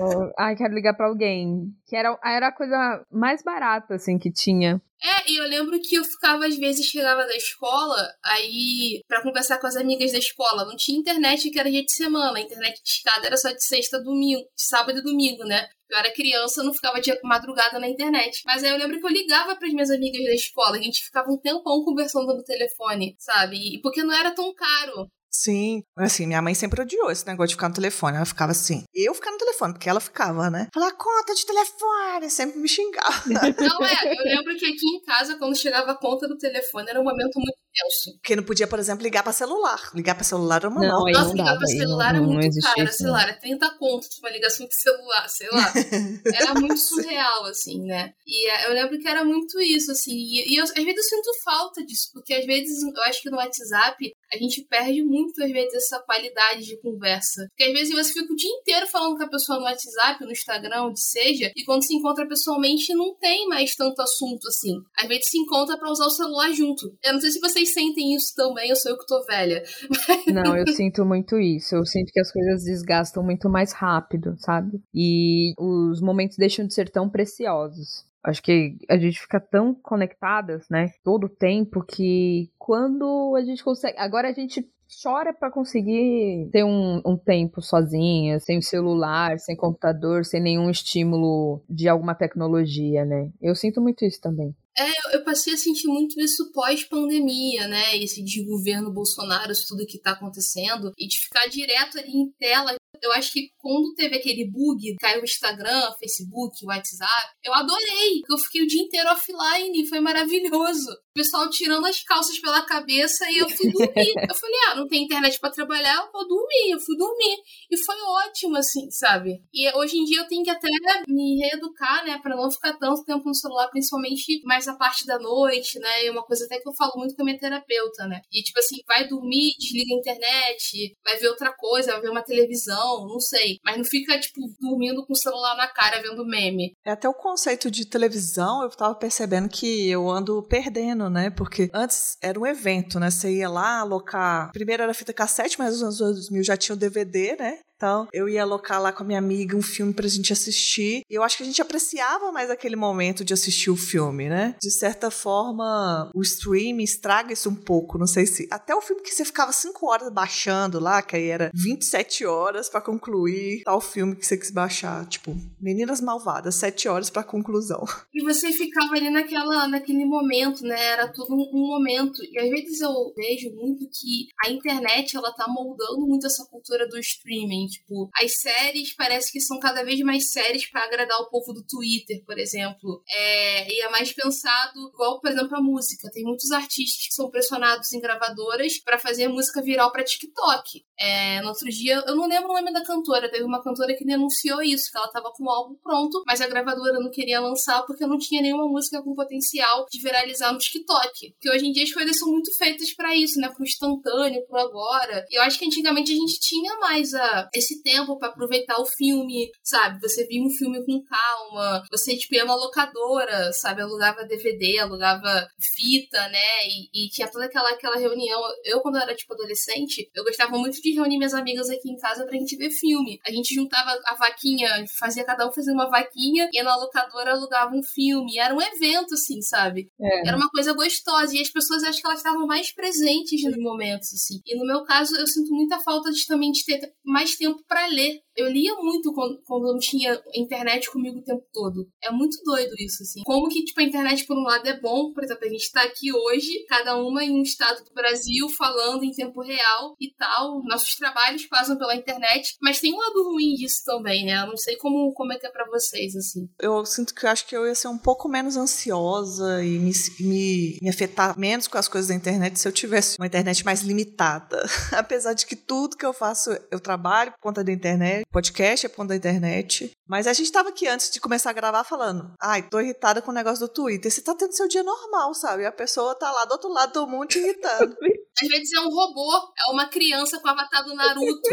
Ou, 0.00 0.32
Ai, 0.38 0.54
quero 0.54 0.72
ligar 0.74 0.94
pra 0.94 1.08
alguém. 1.08 1.74
Que 1.86 1.96
era, 1.96 2.16
era 2.24 2.48
a 2.48 2.52
coisa 2.54 3.04
mais 3.10 3.42
barata, 3.42 3.94
assim, 3.94 4.18
que 4.18 4.30
tinha. 4.30 4.80
É, 5.04 5.32
e 5.32 5.36
eu 5.36 5.44
lembro 5.48 5.80
que 5.80 5.96
eu 5.96 6.04
ficava, 6.04 6.46
às 6.46 6.56
vezes, 6.56 6.86
chegava 6.86 7.26
da 7.26 7.36
escola, 7.36 7.96
aí, 8.24 9.02
pra 9.08 9.20
conversar 9.20 9.58
com 9.58 9.66
as 9.66 9.74
amigas 9.74 10.12
da 10.12 10.18
escola. 10.18 10.64
Não 10.64 10.76
tinha 10.76 10.96
internet 10.96 11.50
que 11.50 11.58
era 11.58 11.68
dia 11.68 11.84
de 11.84 11.92
semana. 11.92 12.38
A 12.38 12.40
internet 12.40 12.80
de 12.80 12.88
escada 12.88 13.26
era 13.26 13.36
só 13.36 13.50
de 13.50 13.64
sexta 13.64 13.96
a 13.96 14.00
domingo, 14.00 14.42
de 14.42 14.62
sábado 14.62 15.00
e 15.00 15.02
domingo, 15.02 15.42
né? 15.44 15.68
Eu 15.90 15.98
era 15.98 16.12
criança, 16.12 16.60
eu 16.60 16.64
não 16.64 16.72
ficava 16.72 17.00
de 17.00 17.12
madrugada 17.24 17.80
na 17.80 17.88
internet. 17.88 18.42
Mas 18.46 18.62
aí 18.62 18.70
eu 18.70 18.78
lembro 18.78 19.00
que 19.00 19.04
eu 19.04 19.10
ligava 19.10 19.56
pras 19.56 19.72
minhas 19.72 19.90
amigas 19.90 20.24
da 20.24 20.34
escola. 20.34 20.76
A 20.76 20.82
gente 20.82 21.04
ficava 21.04 21.30
um 21.30 21.36
tempão 21.36 21.84
conversando 21.84 22.32
no 22.34 22.44
telefone, 22.44 23.16
sabe? 23.18 23.56
E 23.74 23.80
porque 23.82 24.04
não 24.04 24.14
era 24.14 24.30
tão 24.30 24.54
caro. 24.54 25.10
Sim. 25.34 25.82
Assim, 25.96 26.26
minha 26.26 26.42
mãe 26.42 26.54
sempre 26.54 26.82
odiou 26.82 27.10
esse 27.10 27.26
negócio 27.26 27.48
de 27.48 27.54
ficar 27.54 27.68
no 27.68 27.74
telefone. 27.74 28.16
Ela 28.16 28.26
ficava 28.26 28.52
assim. 28.52 28.84
Eu 28.94 29.14
ficar 29.14 29.30
no 29.30 29.38
telefone, 29.38 29.72
porque 29.72 29.88
ela 29.88 30.00
ficava, 30.00 30.50
né? 30.50 30.68
Falar 30.74 30.92
conta 30.92 31.34
de 31.34 31.46
telefone, 31.46 32.30
sempre 32.30 32.58
me 32.58 32.68
xingava. 32.68 33.22
Não 33.26 33.86
é, 33.86 34.18
eu 34.18 34.24
lembro 34.24 34.56
que 34.56 34.66
aqui 34.66 34.86
em 34.96 35.02
casa, 35.04 35.36
quando 35.38 35.56
chegava 35.56 35.92
a 35.92 35.96
conta 35.98 36.28
do 36.28 36.36
telefone, 36.36 36.90
era 36.90 37.00
um 37.00 37.04
momento 37.04 37.36
muito 37.36 37.56
tenso. 37.72 38.12
Porque 38.18 38.36
não 38.36 38.42
podia, 38.42 38.66
por 38.66 38.78
exemplo, 38.78 39.02
ligar 39.02 39.22
pra 39.22 39.32
celular. 39.32 39.80
Ligar 39.94 40.14
pra 40.14 40.24
celular 40.24 40.56
era 40.56 40.68
uma 40.68 40.80
Não, 40.82 40.88
Nossa, 41.06 41.20
não 41.28 41.32
ligar 41.32 41.44
dava, 41.44 41.58
pra 41.58 41.66
celular 41.68 42.12
não- 42.14 42.22
é 42.24 42.26
muito 42.26 42.60
caro, 42.60 42.92
sei 42.92 43.06
não. 43.06 43.12
lá, 43.14 43.22
era 43.22 43.32
30 43.34 43.70
conto 43.78 44.08
de 44.10 44.18
uma 44.20 44.30
ligação 44.30 44.66
de 44.66 44.74
celular, 44.78 45.28
sei 45.28 45.48
lá. 45.50 45.72
Era 46.36 46.54
muito 46.60 46.76
surreal, 46.76 47.46
assim, 47.46 47.80
né? 47.86 48.12
E 48.26 48.50
é, 48.50 48.68
eu 48.68 48.74
lembro 48.74 48.98
que 48.98 49.08
era 49.08 49.24
muito 49.24 49.58
isso, 49.60 49.90
assim. 49.90 50.12
E, 50.12 50.52
e 50.54 50.56
eu, 50.56 50.64
às 50.64 50.72
vezes 50.72 50.96
eu 50.96 51.02
sinto 51.02 51.30
falta 51.44 51.84
disso, 51.84 52.10
porque 52.12 52.34
às 52.34 52.44
vezes 52.44 52.82
eu 52.82 53.02
acho 53.04 53.22
que 53.22 53.30
no 53.30 53.36
WhatsApp 53.36 54.12
a 54.32 54.36
gente 54.36 54.62
perde 54.68 55.02
muito, 55.02 55.21
às 55.38 55.50
vezes, 55.50 55.74
essa 55.74 56.00
qualidade 56.00 56.64
de 56.64 56.80
conversa. 56.80 57.46
Porque 57.48 57.64
às 57.64 57.72
vezes 57.72 57.94
você 57.94 58.12
fica 58.12 58.32
o 58.32 58.36
dia 58.36 58.50
inteiro 58.50 58.86
falando 58.86 59.16
com 59.16 59.24
a 59.24 59.28
pessoa 59.28 59.58
no 59.58 59.64
WhatsApp, 59.64 60.24
no 60.24 60.32
Instagram, 60.32 60.84
onde 60.84 61.00
seja, 61.00 61.50
e 61.56 61.64
quando 61.64 61.84
se 61.84 61.94
encontra 61.94 62.26
pessoalmente 62.26 62.94
não 62.94 63.14
tem 63.16 63.46
mais 63.48 63.74
tanto 63.74 64.00
assunto 64.00 64.46
assim. 64.48 64.74
Às 64.98 65.08
vezes 65.08 65.28
se 65.28 65.38
encontra 65.38 65.78
pra 65.78 65.90
usar 65.90 66.06
o 66.06 66.10
celular 66.10 66.52
junto. 66.52 66.94
Eu 67.02 67.14
não 67.14 67.20
sei 67.20 67.30
se 67.30 67.40
vocês 67.40 67.72
sentem 67.72 68.14
isso 68.14 68.34
também, 68.34 68.70
eu 68.70 68.76
sou 68.76 68.92
eu 68.92 68.98
que 68.98 69.06
tô 69.06 69.24
velha. 69.24 69.62
Não, 70.32 70.56
eu 70.56 70.66
sinto 70.68 71.04
muito 71.04 71.38
isso. 71.38 71.74
Eu 71.74 71.84
sinto 71.84 72.12
que 72.12 72.20
as 72.20 72.32
coisas 72.32 72.64
desgastam 72.64 73.22
muito 73.22 73.48
mais 73.48 73.72
rápido, 73.72 74.34
sabe? 74.38 74.80
E 74.94 75.52
os 75.58 76.00
momentos 76.00 76.36
deixam 76.36 76.66
de 76.66 76.74
ser 76.74 76.90
tão 76.90 77.08
preciosos. 77.08 78.04
Acho 78.24 78.42
que 78.42 78.76
a 78.88 78.96
gente 78.96 79.20
fica 79.20 79.40
tão 79.40 79.74
conectadas, 79.74 80.68
né? 80.70 80.90
Todo 81.02 81.24
o 81.24 81.28
tempo 81.28 81.84
que 81.84 82.50
quando 82.58 83.34
a 83.36 83.44
gente 83.44 83.64
consegue. 83.64 83.98
Agora 83.98 84.28
a 84.28 84.32
gente 84.32 84.64
chora 85.02 85.32
pra 85.32 85.50
conseguir 85.50 86.48
ter 86.52 86.64
um, 86.64 87.00
um 87.04 87.16
tempo 87.16 87.62
sozinha, 87.62 88.38
sem 88.38 88.60
celular, 88.60 89.38
sem 89.38 89.56
computador, 89.56 90.24
sem 90.24 90.40
nenhum 90.40 90.70
estímulo 90.70 91.62
de 91.68 91.88
alguma 91.88 92.14
tecnologia, 92.14 93.04
né? 93.04 93.30
Eu 93.40 93.54
sinto 93.54 93.80
muito 93.80 94.04
isso 94.04 94.20
também. 94.20 94.54
Eu, 94.76 95.18
eu 95.18 95.24
passei 95.24 95.52
a 95.52 95.56
sentir 95.56 95.86
muito 95.86 96.18
isso 96.20 96.50
pós-pandemia, 96.52 97.68
né? 97.68 97.96
Esse 97.98 98.22
de 98.22 98.42
governo 98.44 98.92
Bolsonaro, 98.92 99.52
isso 99.52 99.66
tudo 99.68 99.86
que 99.86 99.98
tá 99.98 100.12
acontecendo, 100.12 100.92
e 100.98 101.06
de 101.06 101.18
ficar 101.18 101.46
direto 101.46 101.98
ali 101.98 102.10
em 102.10 102.30
tela. 102.38 102.74
Eu 103.02 103.12
acho 103.12 103.32
que 103.32 103.50
quando 103.58 103.94
teve 103.94 104.16
aquele 104.16 104.48
bug, 104.48 104.94
caiu 105.00 105.22
o 105.22 105.24
Instagram, 105.24 105.92
Facebook, 105.98 106.64
WhatsApp, 106.64 107.32
eu 107.42 107.52
adorei, 107.52 108.22
eu 108.30 108.38
fiquei 108.38 108.62
o 108.62 108.66
dia 108.66 108.80
inteiro 108.80 109.10
offline, 109.10 109.88
foi 109.88 110.00
maravilhoso. 110.00 110.88
O 111.14 111.20
pessoal 111.20 111.48
tirando 111.50 111.86
as 111.86 112.02
calças 112.02 112.38
pela 112.38 112.64
cabeça 112.64 113.30
e 113.30 113.36
eu 113.36 113.48
fui 113.48 113.70
dormir. 113.70 113.92
eu 114.30 114.34
falei, 114.34 114.56
ah, 114.68 114.74
não 114.76 114.88
tem 114.88 115.04
internet 115.04 115.38
pra 115.38 115.50
trabalhar, 115.50 115.96
eu 115.96 116.10
vou 116.10 116.26
dormir. 116.26 116.70
Eu 116.70 116.80
fui 116.80 116.96
dormir. 116.96 117.36
E 117.70 117.76
foi 117.84 117.96
ótimo, 118.00 118.56
assim, 118.56 118.90
sabe? 118.90 119.42
E 119.52 119.70
hoje 119.76 119.98
em 119.98 120.04
dia 120.04 120.20
eu 120.20 120.26
tenho 120.26 120.42
que 120.42 120.50
até 120.50 120.68
me 121.06 121.38
reeducar, 121.38 122.04
né, 122.06 122.18
pra 122.22 122.34
não 122.34 122.50
ficar 122.50 122.78
tanto 122.78 123.04
tempo 123.04 123.28
no 123.28 123.34
celular, 123.34 123.68
principalmente 123.68 124.40
mais 124.44 124.66
a 124.66 124.74
parte 124.74 125.04
da 125.06 125.18
noite, 125.18 125.78
né? 125.78 126.06
É 126.06 126.10
uma 126.10 126.24
coisa 126.24 126.46
até 126.46 126.58
que 126.58 126.68
eu 126.68 126.74
falo 126.74 126.92
muito 126.96 127.14
com 127.14 127.22
a 127.22 127.24
minha 127.26 127.38
terapeuta, 127.38 128.06
né? 128.06 128.22
E 128.32 128.42
tipo 128.42 128.58
assim, 128.58 128.76
vai 128.86 129.06
dormir, 129.06 129.52
desliga 129.58 129.94
a 129.94 129.98
internet, 129.98 130.96
vai 131.04 131.18
ver 131.18 131.28
outra 131.28 131.52
coisa, 131.52 131.92
vai 131.92 132.00
ver 132.00 132.10
uma 132.10 132.22
televisão, 132.22 133.06
não 133.06 133.20
sei. 133.20 133.58
Mas 133.62 133.76
não 133.76 133.84
fica, 133.84 134.18
tipo, 134.18 134.40
dormindo 134.58 135.04
com 135.04 135.12
o 135.12 135.16
celular 135.16 135.56
na 135.56 135.68
cara 135.68 136.00
vendo 136.00 136.24
meme. 136.24 136.74
É 136.84 136.92
até 136.92 137.08
o 137.08 137.14
conceito 137.14 137.70
de 137.70 137.86
televisão, 137.86 138.62
eu 138.62 138.70
tava 138.70 138.94
percebendo 138.94 139.48
que 139.48 139.90
eu 139.90 140.08
ando 140.08 140.42
perdendo, 140.48 141.01
né? 141.10 141.30
Porque 141.30 141.70
antes 141.72 142.16
era 142.22 142.38
um 142.38 142.46
evento, 142.46 142.98
né? 142.98 143.10
Você 143.10 143.36
ia 143.36 143.48
lá 143.48 143.80
alocar. 143.80 144.50
Primeiro 144.52 144.82
era 144.82 144.94
fita 144.94 145.12
cassete, 145.12 145.58
mas 145.58 145.80
nos 145.80 145.82
anos 145.82 145.98
2000 145.98 146.42
já 146.42 146.56
tinha 146.56 146.74
o 146.74 146.78
DVD, 146.78 147.36
né? 147.36 147.58
Então, 147.82 148.06
eu 148.12 148.28
ia 148.28 148.44
alocar 148.44 148.80
lá 148.80 148.92
com 148.92 149.02
a 149.02 149.06
minha 149.06 149.18
amiga 149.18 149.56
um 149.56 149.62
filme 149.62 149.92
pra 149.92 150.06
gente 150.06 150.32
assistir. 150.32 151.02
E 151.10 151.14
eu 151.14 151.24
acho 151.24 151.36
que 151.36 151.42
a 151.42 151.46
gente 151.46 151.60
apreciava 151.60 152.30
mais 152.30 152.48
aquele 152.48 152.76
momento 152.76 153.24
de 153.24 153.34
assistir 153.34 153.70
o 153.70 153.76
filme, 153.76 154.28
né? 154.28 154.54
De 154.62 154.70
certa 154.70 155.10
forma, 155.10 156.08
o 156.14 156.22
streaming 156.22 156.84
estraga 156.84 157.32
isso 157.32 157.50
um 157.50 157.56
pouco. 157.56 157.98
Não 157.98 158.06
sei 158.06 158.24
se. 158.24 158.46
Até 158.52 158.72
o 158.72 158.80
filme 158.80 159.02
que 159.02 159.10
você 159.10 159.24
ficava 159.24 159.50
5 159.50 159.84
horas 159.84 160.12
baixando 160.12 160.78
lá, 160.78 161.02
que 161.02 161.16
aí 161.16 161.26
era 161.26 161.50
27 161.52 162.24
horas 162.24 162.68
para 162.68 162.80
concluir 162.80 163.64
tal 163.64 163.80
filme 163.80 164.14
que 164.14 164.24
você 164.24 164.36
quis 164.36 164.52
baixar. 164.52 165.04
Tipo, 165.06 165.36
Meninas 165.60 166.00
Malvadas, 166.00 166.54
7 166.54 166.86
horas 166.86 167.10
pra 167.10 167.24
conclusão. 167.24 167.84
E 168.14 168.22
você 168.22 168.52
ficava 168.52 168.94
ali 168.94 169.10
naquela, 169.10 169.66
naquele 169.66 170.04
momento, 170.04 170.62
né? 170.62 170.80
Era 170.80 171.08
tudo 171.08 171.34
um, 171.34 171.50
um 171.52 171.66
momento. 171.66 172.22
E 172.30 172.38
às 172.38 172.48
vezes 172.48 172.80
eu 172.80 173.12
vejo 173.16 173.50
muito 173.56 173.88
que 173.90 174.28
a 174.44 174.50
internet, 174.50 175.16
ela 175.16 175.32
tá 175.32 175.46
moldando 175.48 176.06
muito 176.06 176.26
essa 176.26 176.44
cultura 176.44 176.86
do 176.86 176.98
streaming. 176.98 177.66
Tipo, 177.72 178.10
as 178.14 178.40
séries 178.40 178.94
parece 178.94 179.32
que 179.32 179.40
são 179.40 179.58
cada 179.58 179.84
vez 179.84 180.00
mais 180.00 180.30
séries 180.30 180.68
para 180.70 180.84
agradar 180.84 181.18
o 181.20 181.30
povo 181.30 181.52
do 181.52 181.64
Twitter, 181.64 182.22
por 182.24 182.38
exemplo. 182.38 183.02
É, 183.08 183.72
e 183.72 183.80
é 183.80 183.90
mais 183.90 184.12
pensado, 184.12 184.90
igual, 184.92 185.20
por 185.20 185.30
exemplo, 185.30 185.56
a 185.56 185.60
música. 185.60 186.10
Tem 186.12 186.24
muitos 186.24 186.50
artistas 186.50 187.06
que 187.06 187.14
são 187.14 187.30
pressionados 187.30 187.92
em 187.92 188.00
gravadoras 188.00 188.78
para 188.78 188.98
fazer 188.98 189.28
música 189.28 189.62
viral 189.62 189.90
para 189.90 190.04
TikTok. 190.04 190.84
É, 190.98 191.40
no 191.42 191.48
outro 191.48 191.68
dia, 191.68 192.02
eu 192.06 192.14
não 192.14 192.28
lembro 192.28 192.50
o 192.50 192.54
nome 192.54 192.72
da 192.72 192.84
cantora, 192.84 193.30
teve 193.30 193.44
uma 193.44 193.62
cantora 193.62 193.94
que 193.96 194.04
denunciou 194.04 194.62
isso, 194.62 194.90
que 194.90 194.98
ela 194.98 195.08
tava 195.08 195.32
com 195.32 195.44
o 195.44 195.50
álbum 195.50 195.74
pronto, 195.82 196.22
mas 196.26 196.40
a 196.40 196.46
gravadora 196.46 197.00
não 197.00 197.10
queria 197.10 197.40
lançar 197.40 197.82
porque 197.82 198.06
não 198.06 198.18
tinha 198.18 198.42
nenhuma 198.42 198.68
música 198.68 199.02
com 199.02 199.14
potencial 199.14 199.86
de 199.90 200.00
viralizar 200.00 200.52
no 200.52 200.58
TikTok. 200.58 201.32
Porque 201.32 201.50
hoje 201.50 201.66
em 201.66 201.72
dia 201.72 201.84
as 201.84 201.92
coisas 201.92 202.18
são 202.18 202.30
muito 202.30 202.56
feitas 202.56 202.92
para 202.94 203.14
isso, 203.16 203.40
né? 203.40 203.48
Pro 203.48 203.64
instantâneo, 203.64 204.46
pro 204.46 204.58
agora. 204.58 205.26
E 205.30 205.38
eu 205.38 205.42
acho 205.42 205.58
que 205.58 205.66
antigamente 205.66 206.12
a 206.12 206.14
gente 206.14 206.38
tinha 206.40 206.76
mais 206.76 207.14
a, 207.14 207.48
esse 207.62 207.82
tempo 207.82 208.18
para 208.18 208.28
aproveitar 208.28 208.78
o 208.80 208.86
filme, 208.86 209.50
sabe? 209.62 210.00
Você 210.00 210.26
via 210.26 210.42
um 210.42 210.50
filme 210.50 210.84
com 210.84 211.02
calma, 211.02 211.82
você, 211.90 212.16
tipo, 212.16 212.34
ia 212.34 212.44
na 212.44 212.54
locadora, 212.54 213.52
sabe? 213.52 213.82
Alugava 213.82 214.24
DVD, 214.24 214.78
alugava 214.78 215.46
fita, 215.74 216.28
né? 216.28 216.66
E, 216.66 217.06
e 217.06 217.08
tinha 217.08 217.30
toda 217.30 217.46
aquela, 217.46 217.70
aquela 217.70 217.96
reunião. 217.96 218.40
Eu, 218.64 218.80
quando 218.80 218.96
eu 218.96 219.02
era, 219.02 219.14
tipo, 219.14 219.32
adolescente, 219.32 220.10
eu 220.14 220.24
gostava 220.24 220.58
muito 220.58 220.80
de 220.80 220.92
reunir 220.92 221.18
minhas 221.18 221.34
amigas 221.34 221.70
aqui 221.70 221.90
em 221.90 221.96
casa 221.96 222.24
pra 222.24 222.36
gente 222.36 222.56
ver 222.56 222.70
filme. 222.70 223.18
A 223.26 223.30
gente 223.30 223.54
juntava 223.54 223.90
a 224.06 224.14
vaquinha, 224.16 224.68
fazia 224.98 225.24
cada 225.24 225.48
um 225.48 225.52
fazer 225.52 225.72
uma 225.72 225.88
vaquinha, 225.88 226.48
e 226.52 226.62
na 226.62 226.76
locadora 226.76 227.32
alugava 227.32 227.74
um 227.74 227.82
filme. 227.82 228.38
Era 228.38 228.54
um 228.54 228.60
evento, 228.60 229.14
assim, 229.14 229.40
sabe? 229.40 229.88
É. 230.00 230.28
Era 230.28 230.36
uma 230.36 230.48
coisa 230.50 230.72
gostosa. 230.72 231.34
E 231.36 231.40
as 231.40 231.50
pessoas 231.50 231.82
acho 231.84 232.00
que 232.00 232.06
elas 232.06 232.18
estavam 232.18 232.46
mais 232.46 232.72
presentes 232.74 233.42
nos 233.44 233.56
momentos, 233.58 234.12
assim. 234.12 234.40
E 234.46 234.58
no 234.58 234.66
meu 234.66 234.82
caso, 234.84 235.16
eu 235.16 235.26
sinto 235.26 235.52
muita 235.52 235.78
falta 235.80 236.10
de 236.10 236.26
também 236.26 236.50
de 236.50 236.64
ter 236.64 236.80
mais 237.04 237.36
tempo 237.42 237.62
para 237.66 237.86
ler. 237.86 238.20
Eu 238.34 238.48
lia 238.48 238.74
muito 238.76 239.12
quando, 239.12 239.38
não 239.72 239.78
tinha 239.78 240.18
internet 240.34 240.90
comigo 240.90 241.18
o 241.18 241.24
tempo 241.24 241.44
todo. 241.52 241.86
É 242.02 242.10
muito 242.10 242.38
doido 242.44 242.72
isso, 242.78 243.02
assim. 243.02 243.22
Como 243.24 243.48
que, 243.48 243.64
tipo, 243.64 243.80
a 243.80 243.84
internet, 243.84 244.24
por 244.26 244.38
um 244.38 244.42
lado, 244.42 244.66
é 244.66 244.80
bom. 244.80 245.12
Por 245.12 245.22
exemplo, 245.22 245.44
a 245.44 245.50
gente 245.50 245.70
tá 245.70 245.82
aqui 245.82 246.10
hoje, 246.12 246.64
cada 246.66 246.96
uma 246.96 247.22
em 247.22 247.30
um 247.30 247.42
estado 247.42 247.84
do 247.84 247.92
Brasil, 247.92 248.48
falando 248.48 249.04
em 249.04 249.12
tempo 249.12 249.42
real 249.42 249.94
e 250.00 250.14
tal. 250.14 250.62
Nossos 250.64 250.94
trabalhos 250.94 251.44
passam 251.46 251.76
pela 251.76 251.94
internet. 251.94 252.56
Mas 252.62 252.80
tem 252.80 252.94
um 252.94 252.98
lado 252.98 253.24
ruim 253.24 253.54
disso 253.54 253.82
também, 253.84 254.24
né? 254.24 254.42
Eu 254.42 254.46
não 254.46 254.56
sei 254.56 254.76
como, 254.76 255.12
como 255.12 255.32
é 255.32 255.38
que 255.38 255.46
é 255.46 255.50
pra 255.50 255.66
vocês, 255.66 256.16
assim. 256.16 256.48
Eu 256.58 256.86
sinto 256.86 257.14
que 257.14 257.26
eu 257.26 257.30
acho 257.30 257.46
que 257.46 257.56
eu 257.56 257.66
ia 257.66 257.74
ser 257.74 257.88
um 257.88 257.98
pouco 257.98 258.28
menos 258.28 258.56
ansiosa 258.56 259.62
e 259.62 259.78
me, 259.78 259.92
me, 260.20 260.78
me 260.80 260.88
afetar 260.88 261.38
menos 261.38 261.68
com 261.68 261.76
as 261.76 261.88
coisas 261.88 262.08
da 262.08 262.14
internet 262.14 262.58
se 262.58 262.66
eu 262.66 262.72
tivesse 262.72 263.18
uma 263.18 263.26
internet 263.26 263.62
mais 263.62 263.82
limitada. 263.82 264.64
Apesar 264.92 265.34
de 265.34 265.44
que 265.44 265.56
tudo 265.56 265.98
que 265.98 266.06
eu 266.06 266.14
faço, 266.14 266.50
eu 266.70 266.80
trabalho 266.80 267.31
por 267.32 267.40
conta 267.40 267.64
da 267.64 267.72
internet, 267.72 268.24
podcast 268.30 268.86
é 268.86 268.88
por 268.88 268.96
conta 268.96 269.08
da 269.08 269.16
internet. 269.16 269.90
Mas 270.06 270.26
a 270.26 270.32
gente 270.32 270.52
tava 270.52 270.68
aqui 270.68 270.86
antes 270.86 271.10
de 271.10 271.20
começar 271.20 271.50
a 271.50 271.54
gravar 271.54 271.84
falando, 271.84 272.32
ai, 272.40 272.62
tô 272.62 272.80
irritada 272.80 273.20
com 273.20 273.30
o 273.30 273.34
negócio 273.34 273.66
do 273.66 273.72
Twitter. 273.72 274.10
Você 274.10 274.22
tá 274.22 274.34
tendo 274.34 274.52
seu 274.52 274.68
dia 274.68 274.82
normal, 274.82 275.34
sabe? 275.34 275.66
A 275.66 275.72
pessoa 275.72 276.14
tá 276.14 276.30
lá 276.30 276.44
do 276.44 276.52
outro 276.52 276.72
lado 276.72 276.92
do 276.92 277.06
mundo 277.06 277.26
te 277.26 277.38
irritando. 277.38 277.96
Às 278.40 278.48
vezes 278.48 278.72
é 278.72 278.80
um 278.80 278.88
robô, 278.88 279.52
é 279.58 279.72
uma 279.72 279.86
criança 279.86 280.38
com 280.40 280.48
o 280.48 280.50
avatar 280.50 280.84
do 280.84 280.94
Naruto. 280.94 281.50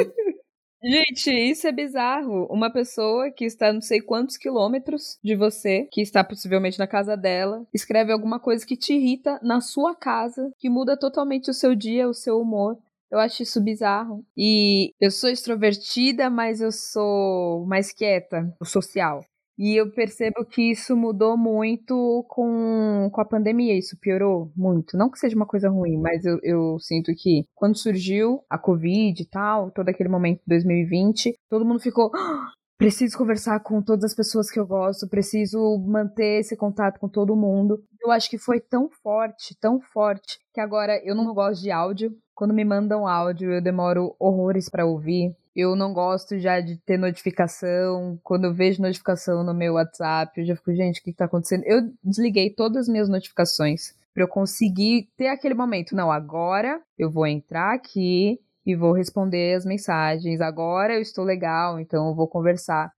Gente, 0.82 1.30
isso 1.30 1.68
é 1.68 1.74
bizarro. 1.74 2.46
Uma 2.50 2.72
pessoa 2.72 3.30
que 3.32 3.44
está 3.44 3.74
não 3.74 3.82
sei 3.82 4.00
quantos 4.00 4.38
quilômetros 4.38 5.18
de 5.22 5.36
você, 5.36 5.90
que 5.92 6.02
está 6.02 6.24
possivelmente 6.24 6.80
na 6.80 6.88
casa 6.88 7.18
dela, 7.18 7.68
escreve 7.74 8.14
alguma 8.14 8.40
coisa 8.40 8.66
que 8.66 8.78
te 8.78 8.94
irrita 8.94 9.38
na 9.44 9.60
sua 9.60 9.94
casa, 9.94 10.54
que 10.58 10.70
muda 10.70 10.98
totalmente 10.98 11.52
o 11.52 11.54
seu 11.54 11.76
dia, 11.76 12.08
o 12.08 12.14
seu 12.14 12.40
humor. 12.40 12.78
Eu 13.12 13.20
acho 13.20 13.44
isso 13.44 13.62
bizarro. 13.62 14.24
E 14.38 14.94
eu 15.00 15.12
sou 15.12 15.30
extrovertida, 15.30 16.30
mas 16.30 16.62
eu 16.62 16.72
sou 16.72 17.66
mais 17.66 17.92
quieta, 17.92 18.54
social. 18.64 19.22
E 19.58 19.76
eu 19.76 19.92
percebo 19.92 20.46
que 20.46 20.72
isso 20.72 20.96
mudou 20.96 21.38
muito 21.38 22.26
com, 22.30 23.10
com 23.12 23.20
a 23.20 23.26
pandemia, 23.26 23.78
isso 23.78 23.98
piorou 24.00 24.50
muito. 24.56 24.96
Não 24.96 25.10
que 25.12 25.20
seja 25.20 25.36
uma 25.36 25.46
coisa 25.46 25.70
ruim, 25.70 25.98
mas 25.98 26.24
eu, 26.24 26.40
eu 26.42 26.80
sinto 26.80 27.12
que 27.14 27.44
quando 27.54 27.78
surgiu 27.78 28.42
a 28.50 28.58
Covid 28.58 29.22
e 29.22 29.26
tal, 29.26 29.70
todo 29.70 29.90
aquele 29.90 30.08
momento 30.08 30.38
de 30.38 30.46
2020, 30.48 31.34
todo 31.50 31.66
mundo 31.66 31.82
ficou. 31.82 32.10
Ah, 32.16 32.52
preciso 32.80 33.18
conversar 33.18 33.60
com 33.60 33.82
todas 33.82 34.06
as 34.06 34.16
pessoas 34.16 34.50
que 34.50 34.58
eu 34.58 34.66
gosto, 34.66 35.06
preciso 35.06 35.78
manter 35.86 36.40
esse 36.40 36.56
contato 36.56 36.98
com 36.98 37.10
todo 37.10 37.36
mundo. 37.36 37.84
Eu 38.02 38.10
acho 38.10 38.30
que 38.30 38.38
foi 38.38 38.62
tão 38.62 38.90
forte, 38.90 39.54
tão 39.60 39.82
forte, 39.82 40.40
que 40.54 40.62
agora 40.62 40.98
eu 41.04 41.14
não 41.14 41.34
gosto 41.34 41.62
de 41.62 41.70
áudio. 41.72 42.18
Quando 42.34 42.54
me 42.54 42.64
mandam 42.64 43.06
áudio, 43.06 43.52
eu 43.52 43.62
demoro 43.62 44.16
horrores 44.18 44.70
para 44.70 44.86
ouvir. 44.86 45.36
Eu 45.54 45.76
não 45.76 45.94
gosto 45.94 46.40
já 46.40 46.62
de 46.62 46.78
ter 46.78 46.98
notificação. 46.98 48.18
Quando 48.24 48.46
eu 48.46 48.54
vejo 48.54 48.82
notificação 48.82 49.44
no 49.44 49.54
meu 49.54 49.74
WhatsApp, 49.74 50.40
eu 50.40 50.46
já 50.46 50.56
fico, 50.56 50.74
gente, 50.74 51.02
o 51.02 51.04
que, 51.04 51.12
que 51.12 51.18
tá 51.18 51.26
acontecendo? 51.26 51.66
Eu 51.66 51.82
desliguei 52.02 52.50
todas 52.50 52.84
as 52.84 52.88
minhas 52.88 53.10
notificações 53.10 53.94
para 54.14 54.24
eu 54.24 54.28
conseguir 54.30 55.10
ter 55.18 55.28
aquele 55.28 55.54
momento. 55.54 55.94
Não, 55.94 56.10
agora 56.10 56.82
eu 56.98 57.12
vou 57.12 57.28
entrar 57.28 57.74
aqui 57.74 58.40
e 58.72 58.76
vou 58.76 58.94
responder 58.94 59.56
as 59.56 59.66
mensagens. 59.66 60.42
Agora 60.42 60.94
eu 60.94 61.02
estou 61.02 61.26
legal, 61.26 61.80
então 61.80 62.08
eu 62.10 62.16
vou 62.16 62.28
conversar. 62.28 62.92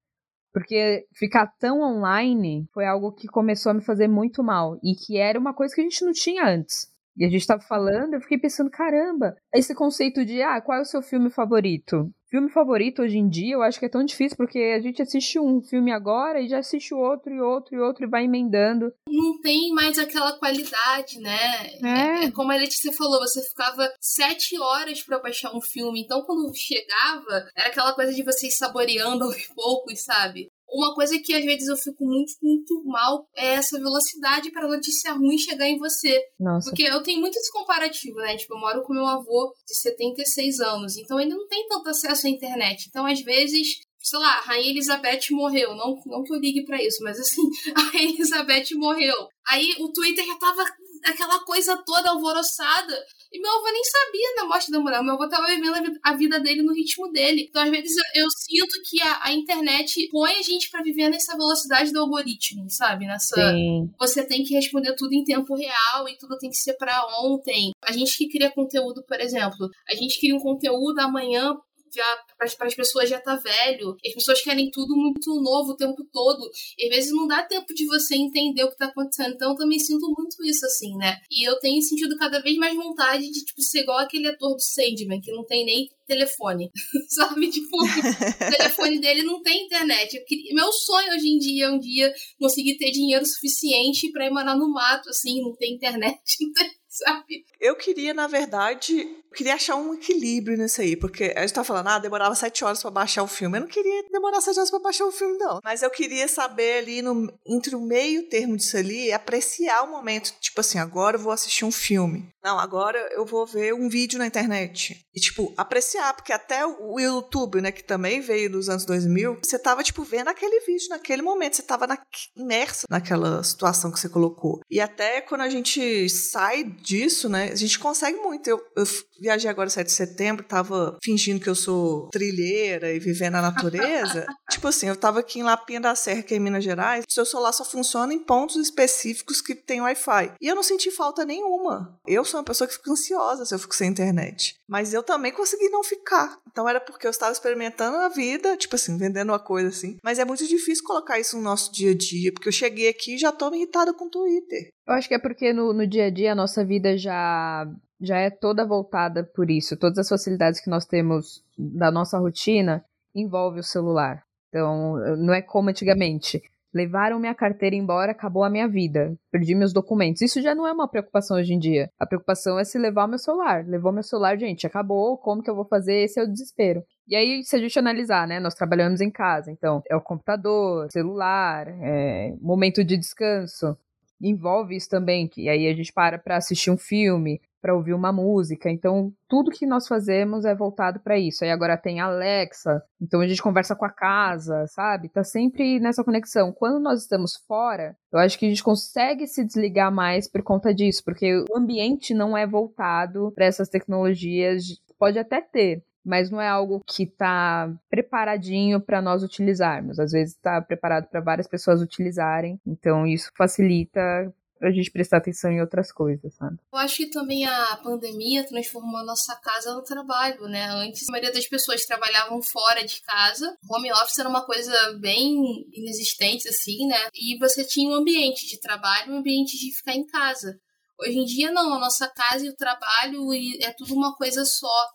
Porque 0.53 1.05
ficar 1.15 1.47
tão 1.59 1.81
online 1.81 2.67
foi 2.73 2.85
algo 2.85 3.11
que 3.13 3.27
começou 3.27 3.69
a 3.71 3.73
me 3.73 3.81
fazer 3.81 4.07
muito 4.07 4.43
mal 4.43 4.77
e 4.83 4.95
que 4.95 5.17
era 5.17 5.39
uma 5.39 5.53
coisa 5.53 5.73
que 5.73 5.81
a 5.81 5.83
gente 5.83 6.03
não 6.03 6.11
tinha 6.11 6.45
antes. 6.45 6.91
E 7.15 7.25
a 7.25 7.29
gente 7.29 7.47
tava 7.47 7.61
falando, 7.61 8.13
eu 8.13 8.21
fiquei 8.21 8.37
pensando, 8.37 8.69
caramba, 8.69 9.35
esse 9.53 9.73
conceito 9.75 10.25
de, 10.25 10.41
ah, 10.41 10.61
qual 10.61 10.77
é 10.77 10.81
o 10.81 10.85
seu 10.85 11.01
filme 11.01 11.29
favorito? 11.29 12.11
Filme 12.31 12.49
favorito 12.49 13.01
hoje 13.01 13.17
em 13.17 13.27
dia, 13.27 13.55
eu 13.55 13.61
acho 13.61 13.77
que 13.77 13.85
é 13.85 13.89
tão 13.89 14.05
difícil, 14.05 14.37
porque 14.37 14.57
a 14.57 14.79
gente 14.79 15.01
assiste 15.01 15.37
um 15.37 15.61
filme 15.61 15.91
agora 15.91 16.39
e 16.39 16.47
já 16.47 16.59
assiste 16.59 16.93
outro 16.93 17.33
e 17.33 17.41
outro 17.41 17.75
e 17.75 17.79
outro 17.79 18.05
e 18.05 18.09
vai 18.09 18.23
emendando. 18.23 18.93
Não 19.05 19.41
tem 19.41 19.73
mais 19.73 19.99
aquela 19.99 20.39
qualidade, 20.39 21.19
né? 21.19 21.67
É. 21.83 22.23
é 22.23 22.31
como 22.31 22.53
a 22.53 22.55
Letícia 22.55 22.93
falou, 22.93 23.19
você 23.19 23.41
ficava 23.41 23.85
sete 23.99 24.57
horas 24.57 25.03
para 25.03 25.19
baixar 25.19 25.53
um 25.53 25.59
filme, 25.59 26.03
então 26.03 26.21
quando 26.21 26.55
chegava, 26.55 27.49
era 27.53 27.67
aquela 27.67 27.93
coisa 27.93 28.13
de 28.13 28.23
vocês 28.23 28.57
saboreando 28.57 29.25
aos 29.25 29.47
poucos, 29.47 30.01
sabe? 30.01 30.47
Uma 30.71 30.93
coisa 30.93 31.19
que 31.19 31.33
às 31.33 31.43
vezes 31.43 31.67
eu 31.67 31.75
fico 31.75 32.05
muito, 32.05 32.33
muito 32.41 32.83
mal 32.85 33.27
é 33.35 33.55
essa 33.55 33.77
velocidade 33.77 34.51
para 34.51 34.67
notícia 34.67 35.13
ruim 35.13 35.37
chegar 35.37 35.67
em 35.67 35.77
você. 35.77 36.21
Nossa. 36.39 36.69
Porque 36.69 36.83
eu 36.83 37.03
tenho 37.03 37.19
muito 37.19 37.35
esse 37.35 37.51
comparativo, 37.51 38.15
né? 38.17 38.37
Tipo, 38.37 38.55
eu 38.55 38.59
moro 38.59 38.83
com 38.83 38.93
meu 38.93 39.05
avô 39.05 39.53
de 39.67 39.75
76 39.75 40.59
anos, 40.61 40.97
então 40.97 41.19
ele 41.19 41.31
não 41.31 41.47
tem 41.47 41.67
tanto 41.67 41.89
acesso 41.89 42.27
à 42.27 42.29
internet. 42.29 42.85
Então, 42.87 43.05
às 43.05 43.19
vezes, 43.21 43.67
sei 43.99 44.19
lá, 44.19 44.37
a 44.37 44.41
Rainha 44.41 44.71
Elizabeth 44.71 45.31
morreu. 45.31 45.75
Não, 45.75 45.95
não 46.05 46.23
que 46.23 46.33
eu 46.33 46.39
ligue 46.39 46.65
para 46.65 46.81
isso, 46.81 47.03
mas 47.03 47.19
assim, 47.19 47.41
a 47.75 47.81
Rainha 47.81 48.13
Elizabeth 48.13 48.75
morreu. 48.75 49.15
Aí 49.47 49.75
o 49.79 49.91
Twitter 49.91 50.25
já 50.25 50.35
tava 50.37 50.63
aquela 51.05 51.39
coisa 51.43 51.77
toda 51.85 52.09
alvoroçada. 52.09 52.93
E 53.31 53.39
meu 53.39 53.51
avô 53.51 53.71
nem 53.71 53.83
sabia 53.83 54.35
da 54.35 54.45
morte 54.45 54.71
da 54.71 54.79
mulher. 54.79 55.01
Meu 55.03 55.13
avô 55.13 55.27
tava 55.29 55.47
vivendo 55.47 55.99
a 56.03 56.13
vida 56.15 56.39
dele 56.39 56.61
no 56.61 56.73
ritmo 56.73 57.09
dele. 57.11 57.47
Então, 57.49 57.63
às 57.63 57.69
vezes, 57.69 57.95
eu, 57.95 58.23
eu 58.23 58.27
sinto 58.29 58.81
que 58.89 59.01
a, 59.01 59.19
a, 59.23 59.33
internet 59.33 60.09
põe 60.11 60.31
a 60.33 60.41
gente 60.41 60.69
para 60.69 60.83
viver 60.83 61.09
nessa 61.09 61.37
velocidade 61.37 61.91
do 61.91 61.99
algoritmo, 61.99 62.69
sabe? 62.69 63.05
Nessa. 63.05 63.35
Sim. 63.35 63.89
Você 63.99 64.25
tem 64.25 64.43
que 64.43 64.53
responder 64.53 64.93
tudo 64.95 65.13
em 65.13 65.23
tempo 65.23 65.55
real 65.55 66.09
e 66.09 66.17
tudo 66.17 66.37
tem 66.37 66.49
que 66.49 66.57
ser 66.57 66.73
para 66.73 67.05
ontem. 67.23 67.71
A 67.83 67.91
gente 67.93 68.17
que 68.17 68.27
cria 68.27 68.51
conteúdo, 68.51 69.03
por 69.07 69.19
exemplo, 69.19 69.69
a 69.89 69.95
gente 69.95 70.19
cria 70.19 70.35
um 70.35 70.39
conteúdo 70.39 70.99
amanhã 70.99 71.55
já 71.93 72.17
para 72.37 72.67
as 72.67 72.75
pessoas 72.75 73.09
já 73.09 73.19
tá 73.19 73.35
velho. 73.35 73.95
As 74.05 74.13
pessoas 74.13 74.41
querem 74.41 74.69
tudo 74.71 74.95
muito 74.95 75.33
novo 75.41 75.71
o 75.71 75.77
tempo 75.77 76.03
todo. 76.11 76.49
E 76.77 76.85
às 76.85 76.95
vezes 76.95 77.11
não 77.11 77.27
dá 77.27 77.43
tempo 77.43 77.73
de 77.73 77.85
você 77.85 78.15
entender 78.15 78.63
o 78.63 78.71
que 78.71 78.77
tá 78.77 78.85
acontecendo. 78.85 79.33
Então 79.33 79.51
eu 79.51 79.57
também 79.57 79.79
sinto 79.79 80.07
muito 80.17 80.43
isso, 80.43 80.65
assim, 80.65 80.95
né? 80.97 81.17
E 81.29 81.47
eu 81.47 81.59
tenho 81.59 81.81
sentido 81.81 82.17
cada 82.17 82.41
vez 82.41 82.57
mais 82.57 82.75
vontade 82.75 83.29
de, 83.29 83.43
tipo, 83.43 83.61
ser 83.61 83.81
igual 83.81 83.99
aquele 83.99 84.27
ator 84.27 84.55
do 84.55 84.61
Sandman, 84.61 85.21
que 85.21 85.31
não 85.31 85.45
tem 85.45 85.65
nem 85.65 85.89
telefone. 86.07 86.69
Sabe? 87.09 87.49
Tipo, 87.49 87.77
o 87.77 88.57
telefone 88.57 88.99
dele 88.99 89.23
não 89.23 89.41
tem 89.41 89.65
internet. 89.65 90.23
Queria... 90.25 90.53
Meu 90.53 90.71
sonho 90.71 91.13
hoje 91.13 91.27
em 91.27 91.37
dia 91.37 91.65
é 91.65 91.69
um 91.69 91.79
dia 91.79 92.13
conseguir 92.39 92.77
ter 92.77 92.91
dinheiro 92.91 93.25
suficiente 93.25 94.11
para 94.11 94.27
ir 94.27 94.31
morar 94.31 94.55
no 94.55 94.71
mato, 94.71 95.09
assim, 95.09 95.41
não 95.41 95.55
ter 95.55 95.67
internet. 95.67 96.19
sabe? 97.05 97.45
Eu 97.59 97.75
queria, 97.75 98.13
na 98.13 98.27
verdade, 98.27 99.07
queria 99.33 99.55
achar 99.55 99.77
um 99.77 99.93
equilíbrio 99.93 100.57
nisso 100.57 100.81
aí, 100.81 100.97
porque 100.97 101.33
a 101.35 101.41
gente 101.41 101.53
tá 101.53 101.63
falando, 101.63 101.87
ah, 101.87 101.99
demorava 101.99 102.35
sete 102.35 102.65
horas 102.65 102.81
para 102.81 102.91
baixar 102.91 103.23
o 103.23 103.27
filme. 103.27 103.57
Eu 103.57 103.61
não 103.61 103.67
queria 103.67 104.03
demorar 104.09 104.41
sete 104.41 104.57
horas 104.57 104.69
para 104.69 104.79
baixar 104.79 105.05
o 105.05 105.11
filme, 105.11 105.37
não. 105.37 105.61
Mas 105.63 105.81
eu 105.81 105.89
queria 105.89 106.27
saber 106.27 106.79
ali, 106.79 107.01
no, 107.01 107.33
entre 107.47 107.75
o 107.75 107.81
meio 107.81 108.27
termo 108.27 108.57
disso 108.57 108.75
ali, 108.75 109.11
apreciar 109.11 109.83
o 109.83 109.91
momento. 109.91 110.33
Tipo 110.41 110.59
assim, 110.59 110.79
agora 110.79 111.15
eu 111.15 111.21
vou 111.21 111.31
assistir 111.31 111.63
um 111.63 111.71
filme. 111.71 112.29
Não, 112.43 112.59
agora 112.59 112.97
eu 113.13 113.25
vou 113.25 113.45
ver 113.45 113.73
um 113.73 113.87
vídeo 113.87 114.17
na 114.17 114.25
internet. 114.25 115.05
E, 115.13 115.19
tipo, 115.19 115.53
apreciar, 115.57 116.13
porque 116.13 116.33
até 116.33 116.65
o 116.65 116.99
YouTube, 116.99 117.61
né, 117.61 117.71
que 117.71 117.83
também 117.83 118.21
veio 118.21 118.51
dos 118.51 118.69
anos 118.69 118.85
2000, 118.85 119.39
você 119.43 119.59
tava, 119.59 119.83
tipo, 119.83 120.03
vendo 120.03 120.29
aquele 120.29 120.59
vídeo 120.61 120.89
naquele 120.89 121.21
momento. 121.21 121.55
Você 121.55 121.63
tava 121.63 121.85
na, 121.85 121.97
imerso 122.35 122.87
naquela 122.89 123.43
situação 123.43 123.91
que 123.91 123.99
você 123.99 124.09
colocou. 124.09 124.61
E 124.69 124.79
até 124.79 125.21
quando 125.21 125.41
a 125.41 125.49
gente 125.49 126.09
sai 126.09 126.63
disso, 126.63 127.29
né, 127.29 127.49
a 127.51 127.55
gente 127.55 127.77
consegue 127.77 128.17
muito. 128.19 128.49
Eu, 128.49 128.59
eu 128.75 128.85
viajei 129.19 129.49
agora 129.49 129.69
7 129.69 129.85
de 129.85 129.93
setembro, 129.93 130.43
tava 130.43 130.97
fingindo 131.03 131.39
que 131.39 131.49
eu 131.49 131.55
sou 131.55 132.09
trilheira 132.09 132.91
e 132.91 132.99
vivendo 132.99 133.33
na 133.33 133.41
natureza. 133.41 134.25
tipo 134.49 134.67
assim, 134.67 134.87
eu 134.87 134.95
tava 134.95 135.19
aqui 135.19 135.39
em 135.39 135.43
Lapinha 135.43 135.79
da 135.79 135.93
Serra, 135.93 136.23
que 136.23 136.33
é 136.33 136.37
em 136.37 136.39
Minas 136.39 136.63
Gerais, 136.63 137.05
o 137.07 137.13
seu 137.13 137.25
celular 137.25 137.53
só 137.53 137.63
funciona 137.63 138.13
em 138.13 138.19
pontos 138.19 138.55
específicos 138.55 139.41
que 139.41 139.53
tem 139.53 139.81
Wi-Fi. 139.81 140.33
E 140.41 140.47
eu 140.47 140.55
não 140.55 140.63
senti 140.63 140.89
falta 140.89 141.23
nenhuma. 141.23 141.99
Eu 142.07 142.25
sou 142.31 142.39
uma 142.39 142.45
pessoa 142.45 142.67
que 142.67 142.73
fica 142.73 142.91
ansiosa 142.91 143.45
se 143.45 143.53
eu 143.53 143.59
fico 143.59 143.75
sem 143.75 143.89
internet. 143.89 144.55
Mas 144.67 144.93
eu 144.93 145.03
também 145.03 145.31
consegui 145.31 145.69
não 145.69 145.83
ficar. 145.83 146.39
Então 146.49 146.67
era 146.67 146.79
porque 146.79 147.05
eu 147.05 147.11
estava 147.11 147.31
experimentando 147.31 147.97
a 147.97 148.09
vida, 148.09 148.57
tipo 148.57 148.75
assim, 148.75 148.97
vendendo 148.97 149.29
uma 149.29 149.39
coisa 149.39 149.69
assim. 149.69 149.97
Mas 150.03 150.17
é 150.17 150.25
muito 150.25 150.47
difícil 150.47 150.83
colocar 150.85 151.19
isso 151.19 151.37
no 151.37 151.43
nosso 151.43 151.71
dia 151.71 151.91
a 151.91 151.95
dia, 151.95 152.31
porque 152.33 152.47
eu 152.47 152.53
cheguei 152.53 152.89
aqui 152.89 153.15
e 153.15 153.19
já 153.19 153.31
tô 153.31 153.53
irritada 153.53 153.93
com 153.93 154.05
o 154.05 154.09
Twitter. 154.09 154.69
Eu 154.87 154.93
acho 154.93 155.07
que 155.07 155.13
é 155.13 155.19
porque 155.19 155.53
no, 155.53 155.73
no 155.73 155.85
dia 155.85 156.05
a 156.05 156.09
dia 156.09 156.31
a 156.31 156.35
nossa 156.35 156.65
vida 156.65 156.97
já 156.97 157.67
já 158.03 158.17
é 158.17 158.31
toda 158.31 158.65
voltada 158.65 159.23
por 159.23 159.51
isso. 159.51 159.77
Todas 159.77 159.99
as 159.99 160.09
facilidades 160.09 160.59
que 160.59 160.69
nós 160.69 160.85
temos 160.85 161.43
da 161.55 161.91
nossa 161.91 162.17
rotina 162.17 162.83
envolve 163.13 163.59
o 163.59 163.63
celular. 163.63 164.23
Então, 164.49 164.97
não 165.17 165.33
é 165.33 165.41
como 165.41 165.69
antigamente. 165.69 166.41
Levaram 166.73 167.19
minha 167.19 167.35
carteira 167.35 167.75
embora, 167.75 168.11
acabou 168.11 168.43
a 168.43 168.49
minha 168.49 168.67
vida. 168.67 169.13
Perdi 169.29 169.53
meus 169.53 169.73
documentos. 169.73 170.21
Isso 170.21 170.41
já 170.41 170.55
não 170.55 170.65
é 170.65 170.71
uma 170.71 170.87
preocupação 170.87 171.37
hoje 171.37 171.53
em 171.53 171.59
dia. 171.59 171.89
A 171.99 172.05
preocupação 172.05 172.57
é 172.57 172.63
se 172.63 172.77
levar 172.77 173.05
o 173.05 173.09
meu 173.09 173.19
celular. 173.19 173.65
Levou 173.67 173.91
meu 173.91 174.03
celular, 174.03 174.37
gente, 174.37 174.65
acabou, 174.65 175.17
como 175.17 175.43
que 175.43 175.49
eu 175.49 175.55
vou 175.55 175.65
fazer? 175.65 175.95
Esse 176.03 176.19
é 176.19 176.23
o 176.23 176.27
desespero. 176.27 176.83
E 177.07 177.15
aí, 177.15 177.43
se 177.43 177.55
a 177.55 177.59
gente 177.59 177.77
analisar, 177.77 178.27
né, 178.27 178.39
nós 178.39 178.55
trabalhamos 178.55 179.01
em 179.01 179.11
casa, 179.11 179.51
então 179.51 179.81
é 179.89 179.95
o 179.95 180.01
computador, 180.01 180.89
celular, 180.91 181.67
é 181.81 182.33
momento 182.39 182.83
de 182.83 182.95
descanso. 182.95 183.77
Envolve 184.21 184.75
isso 184.75 184.87
também, 184.87 185.27
que 185.27 185.49
aí 185.49 185.67
a 185.67 185.73
gente 185.73 185.91
para 185.91 186.17
para 186.17 186.37
assistir 186.37 186.71
um 186.71 186.77
filme, 186.77 187.41
para 187.61 187.75
ouvir 187.75 187.93
uma 187.93 188.11
música. 188.11 188.69
Então, 188.69 189.13
tudo 189.27 189.51
que 189.51 189.65
nós 189.65 189.87
fazemos 189.87 190.45
é 190.45 190.55
voltado 190.55 190.99
para 190.99 191.17
isso. 191.17 191.43
Aí 191.43 191.51
agora 191.51 191.77
tem 191.77 191.99
Alexa, 191.99 192.81
então 192.99 193.21
a 193.21 193.27
gente 193.27 193.41
conversa 193.41 193.75
com 193.75 193.85
a 193.85 193.89
casa, 193.89 194.65
sabe? 194.67 195.09
Tá 195.09 195.23
sempre 195.23 195.79
nessa 195.79 196.03
conexão. 196.03 196.51
Quando 196.51 196.79
nós 196.81 197.01
estamos 197.01 197.35
fora, 197.47 197.95
eu 198.11 198.19
acho 198.19 198.37
que 198.37 198.45
a 198.45 198.49
gente 198.49 198.63
consegue 198.63 199.27
se 199.27 199.45
desligar 199.45 199.91
mais 199.91 200.27
por 200.27 200.41
conta 200.41 200.73
disso, 200.73 201.03
porque 201.03 201.45
o 201.49 201.57
ambiente 201.57 202.13
não 202.13 202.35
é 202.35 202.47
voltado 202.47 203.31
para 203.35 203.45
essas 203.45 203.69
tecnologias. 203.69 204.81
Pode 204.97 205.17
até 205.17 205.41
ter, 205.41 205.83
mas 206.03 206.29
não 206.29 206.41
é 206.41 206.47
algo 206.47 206.81
que 206.85 207.03
está 207.03 207.71
preparadinho 207.89 208.79
para 208.81 209.01
nós 209.01 209.23
utilizarmos. 209.23 209.99
Às 209.99 210.11
vezes 210.11 210.35
está 210.35 210.61
preparado 210.61 211.07
para 211.07 211.21
várias 211.21 211.47
pessoas 211.47 211.81
utilizarem, 211.81 212.59
então 212.65 213.05
isso 213.05 213.31
facilita 213.37 214.33
pra 214.61 214.71
gente 214.71 214.91
prestar 214.91 215.17
atenção 215.17 215.51
em 215.51 215.59
outras 215.59 215.91
coisas, 215.91 216.35
sabe? 216.35 216.59
Eu 216.71 216.77
acho 216.77 216.97
que 216.97 217.09
também 217.09 217.47
a 217.47 217.75
pandemia 217.77 218.47
transformou 218.47 218.97
a 218.97 219.03
nossa 219.03 219.35
casa 219.37 219.73
no 219.73 219.81
trabalho, 219.81 220.47
né? 220.47 220.67
Antes, 220.67 221.09
a 221.09 221.11
maioria 221.11 221.33
das 221.33 221.47
pessoas 221.47 221.83
trabalhavam 221.83 222.39
fora 222.43 222.85
de 222.85 223.01
casa. 223.01 223.57
Home 223.67 223.91
office 223.91 224.19
era 224.19 224.29
uma 224.29 224.45
coisa 224.45 224.71
bem 224.99 225.67
inexistente, 225.73 226.47
assim, 226.47 226.85
né? 226.85 227.09
E 227.15 227.39
você 227.39 227.65
tinha 227.65 227.89
um 227.89 227.95
ambiente 227.95 228.47
de 228.47 228.59
trabalho 228.59 229.11
um 229.11 229.17
ambiente 229.17 229.57
de 229.57 229.75
ficar 229.75 229.95
em 229.95 230.05
casa. 230.05 230.59
Hoje 230.99 231.17
em 231.17 231.25
dia, 231.25 231.51
não. 231.51 231.73
A 231.73 231.79
nossa 231.79 232.07
casa 232.07 232.45
e 232.45 232.49
o 232.49 232.55
trabalho 232.55 233.33
é 233.63 233.73
tudo 233.75 233.95
uma 233.95 234.15
coisa 234.15 234.45
só, 234.45 234.87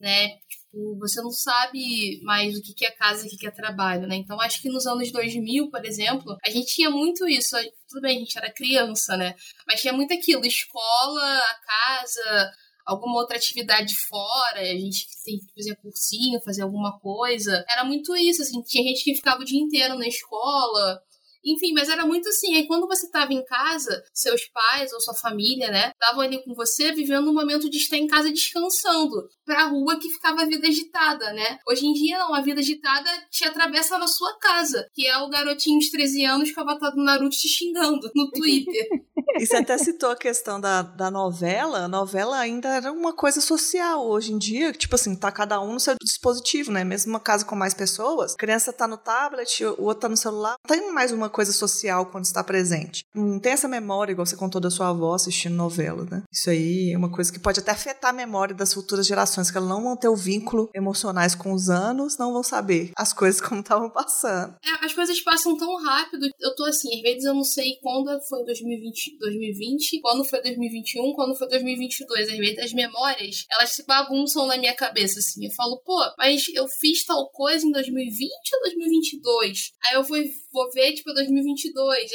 né? 0.00 0.30
Tipo, 0.74 0.98
você 0.98 1.22
não 1.22 1.30
sabe 1.30 2.20
mais 2.22 2.58
o 2.58 2.62
que 2.62 2.84
é 2.84 2.90
casa 2.90 3.24
e 3.24 3.28
o 3.28 3.38
que 3.38 3.46
é 3.46 3.50
trabalho, 3.50 4.08
né? 4.08 4.16
Então, 4.16 4.40
acho 4.40 4.60
que 4.60 4.68
nos 4.68 4.86
anos 4.86 5.12
2000, 5.12 5.70
por 5.70 5.84
exemplo, 5.84 6.36
a 6.44 6.50
gente 6.50 6.74
tinha 6.74 6.90
muito 6.90 7.28
isso. 7.28 7.56
Tudo 7.88 8.02
bem, 8.02 8.16
a 8.16 8.20
gente 8.20 8.36
era 8.36 8.52
criança, 8.52 9.16
né? 9.16 9.36
Mas 9.66 9.80
tinha 9.80 9.92
muito 9.92 10.12
aquilo, 10.12 10.44
escola, 10.44 11.38
a 11.38 11.54
casa, 11.64 12.52
alguma 12.84 13.20
outra 13.20 13.36
atividade 13.36 13.94
fora, 14.08 14.60
a 14.60 14.64
gente 14.64 15.06
tem 15.24 15.38
que 15.38 15.54
fazer 15.54 15.76
cursinho, 15.76 16.42
fazer 16.44 16.62
alguma 16.62 16.98
coisa. 16.98 17.64
Era 17.70 17.84
muito 17.84 18.14
isso, 18.16 18.42
assim, 18.42 18.60
tinha 18.62 18.82
gente 18.84 19.04
que 19.04 19.14
ficava 19.14 19.40
o 19.42 19.44
dia 19.44 19.60
inteiro 19.60 19.96
na 19.96 20.08
escola, 20.08 21.00
enfim, 21.44 21.72
mas 21.72 21.88
era 21.88 22.06
muito 22.06 22.28
assim. 22.28 22.54
Aí 22.54 22.66
quando 22.66 22.86
você 22.86 23.06
estava 23.06 23.32
em 23.32 23.44
casa, 23.44 24.02
seus 24.12 24.46
pais 24.46 24.92
ou 24.92 25.00
sua 25.00 25.14
família, 25.14 25.70
né, 25.70 25.92
estavam 25.92 26.22
ali 26.22 26.42
com 26.42 26.54
você 26.54 26.92
vivendo 26.92 27.30
um 27.30 27.34
momento 27.34 27.68
de 27.68 27.78
estar 27.78 27.96
em 27.96 28.06
casa 28.06 28.30
descansando. 28.30 29.28
Pra 29.44 29.66
rua 29.66 29.98
que 29.98 30.08
ficava 30.08 30.42
a 30.42 30.46
vida 30.46 30.66
agitada, 30.66 31.32
né? 31.34 31.58
Hoje 31.68 31.86
em 31.86 31.92
dia, 31.92 32.18
não, 32.18 32.34
a 32.34 32.40
vida 32.40 32.60
agitada 32.60 33.10
te 33.30 33.44
atravessa 33.44 33.98
na 33.98 34.06
sua 34.06 34.38
casa, 34.38 34.88
que 34.94 35.06
é 35.06 35.18
o 35.18 35.28
garotinho 35.28 35.78
de 35.78 35.90
13 35.90 36.24
anos 36.24 36.52
com 36.52 36.60
a 36.60 36.62
avatar 36.62 36.92
do 36.92 37.02
Naruto 37.02 37.36
te 37.36 37.48
xingando 37.48 38.10
no 38.14 38.30
Twitter. 38.30 38.88
E 39.36 39.46
você 39.46 39.56
até 39.56 39.76
citou 39.78 40.10
a 40.10 40.16
questão 40.16 40.60
da, 40.60 40.82
da 40.82 41.10
novela. 41.10 41.80
A 41.80 41.88
novela 41.88 42.38
ainda 42.38 42.68
era 42.68 42.92
uma 42.92 43.12
coisa 43.12 43.40
social. 43.40 44.06
Hoje 44.06 44.32
em 44.32 44.38
dia, 44.38 44.72
tipo 44.72 44.94
assim, 44.94 45.16
tá 45.16 45.32
cada 45.32 45.60
um 45.60 45.72
no 45.72 45.80
seu 45.80 45.96
dispositivo, 46.00 46.70
né? 46.70 46.84
Mesmo 46.84 47.10
uma 47.10 47.18
casa 47.18 47.44
com 47.44 47.56
mais 47.56 47.74
pessoas, 47.74 48.34
a 48.34 48.36
criança 48.36 48.72
tá 48.72 48.86
no 48.86 48.96
tablet, 48.96 49.64
o 49.64 49.82
outro 49.82 50.02
tá 50.02 50.08
no 50.08 50.16
celular. 50.16 50.54
Tem 50.68 50.92
mais 50.92 51.10
uma 51.10 51.28
coisa 51.34 51.52
social 51.52 52.06
quando 52.06 52.24
está 52.24 52.44
presente. 52.44 53.04
Não 53.12 53.40
tem 53.40 53.52
essa 53.52 53.66
memória, 53.66 54.12
igual 54.12 54.24
você 54.24 54.36
contou 54.36 54.60
da 54.60 54.70
sua 54.70 54.90
avó 54.90 55.14
assistindo 55.14 55.56
novela, 55.56 56.06
né? 56.08 56.22
Isso 56.32 56.48
aí 56.48 56.92
é 56.92 56.96
uma 56.96 57.10
coisa 57.10 57.32
que 57.32 57.40
pode 57.40 57.58
até 57.58 57.72
afetar 57.72 58.10
a 58.10 58.14
memória 58.14 58.54
das 58.54 58.72
futuras 58.72 59.04
gerações, 59.04 59.50
que 59.50 59.56
elas 59.56 59.68
não 59.68 59.82
vão 59.82 59.96
ter 59.96 60.08
o 60.08 60.14
vínculo 60.14 60.70
emocionais 60.72 61.34
com 61.34 61.52
os 61.52 61.68
anos, 61.68 62.16
não 62.16 62.32
vão 62.32 62.44
saber 62.44 62.92
as 62.96 63.12
coisas 63.12 63.40
como 63.42 63.60
estavam 63.60 63.90
passando. 63.90 64.54
É, 64.64 64.86
as 64.86 64.94
coisas 64.94 65.20
passam 65.22 65.56
tão 65.56 65.74
rápido. 65.82 66.28
Eu 66.38 66.54
tô 66.54 66.64
assim, 66.64 66.94
às 66.94 67.02
vezes 67.02 67.24
eu 67.24 67.34
não 67.34 67.44
sei 67.44 67.78
quando 67.82 68.16
foi 68.28 68.44
2020, 68.44 69.18
2020 69.18 70.00
quando 70.00 70.24
foi 70.24 70.40
2021, 70.40 71.12
quando 71.14 71.34
foi 71.34 71.48
2022. 71.48 72.30
Às 72.30 72.38
vezes 72.38 72.58
as 72.58 72.72
memórias, 72.72 73.44
elas 73.50 73.70
se 73.70 73.84
bagunçam 73.84 74.46
na 74.46 74.56
minha 74.56 74.74
cabeça, 74.74 75.18
assim. 75.18 75.46
Eu 75.46 75.52
falo, 75.52 75.82
pô, 75.84 75.98
mas 76.16 76.44
eu 76.54 76.68
fiz 76.68 77.04
tal 77.04 77.28
coisa 77.30 77.66
em 77.66 77.72
2020 77.72 78.30
ou 78.54 78.60
2022? 78.62 79.72
Aí 79.88 79.94
eu 79.96 80.04
vou, 80.04 80.18
vou 80.52 80.70
ver, 80.70 80.92
tipo, 80.92 81.12
2022. 81.12 81.23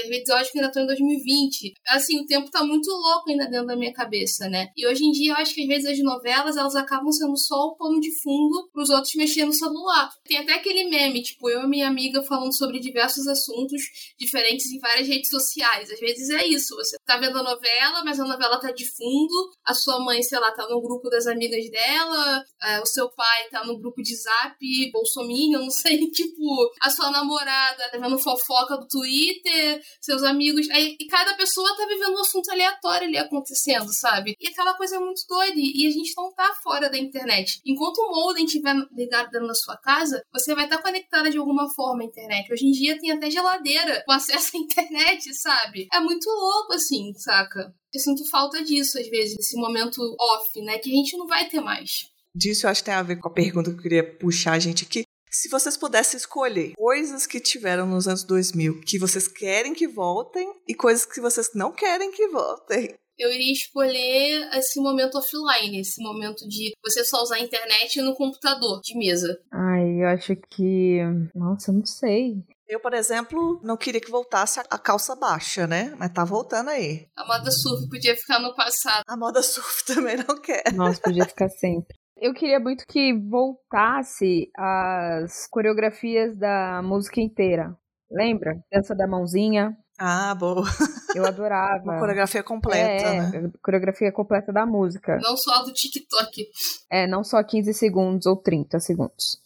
Às 0.02 0.08
vezes 0.08 0.28
eu 0.28 0.36
acho 0.36 0.52
que 0.52 0.60
ainda 0.60 0.72
tô 0.72 0.80
em 0.80 0.88
2020. 0.88 1.74
Assim, 1.88 2.20
o 2.20 2.26
tempo 2.26 2.50
tá 2.50 2.64
muito 2.64 2.90
louco 2.90 3.30
ainda 3.30 3.48
dentro 3.48 3.68
da 3.68 3.76
minha 3.76 3.94
cabeça, 3.94 4.48
né? 4.50 4.70
E 4.76 4.88
hoje 4.88 5.04
em 5.06 5.12
dia 5.12 5.34
eu 5.34 5.38
acho 5.38 5.54
que 5.54 5.62
às 5.62 5.68
vezes 5.68 5.86
as 5.86 6.00
novelas, 6.00 6.58
elas 6.58 6.76
acabam 6.76 7.12
sendo 7.12 7.38
só 7.38 7.56
o 7.56 7.76
pano 7.76 8.00
de 8.00 8.12
fundo 8.22 8.70
pros 8.72 8.90
outros 8.90 9.14
mexerem 9.16 9.48
no 9.48 9.54
celular. 9.54 10.10
Tem 10.24 10.38
até 10.38 10.54
aquele 10.54 10.90
meme, 10.90 11.22
tipo, 11.22 11.50
eu 11.50 11.64
e 11.64 11.68
minha 11.68 11.88
amiga 11.88 12.22
falando 12.24 12.56
sobre 12.56 12.80
diversos 12.80 13.28
assuntos 13.28 13.82
diferentes 14.18 14.72
em 14.72 14.80
várias 14.80 15.08
redes 15.08 15.30
sociais. 15.30 15.90
Às 15.92 16.00
vezes 16.00 16.30
é 16.30 16.46
isso, 16.46 16.76
você 16.76 16.98
tá 17.06 17.18
vendo 17.18 17.38
a 17.38 17.44
novela, 17.44 18.04
mas 18.04 18.20
a 18.20 18.26
novela 18.26 18.60
tá 18.60 18.72
de 18.72 18.86
fundo, 18.86 19.52
a 19.66 19.74
sua 19.74 20.00
mãe, 20.00 20.22
sei 20.22 20.40
lá, 20.40 20.52
tá 20.52 20.68
no 20.68 20.82
grupo 20.82 21.10
das 21.10 21.28
amigas 21.28 21.70
dela, 21.70 22.44
é, 22.64 22.82
o 22.82 22.86
seu 22.86 23.10
pai 23.12 23.48
tá 23.50 23.66
no 23.66 23.80
grupo 23.80 24.02
de 24.02 24.16
zap, 24.16 24.58
bolsominion, 24.92 25.62
não 25.62 25.70
sei, 25.70 25.98
tipo, 26.12 26.72
a 26.82 26.90
sua 26.90 27.12
namorada 27.12 27.90
tá 27.92 27.98
vendo 27.98 28.18
fofoca 28.18 28.78
do 28.78 28.88
Twitter, 28.90 29.82
seus 30.02 30.24
amigos, 30.24 30.70
aí 30.72 30.96
e 31.00 31.06
cada 31.08 31.36
pessoa 31.36 31.76
tá 31.76 31.86
vivendo 31.86 32.16
um 32.16 32.22
assunto 32.22 32.50
aleatório 32.52 33.08
ali 33.08 33.18
acontecendo, 33.18 33.88
sabe? 33.94 34.36
E 34.40 34.48
aquela 34.48 34.76
coisa 34.76 34.96
é 34.96 35.00
muito 35.00 35.22
doida, 35.28 35.54
e 35.56 35.88
a 35.88 35.92
gente 35.92 36.14
não 36.18 36.34
tá 36.34 36.54
fora 36.64 36.90
da 36.90 36.98
internet. 36.98 37.62
Enquanto 37.66 38.00
o 38.00 38.12
modem 38.12 38.46
estiver 38.46 38.76
ligado 38.92 39.30
dentro 39.30 39.48
da 39.48 39.56
sua 39.56 39.78
casa, 39.78 40.22
você 40.34 40.54
vai 40.56 40.66
estar 40.66 40.78
tá 40.78 40.84
conectada 40.84 41.30
de 41.30 41.38
alguma 41.38 41.72
forma 41.74 42.04
à 42.04 42.06
internet. 42.06 42.52
Hoje 42.52 42.66
em 42.66 42.72
dia 42.72 43.00
tem 43.00 43.12
até 43.12 43.30
geladeira 43.30 44.04
com 44.06 44.12
acesso 44.12 44.56
à 44.56 44.60
internet, 44.60 45.34
sabe? 45.36 45.88
É 45.94 46.00
muito 46.00 46.30
louco, 46.30 46.74
assim, 46.74 47.14
saca? 47.16 47.74
Eu 47.94 48.00
sinto 48.00 48.30
falta 48.30 48.64
disso, 48.64 49.00
às 49.00 49.08
vezes, 49.10 49.36
desse 49.36 49.56
momento 49.56 50.00
off, 50.20 50.62
né? 50.62 50.78
Que 50.78 50.92
a 50.92 50.96
gente 50.96 51.18
não 51.18 51.28
vai 51.28 51.48
ter 51.48 51.60
mais. 51.60 52.08
Disso 52.36 52.66
eu 52.66 52.70
acho 52.70 52.82
que 52.82 52.86
tem 52.86 52.94
a 52.94 53.04
ver 53.04 53.18
com 53.18 53.28
a 53.28 53.34
pergunta 53.34 53.72
que 53.72 53.78
eu 53.78 53.82
queria 53.82 54.18
puxar 54.18 54.54
a 54.54 54.60
gente 54.60 54.86
aqui. 54.86 55.04
Se 55.30 55.48
vocês 55.48 55.78
pudessem 55.78 56.18
escolher 56.18 56.74
coisas 56.76 57.28
que 57.28 57.40
tiveram 57.40 57.86
nos 57.86 58.08
anos 58.08 58.24
2000 58.24 58.82
que 58.82 58.98
vocês 58.98 59.28
querem 59.28 59.74
que 59.74 59.88
voltem 59.88 60.52
e 60.68 60.74
coisas 60.74 61.06
que 61.06 61.22
vocês 61.22 61.52
não 61.54 61.72
querem 61.72 62.12
que 62.12 62.28
voltem, 62.30 62.96
eu 63.20 63.32
iria 63.32 63.52
escolher 63.52 64.50
esse 64.54 64.80
momento 64.80 65.18
offline, 65.18 65.82
esse 65.82 66.02
momento 66.02 66.48
de 66.48 66.72
você 66.84 67.04
só 67.04 67.22
usar 67.22 67.36
a 67.36 67.42
internet 67.42 68.02
no 68.02 68.16
computador 68.16 68.80
de 68.82 68.98
mesa. 68.98 69.38
Ai, 69.52 70.02
eu 70.02 70.08
acho 70.08 70.36
que. 70.50 71.02
Nossa, 71.36 71.70
eu 71.70 71.76
não 71.76 71.86
sei. 71.86 72.42
Eu, 72.66 72.80
por 72.80 72.94
exemplo, 72.94 73.60
não 73.62 73.76
queria 73.76 74.00
que 74.00 74.12
voltasse 74.12 74.60
a 74.60 74.78
calça 74.78 75.16
baixa, 75.16 75.68
né? 75.68 75.94
Mas 75.98 76.14
tá 76.14 76.24
voltando 76.24 76.70
aí. 76.70 77.08
A 77.18 77.26
moda 77.26 77.52
surf 77.52 77.90
podia 77.90 78.16
ficar 78.16 78.40
no 78.40 78.56
passado. 78.56 79.04
A 79.06 79.18
moda 79.18 79.42
surf 79.44 79.84
também 79.86 80.16
não 80.16 80.40
quer. 80.40 80.72
Nossa, 80.74 81.02
podia 81.02 81.26
ficar 81.26 81.50
sempre. 81.50 81.99
Eu 82.22 82.34
queria 82.34 82.60
muito 82.60 82.86
que 82.86 83.14
voltasse 83.14 84.52
as 84.56 85.48
coreografias 85.48 86.36
da 86.38 86.82
música 86.84 87.22
inteira. 87.22 87.78
Lembra? 88.12 88.60
Dança 88.72 88.94
da 88.94 89.08
mãozinha. 89.08 89.78
Ah, 89.98 90.36
boa. 90.36 90.64
Eu 91.16 91.26
adorava. 91.26 91.84
Uma 91.84 92.00
coreografia 92.00 92.44
completa, 92.44 93.08
é, 93.08 93.42
né? 93.42 93.52
coreografia 93.64 94.12
completa 94.12 94.52
da 94.52 94.66
música. 94.66 95.18
Não 95.22 95.38
só 95.38 95.64
do 95.64 95.74
TikTok. 95.74 96.48
É, 96.90 97.08
não 97.08 97.24
só 97.24 97.42
15 97.42 97.74
segundos 97.74 98.26
ou 98.26 98.36
30 98.36 98.80
segundos. 98.80 99.38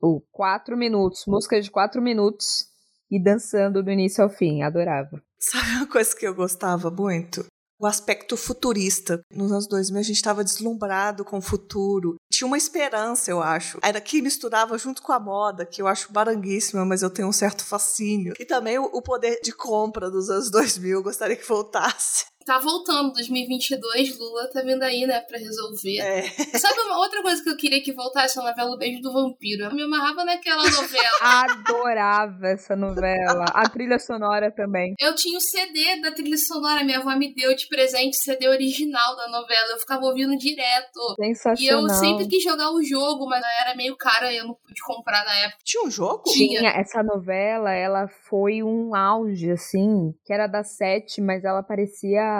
Ou 0.00 0.20
4 0.32 0.76
minutos, 0.76 1.24
música 1.26 1.60
de 1.60 1.70
4 1.70 2.00
minutos 2.02 2.66
e 3.10 3.22
dançando 3.22 3.82
do 3.82 3.90
início 3.90 4.24
ao 4.24 4.30
fim. 4.30 4.62
Adorava. 4.62 5.22
Sabe 5.38 5.70
uma 5.76 5.86
coisa 5.86 6.16
que 6.16 6.26
eu 6.26 6.34
gostava 6.34 6.90
muito? 6.90 7.44
O 7.82 7.86
aspecto 7.86 8.36
futurista. 8.36 9.20
Nos 9.34 9.50
anos 9.50 9.66
2000 9.66 9.98
a 9.98 10.02
gente 10.04 10.14
estava 10.14 10.44
deslumbrado 10.44 11.24
com 11.24 11.38
o 11.38 11.42
futuro. 11.42 12.14
Tinha 12.32 12.46
uma 12.46 12.56
esperança, 12.56 13.28
eu 13.28 13.42
acho. 13.42 13.80
Era 13.82 14.00
que 14.00 14.22
misturava 14.22 14.78
junto 14.78 15.02
com 15.02 15.10
a 15.10 15.18
moda, 15.18 15.66
que 15.66 15.82
eu 15.82 15.88
acho 15.88 16.12
baranguíssima, 16.12 16.84
mas 16.84 17.02
eu 17.02 17.10
tenho 17.10 17.26
um 17.26 17.32
certo 17.32 17.64
fascínio. 17.64 18.34
E 18.38 18.44
também 18.44 18.78
o, 18.78 19.02
poder 19.02 19.40
de 19.42 19.50
compra 19.50 20.08
dos 20.08 20.30
anos 20.30 20.48
2000, 20.48 20.92
eu 20.92 21.02
gostaria 21.02 21.34
que 21.34 21.48
voltasse. 21.48 22.26
Tá 22.44 22.58
voltando, 22.58 23.12
2022, 23.12 24.18
Lula 24.18 24.50
tá 24.52 24.62
vindo 24.62 24.82
aí, 24.82 25.06
né, 25.06 25.20
pra 25.20 25.38
resolver. 25.38 25.98
É. 25.98 26.22
Sabe 26.58 26.80
uma 26.80 26.98
outra 26.98 27.22
coisa 27.22 27.42
que 27.42 27.48
eu 27.48 27.56
queria 27.56 27.82
que 27.82 27.92
voltasse 27.92 28.38
a 28.38 28.42
novela 28.42 28.70
O 28.70 28.78
Beijo 28.78 29.00
do 29.00 29.12
Vampiro? 29.12 29.64
Eu 29.64 29.74
me 29.74 29.82
amarrava 29.82 30.24
naquela 30.24 30.62
novela. 30.62 31.08
Adorava 31.20 32.48
essa 32.48 32.74
novela. 32.74 33.44
A 33.52 33.68
trilha 33.68 33.98
sonora 33.98 34.50
também. 34.50 34.94
Eu 35.00 35.14
tinha 35.14 35.38
o 35.38 35.40
CD 35.40 36.00
da 36.00 36.10
trilha 36.10 36.36
sonora, 36.36 36.84
minha 36.84 36.98
avó 36.98 37.14
me 37.16 37.34
deu 37.34 37.54
de 37.54 37.68
presente 37.68 38.18
o 38.18 38.20
CD 38.20 38.48
original 38.48 39.16
da 39.16 39.28
novela. 39.28 39.72
Eu 39.72 39.78
ficava 39.78 40.04
ouvindo 40.04 40.36
direto. 40.36 41.14
Sensacional. 41.16 41.58
E 41.58 41.68
eu 41.68 41.88
sempre 41.88 42.26
quis 42.26 42.42
jogar 42.42 42.70
o 42.70 42.82
jogo, 42.82 43.26
mas 43.26 43.42
era 43.64 43.76
meio 43.76 43.96
caro 43.96 44.26
e 44.26 44.36
eu 44.36 44.46
não 44.46 44.54
pude 44.54 44.80
comprar 44.84 45.24
na 45.24 45.36
época. 45.38 45.58
Tinha 45.64 45.84
um 45.84 45.90
jogo? 45.90 46.24
Tinha. 46.24 46.70
Essa 46.70 47.02
novela, 47.02 47.72
ela 47.72 48.08
foi 48.08 48.62
um 48.62 48.94
auge, 48.94 49.50
assim, 49.50 50.12
que 50.24 50.32
era 50.32 50.46
da 50.46 50.64
sete, 50.64 51.20
mas 51.20 51.44
ela 51.44 51.62
parecia 51.62 52.31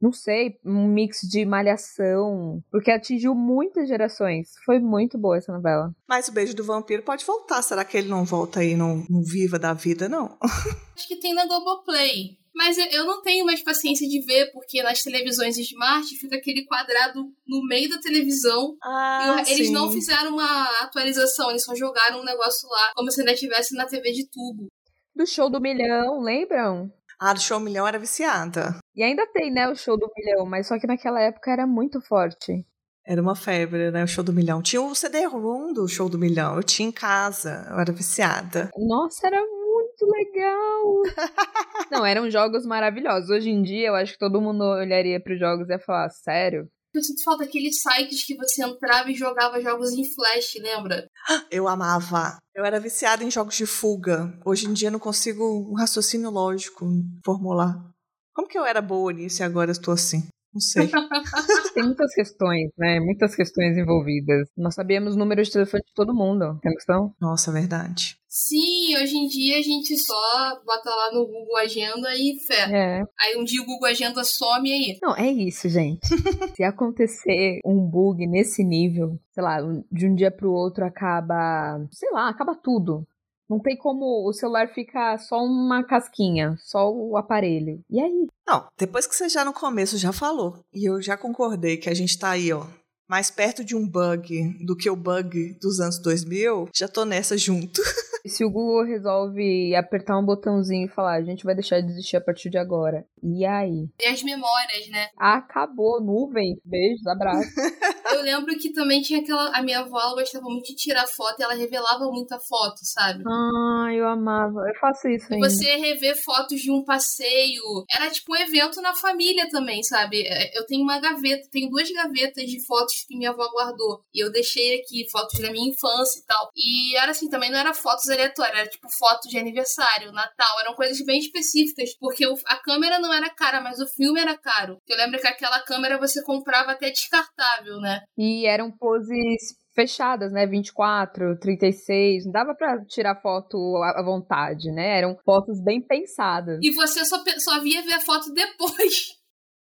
não 0.00 0.12
sei, 0.12 0.58
um 0.64 0.86
mix 0.88 1.20
de 1.22 1.44
malhação, 1.44 2.62
porque 2.70 2.90
atingiu 2.90 3.34
muitas 3.34 3.88
gerações. 3.88 4.50
Foi 4.64 4.78
muito 4.78 5.18
boa 5.18 5.36
essa 5.36 5.52
novela. 5.52 5.94
Mas 6.08 6.28
o 6.28 6.32
Beijo 6.32 6.54
do 6.54 6.64
Vampiro 6.64 7.02
pode 7.02 7.24
voltar. 7.24 7.62
Será 7.62 7.84
que 7.84 7.96
ele 7.96 8.08
não 8.08 8.24
volta 8.24 8.60
aí 8.60 8.74
no, 8.74 9.04
no 9.08 9.22
Viva 9.22 9.58
da 9.58 9.72
Vida, 9.72 10.08
não? 10.08 10.36
Acho 10.96 11.08
que 11.08 11.16
tem 11.16 11.34
na 11.34 11.46
Globoplay. 11.46 12.40
Mas 12.54 12.76
eu 12.76 13.06
não 13.06 13.22
tenho 13.22 13.46
mais 13.46 13.62
paciência 13.62 14.08
de 14.08 14.20
ver, 14.26 14.50
porque 14.52 14.82
nas 14.82 15.02
televisões 15.02 15.56
Smart 15.56 16.06
fica 16.16 16.36
aquele 16.36 16.64
quadrado 16.66 17.24
no 17.46 17.64
meio 17.66 17.88
da 17.88 17.98
televisão. 17.98 18.76
Ah, 18.82 19.42
e 19.46 19.52
eles 19.52 19.68
sim. 19.68 19.72
não 19.72 19.90
fizeram 19.90 20.32
uma 20.32 20.64
atualização, 20.82 21.50
eles 21.50 21.64
só 21.64 21.74
jogaram 21.74 22.20
um 22.20 22.24
negócio 22.24 22.68
lá, 22.68 22.92
como 22.96 23.10
se 23.10 23.20
ainda 23.20 23.32
estivesse 23.32 23.74
na 23.76 23.86
TV 23.86 24.12
de 24.12 24.28
tubo. 24.28 24.66
Do 25.14 25.26
show 25.26 25.48
do 25.48 25.60
milhão, 25.60 26.20
lembram? 26.20 26.92
Ah, 27.22 27.34
do 27.34 27.40
Show 27.40 27.60
Milhão 27.60 27.86
era 27.86 27.98
viciada. 27.98 28.78
E 28.96 29.02
ainda 29.02 29.26
tem, 29.26 29.50
né, 29.52 29.68
o 29.68 29.76
show 29.76 29.98
do 29.98 30.10
milhão, 30.16 30.46
mas 30.46 30.66
só 30.66 30.78
que 30.78 30.86
naquela 30.86 31.20
época 31.20 31.50
era 31.50 31.66
muito 31.66 32.00
forte. 32.00 32.64
Era 33.06 33.20
uma 33.20 33.36
febre, 33.36 33.90
né? 33.90 34.04
O 34.04 34.06
Show 34.06 34.22
do 34.22 34.32
Milhão. 34.32 34.62
Tinha 34.62 34.80
o 34.80 34.94
CD-ROM 34.94 35.72
do 35.72 35.88
Show 35.88 36.08
do 36.08 36.18
Milhão. 36.18 36.56
Eu 36.56 36.62
tinha 36.62 36.88
em 36.88 36.92
casa. 36.92 37.66
Eu 37.70 37.78
era 37.80 37.92
viciada. 37.92 38.70
Nossa, 38.76 39.26
era 39.26 39.40
muito 39.40 40.06
legal! 40.06 41.02
Não, 41.90 42.06
eram 42.06 42.30
jogos 42.30 42.64
maravilhosos. 42.64 43.30
Hoje 43.30 43.50
em 43.50 43.62
dia, 43.62 43.88
eu 43.88 43.94
acho 43.94 44.12
que 44.12 44.18
todo 44.18 44.40
mundo 44.40 44.62
olharia 44.64 45.18
para 45.18 45.32
os 45.32 45.40
jogos 45.40 45.68
e 45.68 45.72
ia 45.72 45.78
falar, 45.78 46.08
sério? 46.10 46.70
Eu 46.92 47.02
sinto 47.04 47.22
falta 47.22 47.44
daqueles 47.44 47.80
sites 47.80 48.24
que 48.24 48.36
você 48.36 48.64
entrava 48.64 49.10
e 49.10 49.14
jogava 49.14 49.60
jogos 49.60 49.92
em 49.92 50.04
flash, 50.04 50.54
lembra? 50.60 51.06
Eu 51.50 51.68
amava. 51.68 52.38
Eu 52.54 52.64
era 52.64 52.80
viciada 52.80 53.22
em 53.22 53.30
jogos 53.30 53.56
de 53.56 53.64
fuga. 53.64 54.36
Hoje 54.44 54.66
em 54.66 54.72
dia 54.72 54.90
não 54.90 54.98
consigo 54.98 55.70
um 55.70 55.74
raciocínio 55.74 56.30
lógico 56.30 56.86
formular. 57.24 57.90
Como 58.34 58.48
que 58.48 58.58
eu 58.58 58.64
era 58.64 58.80
boa 58.80 59.12
nisso 59.12 59.42
e 59.42 59.44
agora 59.44 59.70
estou 59.70 59.94
assim? 59.94 60.26
Não 60.52 60.60
sei. 60.60 60.88
Tem 61.74 61.84
muitas 61.84 62.12
questões, 62.14 62.70
né? 62.76 62.98
Muitas 63.00 63.34
questões 63.34 63.76
envolvidas. 63.76 64.48
Nós 64.56 64.74
sabíamos 64.74 65.14
o 65.14 65.18
número 65.18 65.42
de 65.42 65.50
telefone 65.50 65.82
de 65.86 65.94
todo 65.94 66.14
mundo. 66.14 66.58
Tem 66.60 66.72
noção? 66.72 67.14
Nossa, 67.20 67.50
é 67.50 67.54
verdade. 67.54 68.20
Sim, 68.32 68.96
hoje 68.96 69.16
em 69.16 69.26
dia 69.26 69.58
a 69.58 69.62
gente 69.62 69.96
só 69.98 70.62
bota 70.64 70.88
lá 70.88 71.12
no 71.12 71.26
Google 71.26 71.56
Agenda 71.56 72.14
e 72.14 72.38
fé. 72.46 72.70
É. 72.72 73.02
Aí 73.18 73.36
um 73.36 73.42
dia 73.42 73.60
o 73.60 73.66
Google 73.66 73.88
Agenda 73.88 74.22
some 74.22 74.70
aí. 74.72 74.98
Não, 75.02 75.16
é 75.16 75.28
isso, 75.32 75.68
gente. 75.68 76.06
Se 76.54 76.62
acontecer 76.62 77.58
um 77.64 77.80
bug 77.80 78.24
nesse 78.28 78.62
nível, 78.62 79.18
sei 79.32 79.42
lá, 79.42 79.58
de 79.90 80.06
um 80.06 80.14
dia 80.14 80.30
pro 80.30 80.52
outro 80.52 80.84
acaba, 80.84 81.84
sei 81.90 82.08
lá, 82.12 82.28
acaba 82.28 82.54
tudo. 82.54 83.04
Não 83.50 83.58
tem 83.58 83.76
como 83.76 84.28
o 84.28 84.32
celular 84.32 84.68
ficar 84.68 85.18
só 85.18 85.42
uma 85.44 85.82
casquinha, 85.82 86.56
só 86.60 86.88
o 86.88 87.16
aparelho. 87.16 87.80
E 87.90 88.00
aí? 88.00 88.28
Não, 88.46 88.68
depois 88.78 89.08
que 89.08 89.16
você 89.16 89.28
já 89.28 89.44
no 89.44 89.52
começo 89.52 89.98
já 89.98 90.12
falou, 90.12 90.60
e 90.72 90.88
eu 90.88 91.02
já 91.02 91.16
concordei 91.16 91.76
que 91.76 91.90
a 91.90 91.94
gente 91.94 92.16
tá 92.16 92.30
aí, 92.30 92.52
ó, 92.52 92.64
mais 93.08 93.28
perto 93.28 93.64
de 93.64 93.74
um 93.74 93.88
bug 93.88 94.56
do 94.64 94.76
que 94.76 94.88
o 94.88 94.94
bug 94.94 95.58
dos 95.60 95.80
anos 95.80 95.98
2000, 96.00 96.68
já 96.72 96.86
tô 96.86 97.04
nessa 97.04 97.36
junto. 97.36 97.82
E 98.22 98.28
se 98.28 98.44
o 98.44 98.50
Google 98.50 98.84
resolve 98.84 99.74
apertar 99.74 100.18
um 100.18 100.24
botãozinho 100.24 100.84
e 100.84 100.90
falar, 100.90 101.14
a 101.14 101.22
gente 101.22 101.42
vai 101.42 101.54
deixar 101.54 101.80
de 101.80 101.90
existir 101.90 102.18
a 102.18 102.20
partir 102.20 102.50
de 102.50 102.58
agora. 102.58 103.06
E 103.22 103.44
aí? 103.44 103.88
E 104.00 104.06
as 104.06 104.22
memórias, 104.22 104.88
né? 104.90 105.08
Acabou, 105.18 106.00
nuvem. 106.00 106.56
Beijos, 106.64 107.06
abraços. 107.06 107.46
Eu 108.12 108.22
lembro 108.22 108.56
que 108.58 108.72
também 108.72 109.00
tinha 109.00 109.20
aquela. 109.20 109.56
A 109.56 109.62
minha 109.62 109.80
avó 109.80 110.00
ela 110.00 110.14
gostava 110.14 110.44
muito 110.46 110.66
de 110.66 110.74
tirar 110.74 111.06
foto 111.06 111.38
e 111.38 111.42
ela 111.44 111.54
revelava 111.54 112.04
muita 112.10 112.38
foto, 112.40 112.78
sabe? 112.82 113.22
Ah, 113.26 113.88
eu 113.94 114.06
amava. 114.08 114.60
Eu 114.66 114.74
faço 114.80 115.08
isso 115.08 115.26
E 115.30 115.34
ainda. 115.36 115.48
você 115.48 115.76
rever 115.76 116.16
fotos 116.22 116.60
de 116.60 116.72
um 116.72 116.82
passeio. 116.84 117.62
Era 117.90 118.10
tipo 118.10 118.32
um 118.32 118.36
evento 118.36 118.80
na 118.82 118.94
família 118.94 119.48
também, 119.48 119.82
sabe? 119.84 120.22
É, 120.26 120.58
Eu 120.58 120.66
tenho 120.66 120.82
uma 120.82 120.98
gaveta, 120.98 121.48
tenho 121.52 121.70
duas 121.70 121.88
gavetas 121.90 122.44
de 122.44 122.64
fotos 122.66 123.04
que 123.06 123.16
minha 123.16 123.30
avó 123.30 123.48
guardou. 123.52 124.02
E 124.12 124.24
eu 124.24 124.32
deixei 124.32 124.80
aqui 124.80 125.08
fotos 125.10 125.38
da 125.40 125.52
minha 125.52 125.70
infância 125.70 126.18
e 126.18 126.24
tal. 126.26 126.50
E 126.56 126.96
era 126.96 127.12
assim, 127.12 127.28
também 127.28 127.50
não 127.50 127.58
era 127.58 127.72
fotos 127.72 128.08
aleatórias, 128.08 128.58
era 128.58 128.68
tipo 128.68 128.88
fotos 128.98 129.30
de 129.30 129.38
aniversário, 129.38 130.10
Natal. 130.12 130.60
Eram 130.62 130.74
coisas 130.74 131.00
bem 131.04 131.20
específicas. 131.20 131.94
Porque 131.98 132.24
a 132.46 132.56
câmera 132.56 132.98
não 132.98 133.09
era 133.12 133.30
cara, 133.30 133.60
mas 133.60 133.80
o 133.80 133.86
filme 133.86 134.20
era 134.20 134.36
caro. 134.36 134.78
Eu 134.88 134.96
lembro 134.96 135.20
que 135.20 135.26
aquela 135.26 135.60
câmera 135.62 135.98
você 135.98 136.22
comprava 136.22 136.72
até 136.72 136.90
descartável, 136.90 137.78
né? 137.80 138.00
E 138.16 138.46
eram 138.46 138.70
poses 138.70 139.58
fechadas, 139.74 140.32
né? 140.32 140.46
24, 140.46 141.38
36. 141.38 142.24
Não 142.26 142.32
dava 142.32 142.54
pra 142.54 142.84
tirar 142.86 143.20
foto 143.20 143.56
à 143.96 144.02
vontade, 144.02 144.70
né? 144.72 144.98
Eram 144.98 145.16
fotos 145.24 145.62
bem 145.62 145.80
pensadas. 145.80 146.58
E 146.62 146.70
você 146.72 147.04
só, 147.04 147.22
só 147.38 147.60
via 147.60 147.82
ver 147.82 147.94
a 147.94 148.00
foto 148.00 148.32
depois. 148.34 149.20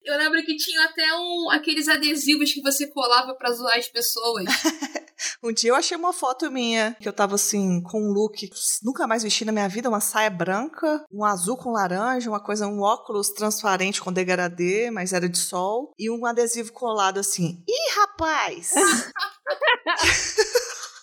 Eu 0.04 0.16
lembro 0.16 0.42
que 0.44 0.56
tinha 0.56 0.84
até 0.84 1.04
um, 1.14 1.50
aqueles 1.50 1.88
adesivos 1.88 2.52
que 2.52 2.62
você 2.62 2.88
colava 2.88 3.34
pra 3.34 3.50
zoar 3.50 3.76
as 3.76 3.88
pessoas. 3.88 4.44
Um 5.42 5.52
dia 5.52 5.70
eu 5.70 5.74
achei 5.74 5.96
uma 5.96 6.12
foto 6.12 6.50
minha 6.50 6.96
que 7.00 7.08
eu 7.08 7.12
tava 7.12 7.34
assim, 7.34 7.82
com 7.82 8.00
um 8.00 8.12
look 8.12 8.36
que 8.36 8.50
nunca 8.82 9.06
mais 9.06 9.22
vesti 9.22 9.44
na 9.44 9.52
minha 9.52 9.68
vida, 9.68 9.88
uma 9.88 10.00
saia 10.00 10.30
branca, 10.30 11.04
um 11.12 11.24
azul 11.24 11.56
com 11.56 11.72
laranja, 11.72 12.28
uma 12.30 12.42
coisa, 12.42 12.66
um 12.66 12.80
óculos 12.80 13.30
transparente 13.30 14.00
com 14.00 14.12
degradê, 14.12 14.90
mas 14.90 15.12
era 15.12 15.28
de 15.28 15.38
sol, 15.38 15.92
e 15.98 16.10
um 16.10 16.26
adesivo 16.26 16.72
colado 16.72 17.18
assim. 17.18 17.62
Ih, 17.66 17.94
rapaz! 18.00 18.72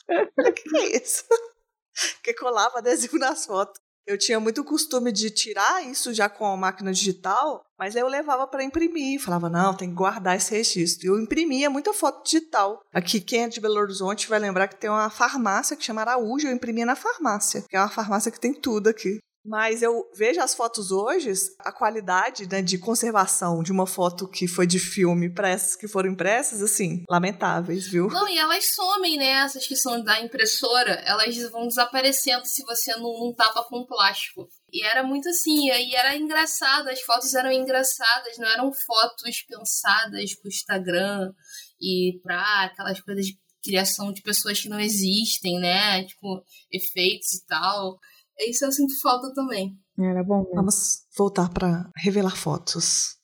O 0.09 0.53
que 0.53 0.77
é 0.77 0.97
isso? 0.97 1.23
Que 2.23 2.33
colava 2.33 2.79
adesivo 2.79 3.19
nas 3.19 3.45
fotos. 3.45 3.79
Eu 4.05 4.17
tinha 4.17 4.39
muito 4.39 4.63
costume 4.63 5.11
de 5.11 5.29
tirar 5.29 5.85
isso 5.85 6.13
já 6.13 6.27
com 6.27 6.45
a 6.45 6.57
máquina 6.57 6.91
digital, 6.91 7.63
mas 7.79 7.95
eu 7.95 8.07
levava 8.07 8.45
para 8.45 8.63
imprimir. 8.63 9.21
Falava, 9.21 9.49
não, 9.49 9.75
tem 9.75 9.89
que 9.89 9.95
guardar 9.95 10.35
esse 10.35 10.53
registro. 10.53 11.05
E 11.05 11.09
eu 11.09 11.19
imprimia 11.19 11.69
muita 11.69 11.93
foto 11.93 12.23
digital. 12.23 12.81
Aqui, 12.93 13.21
quem 13.21 13.43
é 13.43 13.47
de 13.47 13.61
Belo 13.61 13.79
Horizonte 13.79 14.27
vai 14.27 14.39
lembrar 14.39 14.67
que 14.67 14.75
tem 14.75 14.89
uma 14.89 15.09
farmácia 15.09 15.77
que 15.77 15.83
chama 15.83 16.01
Araújo. 16.01 16.47
Eu 16.47 16.53
imprimia 16.53 16.85
na 16.85 16.95
farmácia, 16.95 17.63
que 17.69 17.77
é 17.77 17.79
uma 17.79 17.89
farmácia 17.89 18.31
que 18.31 18.39
tem 18.39 18.53
tudo 18.53 18.89
aqui. 18.89 19.19
Mas 19.45 19.81
eu 19.81 20.09
vejo 20.15 20.39
as 20.39 20.55
fotos 20.55 20.89
hoje, 20.89 21.31
a 21.59 21.71
qualidade 21.71 22.47
né, 22.47 22.61
de 22.61 22.77
conservação 22.77 23.61
de 23.61 23.73
uma 23.73 23.85
foto 23.85 24.27
que 24.27 24.47
foi 24.47 24.65
de 24.65 24.79
filme 24.79 25.29
para 25.29 25.49
essas 25.49 25.75
que 25.75 25.87
foram 25.87 26.11
impressas, 26.11 26.61
assim, 26.61 27.03
lamentáveis, 27.09 27.87
viu? 27.87 28.07
Não, 28.07 28.27
e 28.29 28.37
elas 28.37 28.73
somem, 28.73 29.17
né? 29.17 29.31
Essas 29.43 29.67
que 29.67 29.75
são 29.75 30.01
da 30.01 30.21
impressora, 30.21 30.93
elas 31.05 31.35
vão 31.51 31.67
desaparecendo 31.67 32.45
se 32.45 32.63
você 32.63 32.93
não, 32.95 33.19
não 33.19 33.33
tapa 33.33 33.63
com 33.63 33.85
plástico. 33.85 34.47
E 34.71 34.83
era 34.85 35.03
muito 35.03 35.27
assim, 35.27 35.69
e 35.69 35.93
era 35.93 36.15
engraçado, 36.15 36.87
as 36.87 37.01
fotos 37.01 37.33
eram 37.33 37.51
engraçadas, 37.51 38.37
não 38.37 38.47
eram 38.47 38.71
fotos 38.73 39.43
pensadas 39.47 40.35
pro 40.35 40.47
Instagram 40.47 41.33
e 41.81 42.19
pra 42.23 42.63
aquelas 42.63 43.01
coisas 43.01 43.25
de 43.25 43.37
criação 43.63 44.11
de 44.11 44.21
pessoas 44.21 44.59
que 44.59 44.69
não 44.69 44.79
existem, 44.79 45.59
né? 45.59 46.03
Tipo, 46.05 46.43
efeitos 46.71 47.33
e 47.33 47.45
tal. 47.45 47.97
Isso 48.39 48.65
eu 48.65 48.71
sinto 48.71 48.99
falta 49.01 49.33
também. 49.33 49.77
Era 49.99 50.23
bom 50.23 50.39
mesmo. 50.39 50.55
Vamos 50.55 51.05
voltar 51.17 51.49
para 51.49 51.89
revelar 51.97 52.35
fotos. 52.35 53.17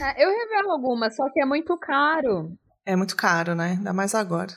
É, 0.00 0.24
eu 0.24 0.30
revelo 0.30 0.72
algumas, 0.72 1.14
só 1.14 1.30
que 1.30 1.40
é 1.40 1.44
muito 1.44 1.76
caro. 1.78 2.56
É 2.84 2.96
muito 2.96 3.14
caro, 3.14 3.54
né? 3.54 3.72
Ainda 3.72 3.92
mais 3.92 4.14
agora. 4.14 4.52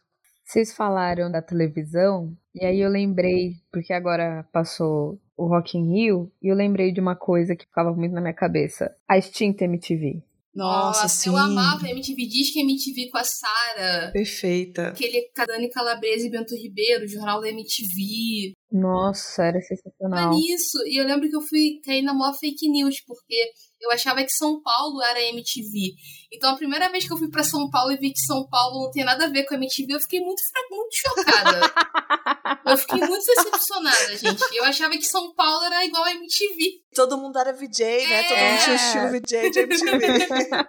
Vocês 0.45 0.73
falaram 0.73 1.31
da 1.31 1.41
televisão, 1.41 2.35
e 2.53 2.65
aí 2.65 2.79
eu 2.79 2.89
lembrei, 2.89 3.53
porque 3.71 3.93
agora 3.93 4.47
passou 4.51 5.19
o 5.37 5.47
Rock 5.47 5.77
in 5.77 5.93
Rio, 5.93 6.31
e 6.41 6.47
eu 6.51 6.55
lembrei 6.55 6.91
de 6.91 6.99
uma 6.99 7.15
coisa 7.15 7.55
que 7.55 7.65
ficava 7.65 7.91
muito 7.93 8.13
na 8.13 8.21
minha 8.21 8.33
cabeça. 8.33 8.93
A 9.07 9.17
extinta 9.17 9.65
MTV. 9.65 10.23
Nossa, 10.53 11.07
sim. 11.07 11.29
eu 11.29 11.37
amava 11.37 11.89
MTV 11.89 12.27
Disque 12.27 12.59
MTV 12.59 13.09
com 13.09 13.17
a 13.17 13.23
Sara. 13.23 14.11
Perfeita. 14.11 14.89
Aquele 14.89 15.29
Cadane 15.33 15.69
Calabresa 15.69 16.27
e 16.27 16.29
Bento 16.29 16.55
Ribeiro, 16.55 17.07
Jornal 17.07 17.41
da 17.41 17.49
MTV. 17.49 18.53
Nossa, 18.72 19.43
era 19.43 19.61
sensacional. 19.61 20.34
Mas 20.34 20.45
isso, 20.45 20.78
e 20.88 20.99
eu 20.99 21.05
lembro 21.05 21.30
que 21.30 21.36
eu 21.36 21.41
fui 21.41 21.80
cair 21.86 22.01
na 22.01 22.14
maior 22.14 22.34
fake 22.34 22.68
news, 22.70 22.99
porque 23.05 23.51
eu 23.80 23.91
achava 23.91 24.24
que 24.24 24.32
São 24.32 24.61
Paulo 24.61 25.01
era 25.03 25.22
MTV. 25.22 25.93
Então 26.32 26.49
a 26.49 26.57
primeira 26.57 26.89
vez 26.89 27.05
que 27.05 27.14
eu 27.14 27.18
fui 27.18 27.30
para 27.30 27.43
São 27.43 27.70
Paulo 27.70 27.91
e 27.91 27.97
vi 27.97 28.11
que 28.11 28.20
São 28.20 28.47
Paulo 28.49 28.86
não 28.86 28.91
tem 28.91 29.03
nada 29.03 29.26
a 29.26 29.30
ver 29.30 29.45
com 29.45 29.53
a 29.53 29.57
MTV, 29.57 29.93
eu 29.93 29.99
fiquei 29.99 30.22
muito, 30.22 30.41
muito 30.72 30.95
chocada. 30.95 31.59
eu 32.66 32.78
fiquei 32.78 32.99
muito 32.99 33.26
decepcionada, 33.26 34.18
gente. 34.18 34.41
Eu 34.55 34.64
achava 34.64 34.93
que 34.93 35.05
São 35.05 35.34
Paulo 35.36 35.66
era 35.66 35.86
igual 35.86 36.03
a 36.03 36.11
MTV. 36.11 36.82
Todo 36.95 37.18
mundo 37.18 37.38
era 37.38 37.53
VJ, 37.53 38.07
né? 38.07 38.22
É. 38.22 38.24
Todo 38.24 38.38
mundo 38.39 38.64
tinha 38.64 38.74
o 38.74 38.76
estilo 38.76 39.09
VJ 39.11 39.49
de 39.51 39.59
MTV. 39.59 40.49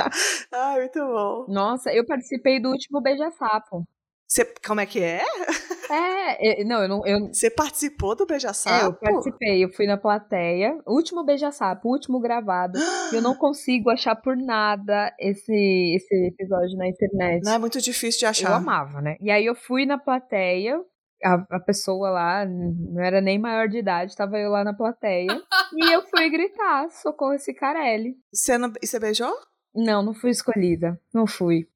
Ai, 0.52 0.80
muito 0.80 1.00
bom. 1.00 1.46
Nossa, 1.48 1.92
eu 1.92 2.06
participei 2.06 2.60
do 2.60 2.70
último 2.70 3.02
Beija-Sapo. 3.02 3.86
Você, 4.34 4.52
como 4.66 4.80
é 4.80 4.86
que 4.86 5.00
é? 5.00 5.22
É, 5.88 6.64
não, 6.64 6.82
eu 6.82 6.88
não. 6.88 7.06
Eu... 7.06 7.28
Você 7.32 7.48
participou 7.48 8.16
do 8.16 8.26
Beija-Sapo? 8.26 8.84
É, 8.84 8.88
eu 8.88 8.92
participei, 8.92 9.64
eu 9.64 9.72
fui 9.72 9.86
na 9.86 9.96
plateia. 9.96 10.76
Último 10.84 11.22
Beija-Sapo, 11.22 11.88
último 11.88 12.18
gravado. 12.18 12.76
eu 13.12 13.22
não 13.22 13.36
consigo 13.36 13.90
achar 13.90 14.16
por 14.16 14.36
nada 14.36 15.14
esse, 15.20 15.94
esse 15.94 16.26
episódio 16.26 16.76
na 16.76 16.88
internet. 16.88 17.44
Não, 17.44 17.52
é 17.52 17.58
muito 17.58 17.80
difícil 17.80 18.18
de 18.18 18.26
achar. 18.26 18.50
Eu 18.50 18.56
amava, 18.56 19.00
né? 19.00 19.16
E 19.20 19.30
aí 19.30 19.46
eu 19.46 19.54
fui 19.54 19.86
na 19.86 19.98
plateia, 19.98 20.80
a, 21.22 21.34
a, 21.50 21.60
pessoa 21.60 22.10
lá 22.10 22.44
não 22.44 23.00
era 23.04 23.20
nem 23.20 23.38
maior 23.38 23.68
de 23.68 23.78
idade, 23.78 24.10
estava 24.10 24.36
eu 24.36 24.50
lá 24.50 24.64
na 24.64 24.74
plateia. 24.74 25.28
e 25.76 25.94
eu 25.94 26.02
fui 26.08 26.28
gritar: 26.28 26.90
socorro 26.90 27.34
esse 27.34 27.54
Carelli. 27.54 28.16
Você 28.32 28.58
não, 28.58 28.72
e 28.82 28.86
você 28.86 28.98
beijou? 28.98 29.32
Não, 29.72 30.02
não 30.02 30.12
fui 30.12 30.30
escolhida. 30.30 31.00
Não 31.12 31.24
fui 31.24 31.68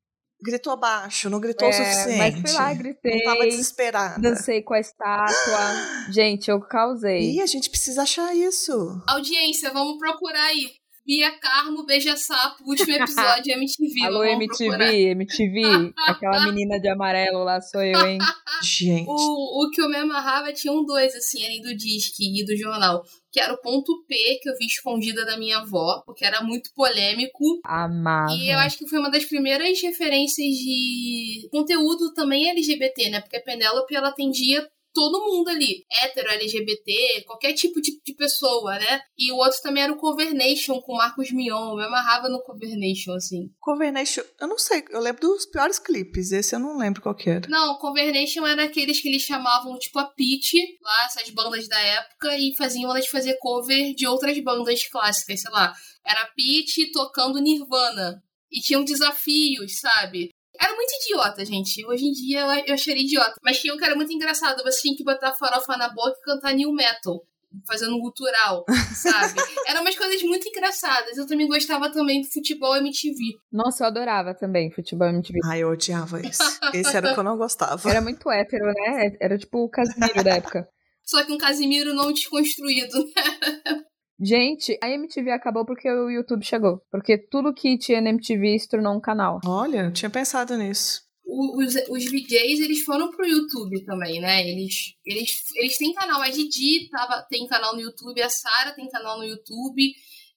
gritou 0.43 0.77
baixo, 0.77 1.29
não 1.29 1.41
gritou 1.41 1.69
é, 1.69 1.71
o 1.71 1.75
suficiente. 1.75 2.19
Mas 2.19 2.41
fui 2.41 2.53
lá, 2.53 2.75
gritei. 2.75 3.17
Não 3.17 3.33
tava 3.33 3.45
desesperada. 3.45 4.21
Dancei 4.21 4.63
com 4.63 4.75
a 4.75 4.81
estátua. 4.81 5.59
gente, 6.11 6.51
eu 6.51 6.61
causei. 6.61 7.33
Ih, 7.33 7.41
a 7.41 7.47
gente 7.47 7.69
precisa 7.71 8.03
achar 8.03 8.35
isso. 8.35 9.03
Audiência, 9.07 9.73
vamos 9.73 9.99
procurar 9.99 10.47
aí. 10.47 10.71
Bia 11.09 11.31
Carmo, 11.39 11.87
Beija 11.87 12.19
Sapo, 12.19 12.65
último 12.69 12.93
episódio 12.93 13.55
MTV. 13.55 14.05
Alô, 14.05 14.25
MTV, 14.25 14.69
procurar. 14.69 14.95
MTV. 14.95 15.93
Aquela 16.07 16.45
menina 16.45 16.79
de 16.79 16.87
amarelo 16.87 17.45
lá 17.45 17.63
sou 17.63 17.83
eu, 17.83 18.07
hein? 18.07 18.19
Gente. 18.63 19.09
O, 19.09 19.65
o 19.65 19.71
que 19.71 19.81
eu 19.81 19.89
me 19.89 19.97
amarrava 19.97 20.53
tinha 20.53 20.71
um 20.71 20.85
dois, 20.85 21.15
assim, 21.15 21.43
além 21.47 21.63
do 21.63 21.75
disque 21.75 22.39
e 22.39 22.45
do 22.45 22.55
jornal. 22.55 23.03
Que 23.33 23.41
era 23.41 23.55
o 23.55 23.61
ponto 23.63 24.05
P 24.07 24.39
que 24.43 24.51
eu 24.51 24.57
vi 24.59 24.67
escondida 24.67 25.25
da 25.25 25.39
minha 25.39 25.61
avó, 25.61 26.03
porque 26.05 26.27
era 26.27 26.43
muito 26.43 26.75
polêmico. 26.75 27.59
Amava. 27.65 28.35
E 28.35 28.51
eu 28.53 28.59
acho 28.59 28.77
que 28.77 28.87
foi 28.87 28.99
uma 28.99 29.11
das 29.11 29.25
primeiras 29.25 29.81
referências 29.81 30.47
de 30.47 31.49
conteúdo 31.51 32.13
também 32.13 32.51
LGBT, 32.51 33.09
né? 33.09 33.21
Porque 33.23 33.39
a 33.39 33.43
Penélope, 33.43 33.97
ela 33.97 34.09
atendia 34.11 34.69
todo 34.99 35.25
mundo 35.25 35.49
ali, 35.49 35.85
hétero, 35.89 36.29
LGBT, 36.29 37.23
qualquer 37.25 37.53
tipo 37.53 37.81
de, 37.81 38.01
de 38.05 38.15
pessoa, 38.15 38.77
né? 38.81 39.01
E 39.17 39.31
o 39.31 39.37
outro 39.37 39.63
também 39.63 39.85
era 39.85 39.93
o 39.93 39.97
Covernation 39.97 40.81
com 40.81 40.95
o 40.95 40.97
Marcos 40.97 41.31
Mion, 41.31 41.71
eu 41.71 41.77
me 41.77 41.85
amarrava 41.85 42.29
no 42.29 42.43
Covernation, 42.43 43.13
assim. 43.13 43.49
Covernation, 43.61 44.25
eu 44.41 44.49
não 44.49 44.59
sei, 44.59 44.83
eu 44.91 44.99
lembro 44.99 45.21
dos 45.21 45.47
piores 45.47 45.79
clipes, 45.79 46.33
esse 46.33 46.53
eu 46.53 46.59
não 46.59 46.77
lembro 46.77 47.01
qual 47.01 47.15
que 47.15 47.31
era. 47.31 47.49
Não, 47.49 47.79
Covernation 47.79 48.45
era 48.45 48.65
aqueles 48.65 49.01
que 49.01 49.07
eles 49.07 49.23
chamavam, 49.23 49.79
tipo, 49.79 50.01
a 50.01 50.05
Pitch, 50.07 50.55
lá, 50.83 51.07
essas 51.07 51.31
bandas 51.31 51.69
da 51.69 51.79
época, 51.79 52.37
e 52.37 52.57
faziam 52.57 52.91
elas 52.91 53.07
fazer 53.07 53.39
cover 53.39 53.95
de 53.95 54.05
outras 54.05 54.37
bandas 54.43 54.85
clássicas, 54.89 55.43
sei 55.43 55.51
lá. 55.53 55.73
Era 56.05 56.23
a 56.23 56.31
Pitch 56.35 56.91
tocando 56.93 57.39
Nirvana. 57.39 58.21
E 58.51 58.61
tinham 58.61 58.83
desafios, 58.83 59.79
sabe? 59.79 60.31
Era 60.61 60.75
muito 60.75 60.91
idiota, 61.03 61.45
gente. 61.45 61.87
Hoje 61.87 62.07
em 62.07 62.13
dia 62.13 62.41
eu, 62.41 62.65
eu 62.67 62.75
acharia 62.75 63.03
idiota. 63.03 63.35
Mas 63.43 63.61
tinha 63.61 63.75
um 63.75 63.79
cara 63.79 63.95
muito 63.95 64.13
engraçado. 64.13 64.63
Você 64.65 64.83
tinha 64.83 64.97
que 64.97 65.05
botar 65.05 65.35
farofa 65.35 65.77
na 65.77 65.89
boca 65.89 66.17
e 66.19 66.25
cantar 66.25 66.55
new 66.55 66.73
metal. 66.73 67.23
Fazendo 67.67 67.97
um 67.97 68.01
gutural, 68.01 68.65
sabe? 68.95 69.41
Eram 69.67 69.81
umas 69.81 69.97
coisas 69.97 70.23
muito 70.23 70.47
engraçadas. 70.47 71.17
Eu 71.17 71.27
também 71.27 71.49
gostava 71.49 71.91
também 71.91 72.21
do 72.21 72.29
futebol 72.29 72.77
MTV. 72.77 73.17
Nossa, 73.51 73.85
eu 73.85 73.87
adorava 73.87 74.35
também 74.35 74.71
futebol 74.71 75.09
MTV. 75.09 75.39
Ai, 75.47 75.63
eu 75.63 75.71
odiava 75.71 76.21
isso. 76.21 76.43
Esse 76.75 76.95
era 76.95 77.11
o 77.11 77.15
que 77.15 77.21
eu 77.21 77.25
não 77.25 77.39
gostava. 77.39 77.89
Era 77.89 78.03
muito 78.03 78.31
hétero, 78.31 78.67
né? 78.67 79.17
Era 79.19 79.39
tipo 79.39 79.65
o 79.65 79.71
Casimiro 79.71 80.23
da 80.23 80.37
época. 80.37 80.69
Só 81.03 81.25
que 81.25 81.33
um 81.33 81.39
Casimiro 81.39 81.95
não 81.95 82.13
desconstruído, 82.13 82.99
né? 82.99 83.23
Gente, 84.21 84.77
a 84.83 84.91
MTV 84.91 85.31
acabou 85.31 85.65
porque 85.65 85.89
o 85.89 86.11
YouTube 86.11 86.45
chegou. 86.45 86.83
Porque 86.91 87.17
tudo 87.17 87.55
que 87.55 87.79
tinha 87.79 88.01
na 88.01 88.11
MTV 88.11 88.59
se 88.59 88.69
tornou 88.69 88.97
um 88.97 89.01
canal. 89.01 89.41
Olha, 89.47 89.83
eu 89.83 89.93
tinha 89.93 90.11
pensado 90.11 90.57
nisso. 90.57 91.03
Os, 91.25 91.75
os 91.89 92.05
VJs, 92.05 92.61
eles 92.61 92.83
foram 92.83 93.11
pro 93.11 93.27
YouTube 93.27 93.85
também, 93.85 94.21
né? 94.21 94.49
Eles, 94.49 94.95
eles, 95.05 95.55
eles 95.57 95.77
têm 95.77 95.93
canal. 95.93 96.21
A 96.21 96.31
Didi 96.31 96.89
tava, 96.91 97.25
tem 97.29 97.47
canal 97.47 97.75
no 97.75 97.81
YouTube, 97.81 98.21
a 98.23 98.31
Sara 98.31 98.73
tem 98.75 98.89
canal 98.89 99.19
no 99.19 99.25
YouTube. 99.25 99.93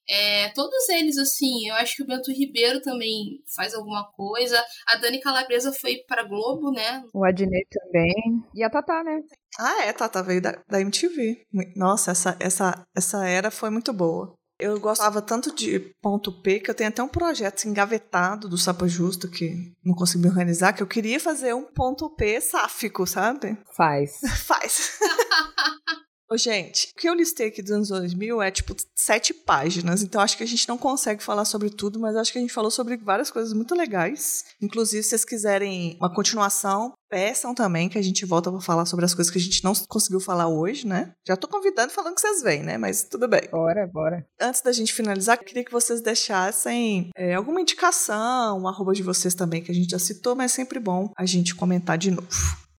É, 0.09 0.49
todos 0.49 0.89
eles, 0.89 1.17
assim, 1.17 1.69
eu 1.69 1.75
acho 1.75 1.95
que 1.95 2.03
o 2.03 2.05
Bento 2.05 2.31
Ribeiro 2.31 2.81
também 2.81 3.41
faz 3.55 3.73
alguma 3.73 4.11
coisa. 4.11 4.61
A 4.87 4.97
Dani 4.97 5.21
Calabresa 5.21 5.71
foi 5.71 5.97
pra 6.05 6.27
Globo, 6.27 6.71
né? 6.71 7.01
O 7.13 7.23
Adnet 7.23 7.67
também. 7.69 8.43
E 8.53 8.61
a 8.61 8.69
Tatá, 8.69 9.03
né? 9.03 9.21
Ah, 9.59 9.83
é, 9.83 9.93
Tatá 9.93 10.21
veio 10.21 10.41
da, 10.41 10.61
da 10.67 10.79
MTV. 10.79 11.45
Nossa, 11.75 12.11
essa, 12.11 12.37
essa, 12.39 12.85
essa 12.95 13.27
era 13.27 13.51
foi 13.51 13.69
muito 13.69 13.91
boa. 13.91 14.33
Eu 14.59 14.79
gostava 14.79 15.23
tanto 15.23 15.53
de 15.55 15.79
ponto 15.99 16.31
P 16.43 16.59
que 16.59 16.69
eu 16.69 16.75
tenho 16.75 16.89
até 16.89 17.01
um 17.01 17.07
projeto 17.07 17.65
engavetado 17.65 18.47
do 18.47 18.59
Sapa 18.59 18.87
Justo 18.87 19.27
que 19.27 19.73
não 19.83 19.95
consegui 19.95 20.21
me 20.21 20.29
organizar, 20.29 20.73
que 20.73 20.83
eu 20.83 20.87
queria 20.87 21.19
fazer 21.19 21.55
um 21.55 21.65
ponto 21.65 22.07
P 22.15 22.39
sáfico, 22.39 23.07
sabe? 23.07 23.57
Faz. 23.75 24.19
Faz. 24.45 24.99
Ô, 26.31 26.37
gente, 26.37 26.93
o 26.95 27.01
que 27.01 27.09
eu 27.09 27.13
listei 27.13 27.49
aqui 27.49 27.61
dos 27.61 27.71
anos 27.71 27.89
2000 27.89 28.41
é 28.41 28.49
tipo 28.49 28.73
sete 28.97 29.33
páginas, 29.33 30.01
então 30.01 30.21
acho 30.21 30.37
que 30.37 30.43
a 30.43 30.47
gente 30.47 30.65
não 30.65 30.77
consegue 30.77 31.21
falar 31.21 31.43
sobre 31.43 31.69
tudo, 31.69 31.99
mas 31.99 32.15
acho 32.15 32.31
que 32.31 32.37
a 32.37 32.41
gente 32.41 32.53
falou 32.53 32.71
sobre 32.71 32.95
várias 32.95 33.29
coisas 33.29 33.51
muito 33.51 33.75
legais. 33.75 34.45
Inclusive, 34.61 35.03
se 35.03 35.09
vocês 35.09 35.25
quiserem 35.25 35.97
uma 35.99 36.09
continuação, 36.09 36.93
peçam 37.09 37.53
também 37.53 37.89
que 37.89 37.97
a 37.97 38.01
gente 38.01 38.25
volta 38.25 38.49
para 38.49 38.61
falar 38.61 38.85
sobre 38.85 39.03
as 39.03 39.13
coisas 39.13 39.29
que 39.29 39.37
a 39.37 39.41
gente 39.41 39.61
não 39.61 39.73
conseguiu 39.89 40.21
falar 40.21 40.47
hoje, 40.47 40.87
né? 40.87 41.11
Já 41.27 41.35
tô 41.35 41.49
convidando 41.49 41.91
falando 41.91 42.15
que 42.15 42.21
vocês 42.21 42.41
vêm, 42.41 42.63
né? 42.63 42.77
Mas 42.77 43.03
tudo 43.03 43.27
bem. 43.27 43.49
Bora, 43.51 43.85
bora. 43.85 44.25
Antes 44.39 44.61
da 44.61 44.71
gente 44.71 44.93
finalizar, 44.93 45.37
queria 45.37 45.65
que 45.65 45.71
vocês 45.71 45.99
deixassem 45.99 47.09
é, 47.13 47.35
alguma 47.35 47.59
indicação, 47.59 48.61
um 48.61 48.69
arroba 48.69 48.93
de 48.93 49.03
vocês 49.03 49.35
também, 49.35 49.61
que 49.61 49.71
a 49.71 49.75
gente 49.75 49.91
já 49.91 49.99
citou, 49.99 50.33
mas 50.33 50.53
é 50.53 50.55
sempre 50.55 50.79
bom 50.79 51.11
a 51.17 51.25
gente 51.25 51.53
comentar 51.53 51.97
de 51.97 52.09
novo. 52.09 52.29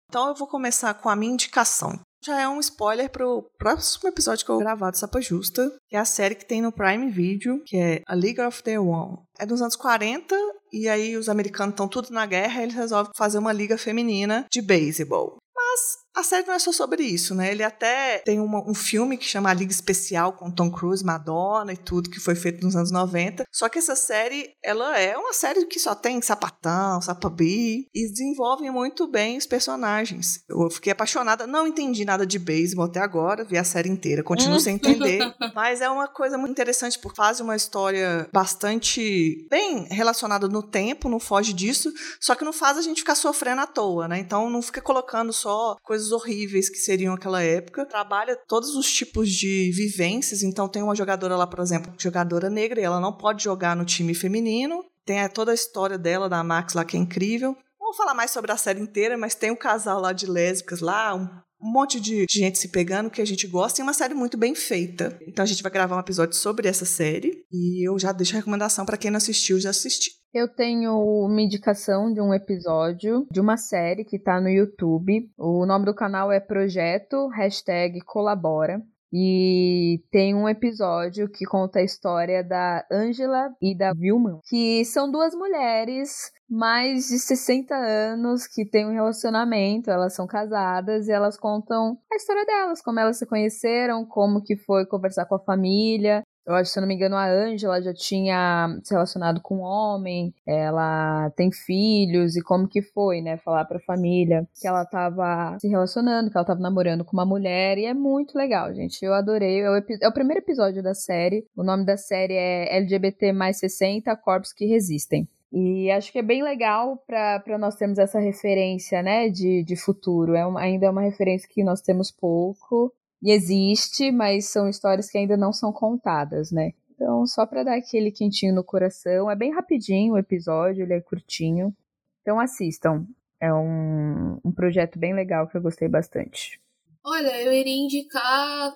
Então 0.09 0.29
eu 0.29 0.35
vou 0.35 0.49
começar 0.49 0.95
com 0.95 1.11
a 1.11 1.17
minha 1.17 1.35
indicação 1.35 2.01
já 2.25 2.41
é 2.41 2.49
um 2.49 2.61
spoiler 2.61 3.11
pro 3.11 3.51
próximo 3.59 4.09
episódio 4.09 4.45
que 4.45 4.51
eu 4.51 4.59
gravar 4.59 4.91
do 4.91 4.97
Sapa 4.97 5.21
Justa, 5.21 5.71
que 5.89 5.97
é 5.97 5.99
a 5.99 6.05
série 6.05 6.35
que 6.35 6.47
tem 6.47 6.63
no 6.63 6.73
Prime 6.73 7.11
Video, 7.11 7.63
que 7.65 7.77
é 7.77 8.03
A 8.07 8.15
League 8.15 8.41
of 8.41 8.63
Their 8.63 8.81
Own. 8.81 9.25
É 9.39 9.45
dos 9.45 9.61
anos 9.61 9.77
40, 9.77 10.35
e 10.73 10.89
aí 10.89 11.17
os 11.17 11.29
americanos 11.29 11.73
estão 11.73 11.89
tudo 11.89 12.11
na 12.11 12.25
guerra, 12.25 12.61
e 12.61 12.65
eles 12.65 12.75
resolvem 12.75 13.13
fazer 13.17 13.39
uma 13.39 13.53
liga 13.53 13.77
feminina 13.77 14.47
de 14.51 14.63
beisebol. 14.63 15.39
Mas 15.55 16.02
A 16.15 16.23
série 16.23 16.47
não 16.47 16.55
é 16.55 16.59
só 16.59 16.73
sobre 16.73 17.03
isso, 17.03 17.35
né? 17.35 17.51
Ele 17.51 17.63
até 17.63 18.19
tem 18.19 18.39
uma, 18.39 18.63
um 18.69 18.75
filme 18.75 19.17
que 19.17 19.25
chama 19.25 19.51
A 19.51 19.55
Liga 19.55 19.73
Especial 19.73 20.35
com 20.35 20.51
Tom 20.51 20.71
Cruise, 20.71 21.05
Madonna 21.05 21.73
e 21.73 21.77
tudo, 21.77 22.11
que 22.11 22.21
foi 22.21 22.35
feito 22.35 22.63
nos 22.65 22.77
anos 22.77 22.91
90. 22.91 23.45
Só 23.51 23.69
que 23.69 23.79
essa 23.79 23.97
série, 23.97 24.55
ela 24.63 24.99
é 24.99 25.17
uma 25.17 25.33
série 25.33 25.65
que 25.67 25.81
só 25.81 25.95
tem 25.95 26.21
sapatão, 26.21 27.01
sapabi, 27.01 27.89
e 27.95 28.09
desenvolve 28.11 28.71
muito 28.71 29.07
bem 29.07 29.39
os 29.39 29.47
personagens. 29.47 30.45
Eu 30.49 30.71
fiquei 30.71 30.93
apaixonada, 30.93 31.47
não 31.47 31.67
entendi 31.67 32.05
nada 32.05 32.27
de 32.27 32.39
beisebol 32.39 32.85
até 32.85 33.01
agora, 33.01 33.45
vi 33.45 33.57
a 33.57 33.65
série 33.65 33.89
inteira, 33.89 34.23
continuo 34.23 34.61
sem 34.61 34.75
entender. 34.75 35.21
Mas 35.55 35.81
é 35.81 35.89
uma 35.89 36.09
coisa 36.09 36.37
muito 36.37 36.53
interessante, 36.53 36.99
porque 36.99 37.17
faz 37.17 37.41
uma 37.41 37.57
história 37.57 38.29
bastante 38.33 39.47
bem 39.51 39.87
relacionada 39.91 40.47
no 40.47 40.63
tempo, 40.63 41.09
não 41.09 41.21
foge 41.21 41.53
disso, 41.53 41.93
só 42.21 42.35
que 42.35 42.45
não 42.45 42.53
faz 42.53 42.77
a 42.77 42.83
gente 42.83 43.01
ficar 43.01 43.15
sofrendo 43.15 43.63
à 43.63 43.67
toa, 43.67 44.09
né? 44.09 44.19
Então 44.19 44.51
não 44.51 44.61
fica 44.61 44.81
colocando 44.81 45.33
só 45.33 45.77
coisas 45.83 46.02
coisas 46.03 46.13
horríveis 46.13 46.69
que 46.69 46.79
seriam 46.79 47.15
aquela 47.15 47.43
época. 47.43 47.87
Trabalha 47.87 48.37
todos 48.49 48.75
os 48.75 48.93
tipos 48.93 49.31
de 49.31 49.71
vivências. 49.73 50.43
Então, 50.43 50.69
tem 50.69 50.83
uma 50.83 50.97
jogadora 50.97 51.37
lá, 51.37 51.47
por 51.47 51.61
exemplo, 51.61 51.93
jogadora 51.99 52.51
negra, 52.51 52.81
e 52.81 52.85
ela 52.85 53.01
não 53.01 53.13
pode 53.13 53.45
jogar 53.45 53.77
no 53.77 53.85
time 53.85 54.15
feminino. 54.15 54.85
Tem 55.05 55.27
toda 55.29 55.53
a 55.53 55.55
história 55.55 55.97
dela, 55.97 56.29
da 56.29 56.43
Max 56.43 56.75
lá, 56.75 56.85
que 56.85 56.97
é 56.97 57.01
incrível. 57.01 57.57
Não 57.79 57.89
vou 57.89 57.95
falar 57.95 58.15
mais 58.15 58.31
sobre 58.31 58.51
a 58.51 58.57
série 58.57 58.81
inteira, 58.81 59.17
mas 59.17 59.35
tem 59.35 59.51
um 59.51 59.57
casal 59.57 60.01
lá 60.01 60.13
de 60.13 60.27
lésbicas 60.27 60.81
lá, 60.81 61.15
um 61.15 61.29
monte 61.61 62.01
de 62.01 62.27
gente 62.29 62.59
se 62.59 62.69
pegando 62.69 63.11
que 63.11 63.23
a 63.23 63.25
gente 63.25 63.47
gosta 63.47 63.81
e 63.81 63.83
uma 63.83 63.93
série 63.93 64.15
muito 64.15 64.37
bem 64.37 64.55
feita. 64.55 65.19
Então 65.27 65.43
a 65.43 65.47
gente 65.47 65.63
vai 65.63 65.71
gravar 65.71 65.97
um 65.97 66.01
episódio 66.01 66.35
sobre 66.35 66.69
essa 66.69 66.85
série 66.85 67.45
e 67.53 67.87
eu 67.87 67.99
já 67.99 68.13
deixo 68.13 68.35
a 68.35 68.39
recomendação 68.39 68.85
para 68.85 68.97
quem 68.97 69.11
não 69.11 69.19
assistiu 69.19 69.61
já 69.61 69.71
assistir. 69.71 70.22
Eu 70.35 70.49
tenho 70.49 70.99
uma 70.99 71.43
indicação 71.43 72.11
de 72.11 72.19
um 72.19 72.33
episódio 72.33 73.27
de 73.31 73.39
uma 73.39 73.59
série 73.59 74.03
que 74.03 74.19
tá 74.19 74.41
no 74.41 74.49
YouTube. 74.49 75.31
O 75.37 75.67
nome 75.67 75.85
do 75.85 75.95
canal 75.95 76.33
é 76.33 76.41
Projeto 76.41 77.29
Hashtag 77.29 78.01
Colabora. 78.01 78.83
E 79.13 80.03
tem 80.11 80.35
um 80.35 80.49
episódio 80.49 81.29
que 81.29 81.45
conta 81.45 81.81
a 81.81 81.85
história 81.85 82.43
da 82.43 82.83
Angela 82.91 83.55
e 83.61 83.77
da 83.77 83.93
Vilma, 83.93 84.41
que 84.49 84.83
são 84.87 85.11
duas 85.11 85.35
mulheres 85.35 86.33
mais 86.49 87.09
de 87.09 87.19
60 87.19 87.75
anos 87.75 88.47
que 88.47 88.65
têm 88.65 88.87
um 88.87 88.93
relacionamento, 88.95 89.91
elas 89.91 90.15
são 90.15 90.27
casadas 90.27 91.09
e 91.09 91.13
elas 91.13 91.37
contam 91.37 91.99
a 92.11 92.17
história 92.17 92.47
delas, 92.47 92.81
como 92.81 92.99
elas 92.99 93.19
se 93.19 93.27
conheceram, 93.27 94.07
como 94.07 94.43
que 94.43 94.57
foi 94.57 94.87
conversar 94.87 95.27
com 95.27 95.35
a 95.35 95.45
família, 95.45 96.23
eu 96.47 96.55
acho, 96.55 96.71
se 96.71 96.79
eu 96.79 96.81
não 96.81 96.89
me 96.89 96.95
engano, 96.95 97.17
a 97.17 97.29
Ângela 97.29 97.81
já 97.81 97.95
tinha 97.95 98.77
se 98.83 98.93
relacionado 98.93 99.41
com 99.41 99.59
um 99.59 99.63
homem, 99.63 100.35
ela 100.47 101.31
tem 101.37 101.53
filhos, 101.53 102.37
e 102.37 102.43
como 102.43 102.69
que 102.69 102.83
foi, 102.83 103.21
né? 103.21 103.37
Falar 103.37 103.65
pra 103.65 103.79
família 103.79 104.47
que 104.61 104.67
ela 104.67 104.85
tava 104.85 105.57
se 105.61 105.69
relacionando, 105.69 106.31
que 106.31 106.37
ela 106.37 106.47
tava 106.47 106.61
namorando 106.61 107.05
com 107.05 107.17
uma 107.17 107.25
mulher, 107.25 107.79
e 107.79 107.85
é 107.85 107.95
muito 107.95 108.37
legal, 108.37 108.75
gente. 108.75 109.05
Eu 109.05 109.15
adorei. 109.15 109.61
É 109.61 109.71
o, 109.71 109.77
é 109.77 110.09
o 110.09 110.13
primeiro 110.13 110.41
episódio 110.41 110.83
da 110.83 110.95
série. 110.95 111.47
O 111.57 111.63
nome 111.63 111.85
da 111.85 111.97
série 111.97 112.35
é 112.35 112.77
LGBT 112.77 113.33
mais 113.33 113.59
60 113.59 114.15
Corpos 114.17 114.53
que 114.53 114.67
Resistem. 114.67 115.29
E 115.53 115.91
acho 115.91 116.11
que 116.11 116.19
é 116.19 116.23
bem 116.23 116.43
legal 116.43 116.97
para 117.07 117.59
nós 117.59 117.77
termos 117.77 117.99
essa 117.99 118.19
referência, 118.19 119.03
né, 119.03 119.29
de, 119.29 119.63
de 119.63 119.77
futuro. 119.77 120.35
É 120.35 120.47
uma, 120.47 120.61
ainda 120.61 120.87
é 120.87 120.91
uma 120.91 121.03
referência 121.03 121.47
que 121.49 121.63
nós 121.63 121.83
temos 121.83 122.11
pouco 122.11 122.91
e 123.23 123.31
existe, 123.31 124.11
mas 124.11 124.47
são 124.47 124.69
histórias 124.69 125.09
que 125.09 125.17
ainda 125.17 125.37
não 125.37 125.53
são 125.53 125.73
contadas, 125.73 126.51
né? 126.51 126.73
Então, 126.91 127.25
só 127.27 127.47
para 127.47 127.63
dar 127.63 127.77
aquele 127.77 128.11
quentinho 128.11 128.55
no 128.55 128.65
coração, 128.65 129.31
é 129.31 129.37
bem 129.37 129.53
rapidinho 129.53 130.15
o 130.15 130.19
episódio, 130.19 130.83
ele 130.83 130.95
é 130.95 131.01
curtinho. 131.01 131.75
Então, 132.21 132.41
assistam. 132.41 133.07
É 133.41 133.53
um, 133.53 134.41
um 134.45 134.53
projeto 134.53 134.99
bem 134.99 135.13
legal 135.15 135.49
que 135.49 135.57
eu 135.57 135.63
gostei 135.63 135.89
bastante. 135.89 136.61
Olha, 137.05 137.43
eu 137.43 137.53
iria 137.53 137.75
indicar 137.75 138.73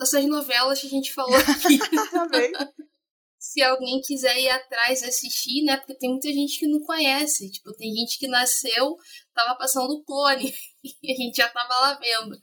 essas 0.00 0.26
novelas 0.26 0.80
que 0.80 0.86
a 0.86 0.90
gente 0.90 1.12
falou 1.12 1.36
aqui. 1.36 1.78
Também. 2.10 2.52
Se 3.38 3.62
alguém 3.62 4.02
quiser 4.02 4.38
ir 4.38 4.50
atrás 4.50 5.02
assistir, 5.02 5.64
né? 5.64 5.78
Porque 5.78 5.94
tem 5.94 6.10
muita 6.10 6.28
gente 6.28 6.58
que 6.58 6.66
não 6.66 6.80
conhece. 6.80 7.50
Tipo, 7.50 7.72
tem 7.72 7.90
gente 7.94 8.18
que 8.18 8.28
nasceu, 8.28 8.96
tava 9.34 9.56
passando 9.56 9.90
o 9.90 10.04
clone 10.04 10.52
e 11.02 11.12
a 11.12 11.16
gente 11.16 11.36
já 11.36 11.48
tava 11.48 11.74
lá 11.80 11.98
vendo. 11.98 12.38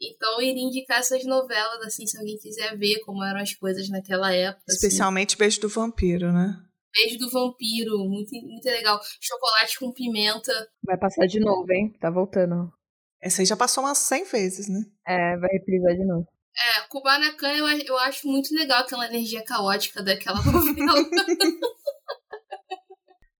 Então 0.00 0.40
eu 0.40 0.48
iria 0.48 0.62
indicar 0.62 0.98
essas 0.98 1.24
novelas, 1.24 1.80
assim, 1.82 2.06
se 2.06 2.16
alguém 2.16 2.38
quiser 2.38 2.76
ver 2.78 3.00
como 3.00 3.22
eram 3.22 3.40
as 3.40 3.54
coisas 3.54 3.88
naquela 3.90 4.32
época. 4.34 4.62
Assim. 4.68 4.76
Especialmente 4.76 5.30
assim. 5.30 5.38
Beijo 5.38 5.60
do 5.60 5.68
Vampiro, 5.68 6.32
né? 6.32 6.56
Beijo 6.92 7.18
do 7.18 7.30
Vampiro, 7.30 7.98
muito, 8.08 8.30
muito 8.34 8.64
legal. 8.64 9.00
Chocolate 9.20 9.78
com 9.78 9.92
pimenta. 9.92 10.52
Vai 10.84 10.98
passar 10.98 11.26
de 11.26 11.38
novo, 11.38 11.70
hein? 11.70 11.92
Tá 12.00 12.10
voltando. 12.10 12.72
Essa 13.22 13.42
aí 13.42 13.46
já 13.46 13.56
passou 13.56 13.84
umas 13.84 13.98
100 13.98 14.24
vezes, 14.24 14.68
né? 14.68 14.80
É, 15.06 15.36
vai 15.36 15.50
reprisar 15.50 15.94
de 15.94 16.06
novo. 16.06 16.26
É, 16.56 16.88
Kubanacan 16.88 17.52
eu, 17.52 17.66
eu 17.68 17.98
acho 17.98 18.26
muito 18.26 18.52
legal 18.54 18.80
aquela 18.80 19.06
energia 19.06 19.44
caótica 19.44 20.02
daquela 20.02 20.40
novela. 20.42 21.08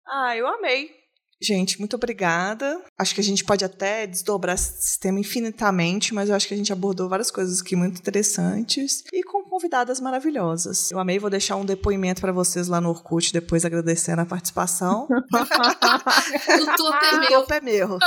ah, 0.06 0.36
eu 0.36 0.46
amei. 0.46 0.90
Gente, 1.42 1.78
muito 1.78 1.96
obrigada. 1.96 2.82
Acho 2.98 3.14
que 3.14 3.20
a 3.20 3.24
gente 3.24 3.42
pode 3.44 3.64
até 3.64 4.06
desdobrar 4.06 4.54
esse 4.54 5.00
tema 5.00 5.18
infinitamente, 5.18 6.12
mas 6.12 6.28
eu 6.28 6.34
acho 6.34 6.46
que 6.46 6.52
a 6.52 6.56
gente 6.56 6.72
abordou 6.72 7.08
várias 7.08 7.30
coisas 7.30 7.62
aqui 7.62 7.74
muito 7.74 7.98
interessantes 7.98 9.02
e 9.10 9.22
com 9.22 9.42
convidadas 9.44 10.00
maravilhosas. 10.00 10.90
Eu 10.90 10.98
amei, 10.98 11.18
vou 11.18 11.30
deixar 11.30 11.56
um 11.56 11.64
depoimento 11.64 12.20
para 12.20 12.30
vocês 12.32 12.68
lá 12.68 12.80
no 12.80 12.90
Orkut 12.90 13.32
depois 13.32 13.64
agradecendo 13.64 14.20
a 14.20 14.26
participação. 14.26 15.08
o 15.10 16.76
topo 16.76 17.04
é 17.04 17.18
meu. 17.18 17.38
O 17.38 17.40
topo 17.40 17.54
é 17.54 17.60
meu. 17.60 17.98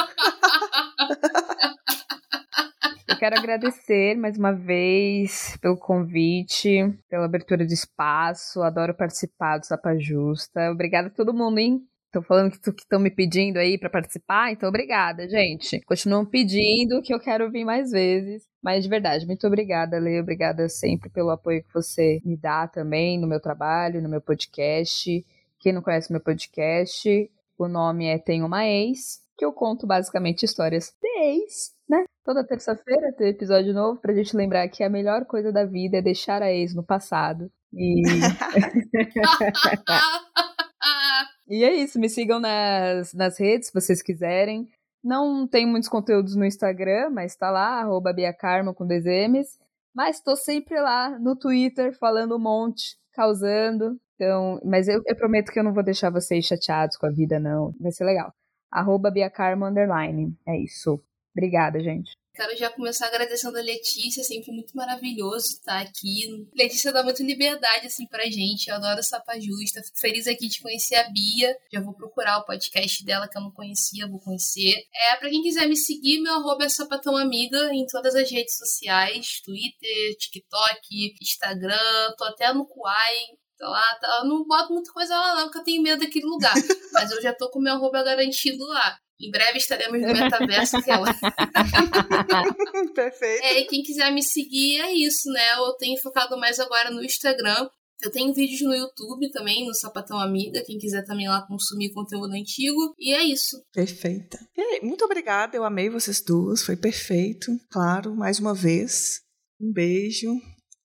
Eu 3.08 3.18
quero 3.18 3.38
agradecer 3.38 4.16
mais 4.16 4.38
uma 4.38 4.52
vez 4.52 5.58
pelo 5.62 5.78
convite, 5.78 6.94
pela 7.10 7.26
abertura 7.26 7.66
do 7.66 7.74
espaço. 7.74 8.62
Adoro 8.62 8.94
participar 8.94 9.58
do 9.58 9.66
Sapa 9.66 9.98
Justa. 9.98 10.72
Obrigada 10.72 11.08
a 11.08 11.12
todo 11.12 11.34
mundo, 11.34 11.58
hein? 11.58 11.82
Estão 12.14 12.22
falando 12.22 12.52
que 12.52 12.70
estão 12.70 13.00
me 13.00 13.10
pedindo 13.10 13.58
aí 13.58 13.76
para 13.76 13.90
participar, 13.90 14.52
então 14.52 14.70
obrigada, 14.70 15.28
gente. 15.28 15.82
Continuam 15.82 16.24
pedindo 16.24 17.02
que 17.02 17.12
eu 17.12 17.20
quero 17.20 17.50
vir 17.50 17.66
mais 17.66 17.90
vezes. 17.90 18.48
Mas 18.62 18.84
de 18.84 18.90
verdade, 18.90 19.26
muito 19.26 19.48
obrigada, 19.48 19.98
Lê. 19.98 20.22
Obrigada 20.22 20.70
sempre 20.70 21.10
pelo 21.10 21.32
apoio 21.32 21.64
que 21.64 21.74
você 21.74 22.22
me 22.24 22.38
dá 22.38 22.68
também 22.68 23.20
no 23.20 23.26
meu 23.26 23.40
trabalho, 23.40 24.00
no 24.00 24.08
meu 24.08 24.22
podcast. 24.22 25.26
Quem 25.58 25.74
não 25.74 25.82
conhece 25.82 26.12
meu 26.12 26.22
podcast, 26.22 27.32
o 27.58 27.68
nome 27.68 28.06
é 28.06 28.20
Tem 28.20 28.44
uma 28.44 28.64
Ex, 28.64 29.20
que 29.36 29.44
eu 29.44 29.52
conto 29.52 29.88
basicamente 29.88 30.46
histórias 30.46 30.94
de 31.02 31.20
ex, 31.20 31.74
né? 31.90 32.04
Toda 32.24 32.46
terça-feira 32.46 33.12
tem 33.18 33.30
episódio 33.30 33.74
novo 33.74 34.00
pra 34.00 34.14
gente 34.14 34.38
lembrar 34.38 34.68
que 34.68 34.84
a 34.84 34.90
melhor 34.90 35.26
coisa 35.26 35.52
da 35.52 35.66
vida 35.66 35.98
é 35.98 36.02
deixar 36.02 36.44
a 36.44 36.54
ex 36.54 36.76
no 36.76 36.84
passado. 36.84 37.52
E. 37.74 38.04
E 41.48 41.64
é 41.64 41.74
isso, 41.74 42.00
me 42.00 42.10
sigam 42.10 42.40
nas, 42.40 43.14
nas 43.14 43.40
redes 43.40 43.68
se 43.68 43.74
vocês 43.74 44.02
quiserem. 44.02 44.70
Não 45.04 45.48
tem 45.48 45.66
muitos 45.66 45.90
conteúdos 45.90 46.36
no 46.36 46.46
Instagram, 46.46 47.10
mas 47.10 47.36
tá 47.36 47.52
lá, 47.52 47.82
arroba 47.82 48.14
Biacarmo 48.14 48.74
com 48.74 48.88
dois 48.88 49.06
M's. 49.06 49.60
Mas 49.94 50.22
tô 50.22 50.36
sempre 50.36 50.80
lá 50.80 51.20
no 51.20 51.36
Twitter 51.36 51.98
falando 52.00 52.36
um 52.36 52.40
monte, 52.40 52.98
causando. 53.14 54.00
Então, 54.16 54.60
mas 54.64 54.88
eu, 54.88 55.02
eu 55.06 55.16
prometo 55.16 55.52
que 55.52 55.60
eu 55.60 55.64
não 55.64 55.74
vou 55.74 55.84
deixar 55.84 56.10
vocês 56.10 56.46
chateados 56.46 56.96
com 56.98 57.06
a 57.06 57.12
vida, 57.12 57.40
não. 57.40 57.74
Vai 57.80 57.92
ser 57.92 58.06
legal. 58.06 58.34
Arroba 58.72 59.12
Biacarmo 59.12 59.66
Underline. 59.66 60.36
É 60.48 60.58
isso. 60.58 61.04
Obrigada, 61.36 61.80
gente. 61.82 62.12
Quero 62.36 62.58
já 62.58 62.68
começar 62.72 63.06
agradecendo 63.06 63.60
a 63.60 63.62
Letícia, 63.62 64.22
é 64.22 64.24
sempre 64.24 64.52
muito 64.52 64.76
maravilhoso 64.76 65.50
estar 65.50 65.80
aqui. 65.82 66.48
Letícia 66.56 66.92
dá 66.92 67.04
muita 67.04 67.22
liberdade, 67.22 67.86
assim, 67.86 68.08
pra 68.08 68.26
gente. 68.26 68.70
Eu 68.70 68.76
adoro 68.76 69.04
Sapa 69.04 69.40
Justa. 69.40 69.84
Fico 69.84 70.00
feliz 70.00 70.26
aqui 70.26 70.48
de 70.48 70.60
conhecer 70.60 70.96
a 70.96 71.10
Bia. 71.10 71.56
Já 71.72 71.80
vou 71.80 71.94
procurar 71.94 72.40
o 72.40 72.46
podcast 72.46 73.06
dela 73.06 73.28
que 73.28 73.38
eu 73.38 73.42
não 73.44 73.52
conhecia, 73.52 74.08
vou 74.08 74.20
conhecer. 74.20 74.84
É, 75.12 75.16
pra 75.18 75.30
quem 75.30 75.44
quiser 75.44 75.68
me 75.68 75.78
seguir, 75.78 76.22
meu 76.22 76.34
arroba 76.34 76.66
é 76.66 76.70
Sapatão 76.70 77.16
Amiga 77.16 77.72
em 77.72 77.86
todas 77.86 78.16
as 78.16 78.32
redes 78.32 78.58
sociais: 78.58 79.40
Twitter, 79.46 80.18
TikTok, 80.18 81.16
Instagram, 81.22 82.14
tô 82.18 82.24
até 82.24 82.52
no 82.52 82.66
Kuai. 82.66 83.16
Lá, 83.60 83.96
tá, 84.02 84.22
eu 84.24 84.28
não 84.28 84.44
boto 84.46 84.74
muita 84.74 84.92
coisa 84.92 85.16
lá 85.16 85.36
não, 85.36 85.44
porque 85.44 85.60
eu 85.60 85.64
tenho 85.64 85.84
medo 85.84 86.00
daquele 86.00 86.26
lugar. 86.26 86.54
Mas 86.92 87.12
eu 87.12 87.22
já 87.22 87.32
tô 87.34 87.50
com 87.50 87.60
meu 87.60 87.74
arroba 87.74 88.04
garantido 88.04 88.66
lá. 88.66 88.98
Em 89.20 89.32
breve 89.32 89.58
estaremos 89.58 90.02
no 90.02 90.08
metaverso 90.14 90.78
aquela. 90.78 91.14
Perfeito. 92.94 93.44
É, 93.44 93.60
e 93.62 93.66
quem 93.66 93.84
quiser 93.84 94.12
me 94.12 94.24
seguir 94.24 94.82
é 94.82 94.94
isso, 94.94 95.30
né? 95.32 95.54
Eu 95.58 95.74
tenho 95.74 96.00
focado 96.02 96.38
mais 96.38 96.60
agora 96.60 96.92
no 96.92 97.04
Instagram. 97.04 97.70
Eu 98.02 98.12
tenho 98.12 98.34
vídeos 98.34 98.62
no 98.62 98.74
YouTube 98.74 99.32
também, 99.32 99.66
no 99.66 99.74
Sapatão 99.74 100.20
Amiga, 100.20 100.62
quem 100.66 100.78
quiser 100.78 101.06
também 101.06 101.30
lá 101.30 101.46
consumir 101.48 101.94
conteúdo 101.94 102.34
antigo. 102.34 102.94
E 103.00 103.14
é 103.14 103.24
isso. 103.24 103.64
Perfeita. 103.72 104.38
Aí, 104.58 104.82
muito 104.84 105.06
obrigada, 105.06 105.56
eu 105.56 105.64
amei 105.64 105.90
vocês 105.90 106.22
duas, 106.22 106.64
foi 106.64 106.76
perfeito. 106.76 107.52
Claro, 107.72 108.14
mais 108.14 108.40
uma 108.40 108.54
vez. 108.54 109.22
Um 109.62 109.72
beijo 109.72 110.34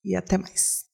e 0.05 0.15
até 0.15 0.39
mais. 0.39 0.85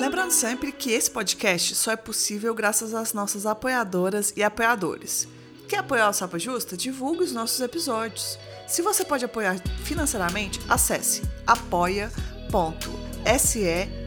Lembrando 0.00 0.32
sempre 0.32 0.72
que 0.72 0.90
esse 0.90 1.08
podcast 1.08 1.76
só 1.76 1.92
é 1.92 1.96
possível 1.96 2.52
graças 2.56 2.92
às 2.92 3.12
nossas 3.12 3.46
apoiadoras 3.46 4.32
e 4.36 4.42
apoiadores. 4.42 5.28
Quer 5.72 5.78
apoiar 5.78 6.10
o 6.10 6.12
Sapa 6.12 6.38
Justa? 6.38 6.76
Divulgue 6.76 7.24
os 7.24 7.32
nossos 7.32 7.58
episódios. 7.62 8.38
Se 8.68 8.82
você 8.82 9.06
pode 9.06 9.24
apoiar 9.24 9.56
financeiramente, 9.84 10.60
acesse 10.68 11.22
apoia.se 11.46 12.90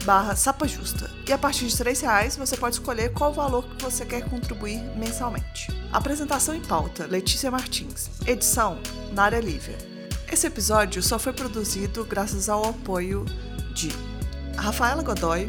barra 0.06 0.36
sapajusta. 0.36 1.10
E 1.28 1.34
a 1.34 1.40
partir 1.40 1.66
de 1.66 1.76
R$ 1.76 1.92
reais 1.92 2.38
você 2.38 2.56
pode 2.56 2.76
escolher 2.76 3.12
qual 3.14 3.34
valor 3.34 3.68
que 3.68 3.84
você 3.84 4.06
quer 4.06 4.30
contribuir 4.30 4.78
mensalmente. 4.96 5.70
Apresentação 5.92 6.54
em 6.54 6.62
pauta, 6.62 7.08
Letícia 7.08 7.50
Martins. 7.50 8.12
Edição, 8.28 8.78
Nária 9.12 9.40
Lívia. 9.40 9.80
Esse 10.32 10.46
episódio 10.46 11.02
só 11.02 11.18
foi 11.18 11.34
produzido 11.34 12.06
graças 12.06 12.48
ao 12.48 12.70
apoio 12.70 13.26
de 13.74 13.90
Rafaela 14.56 15.02
Godoy, 15.02 15.48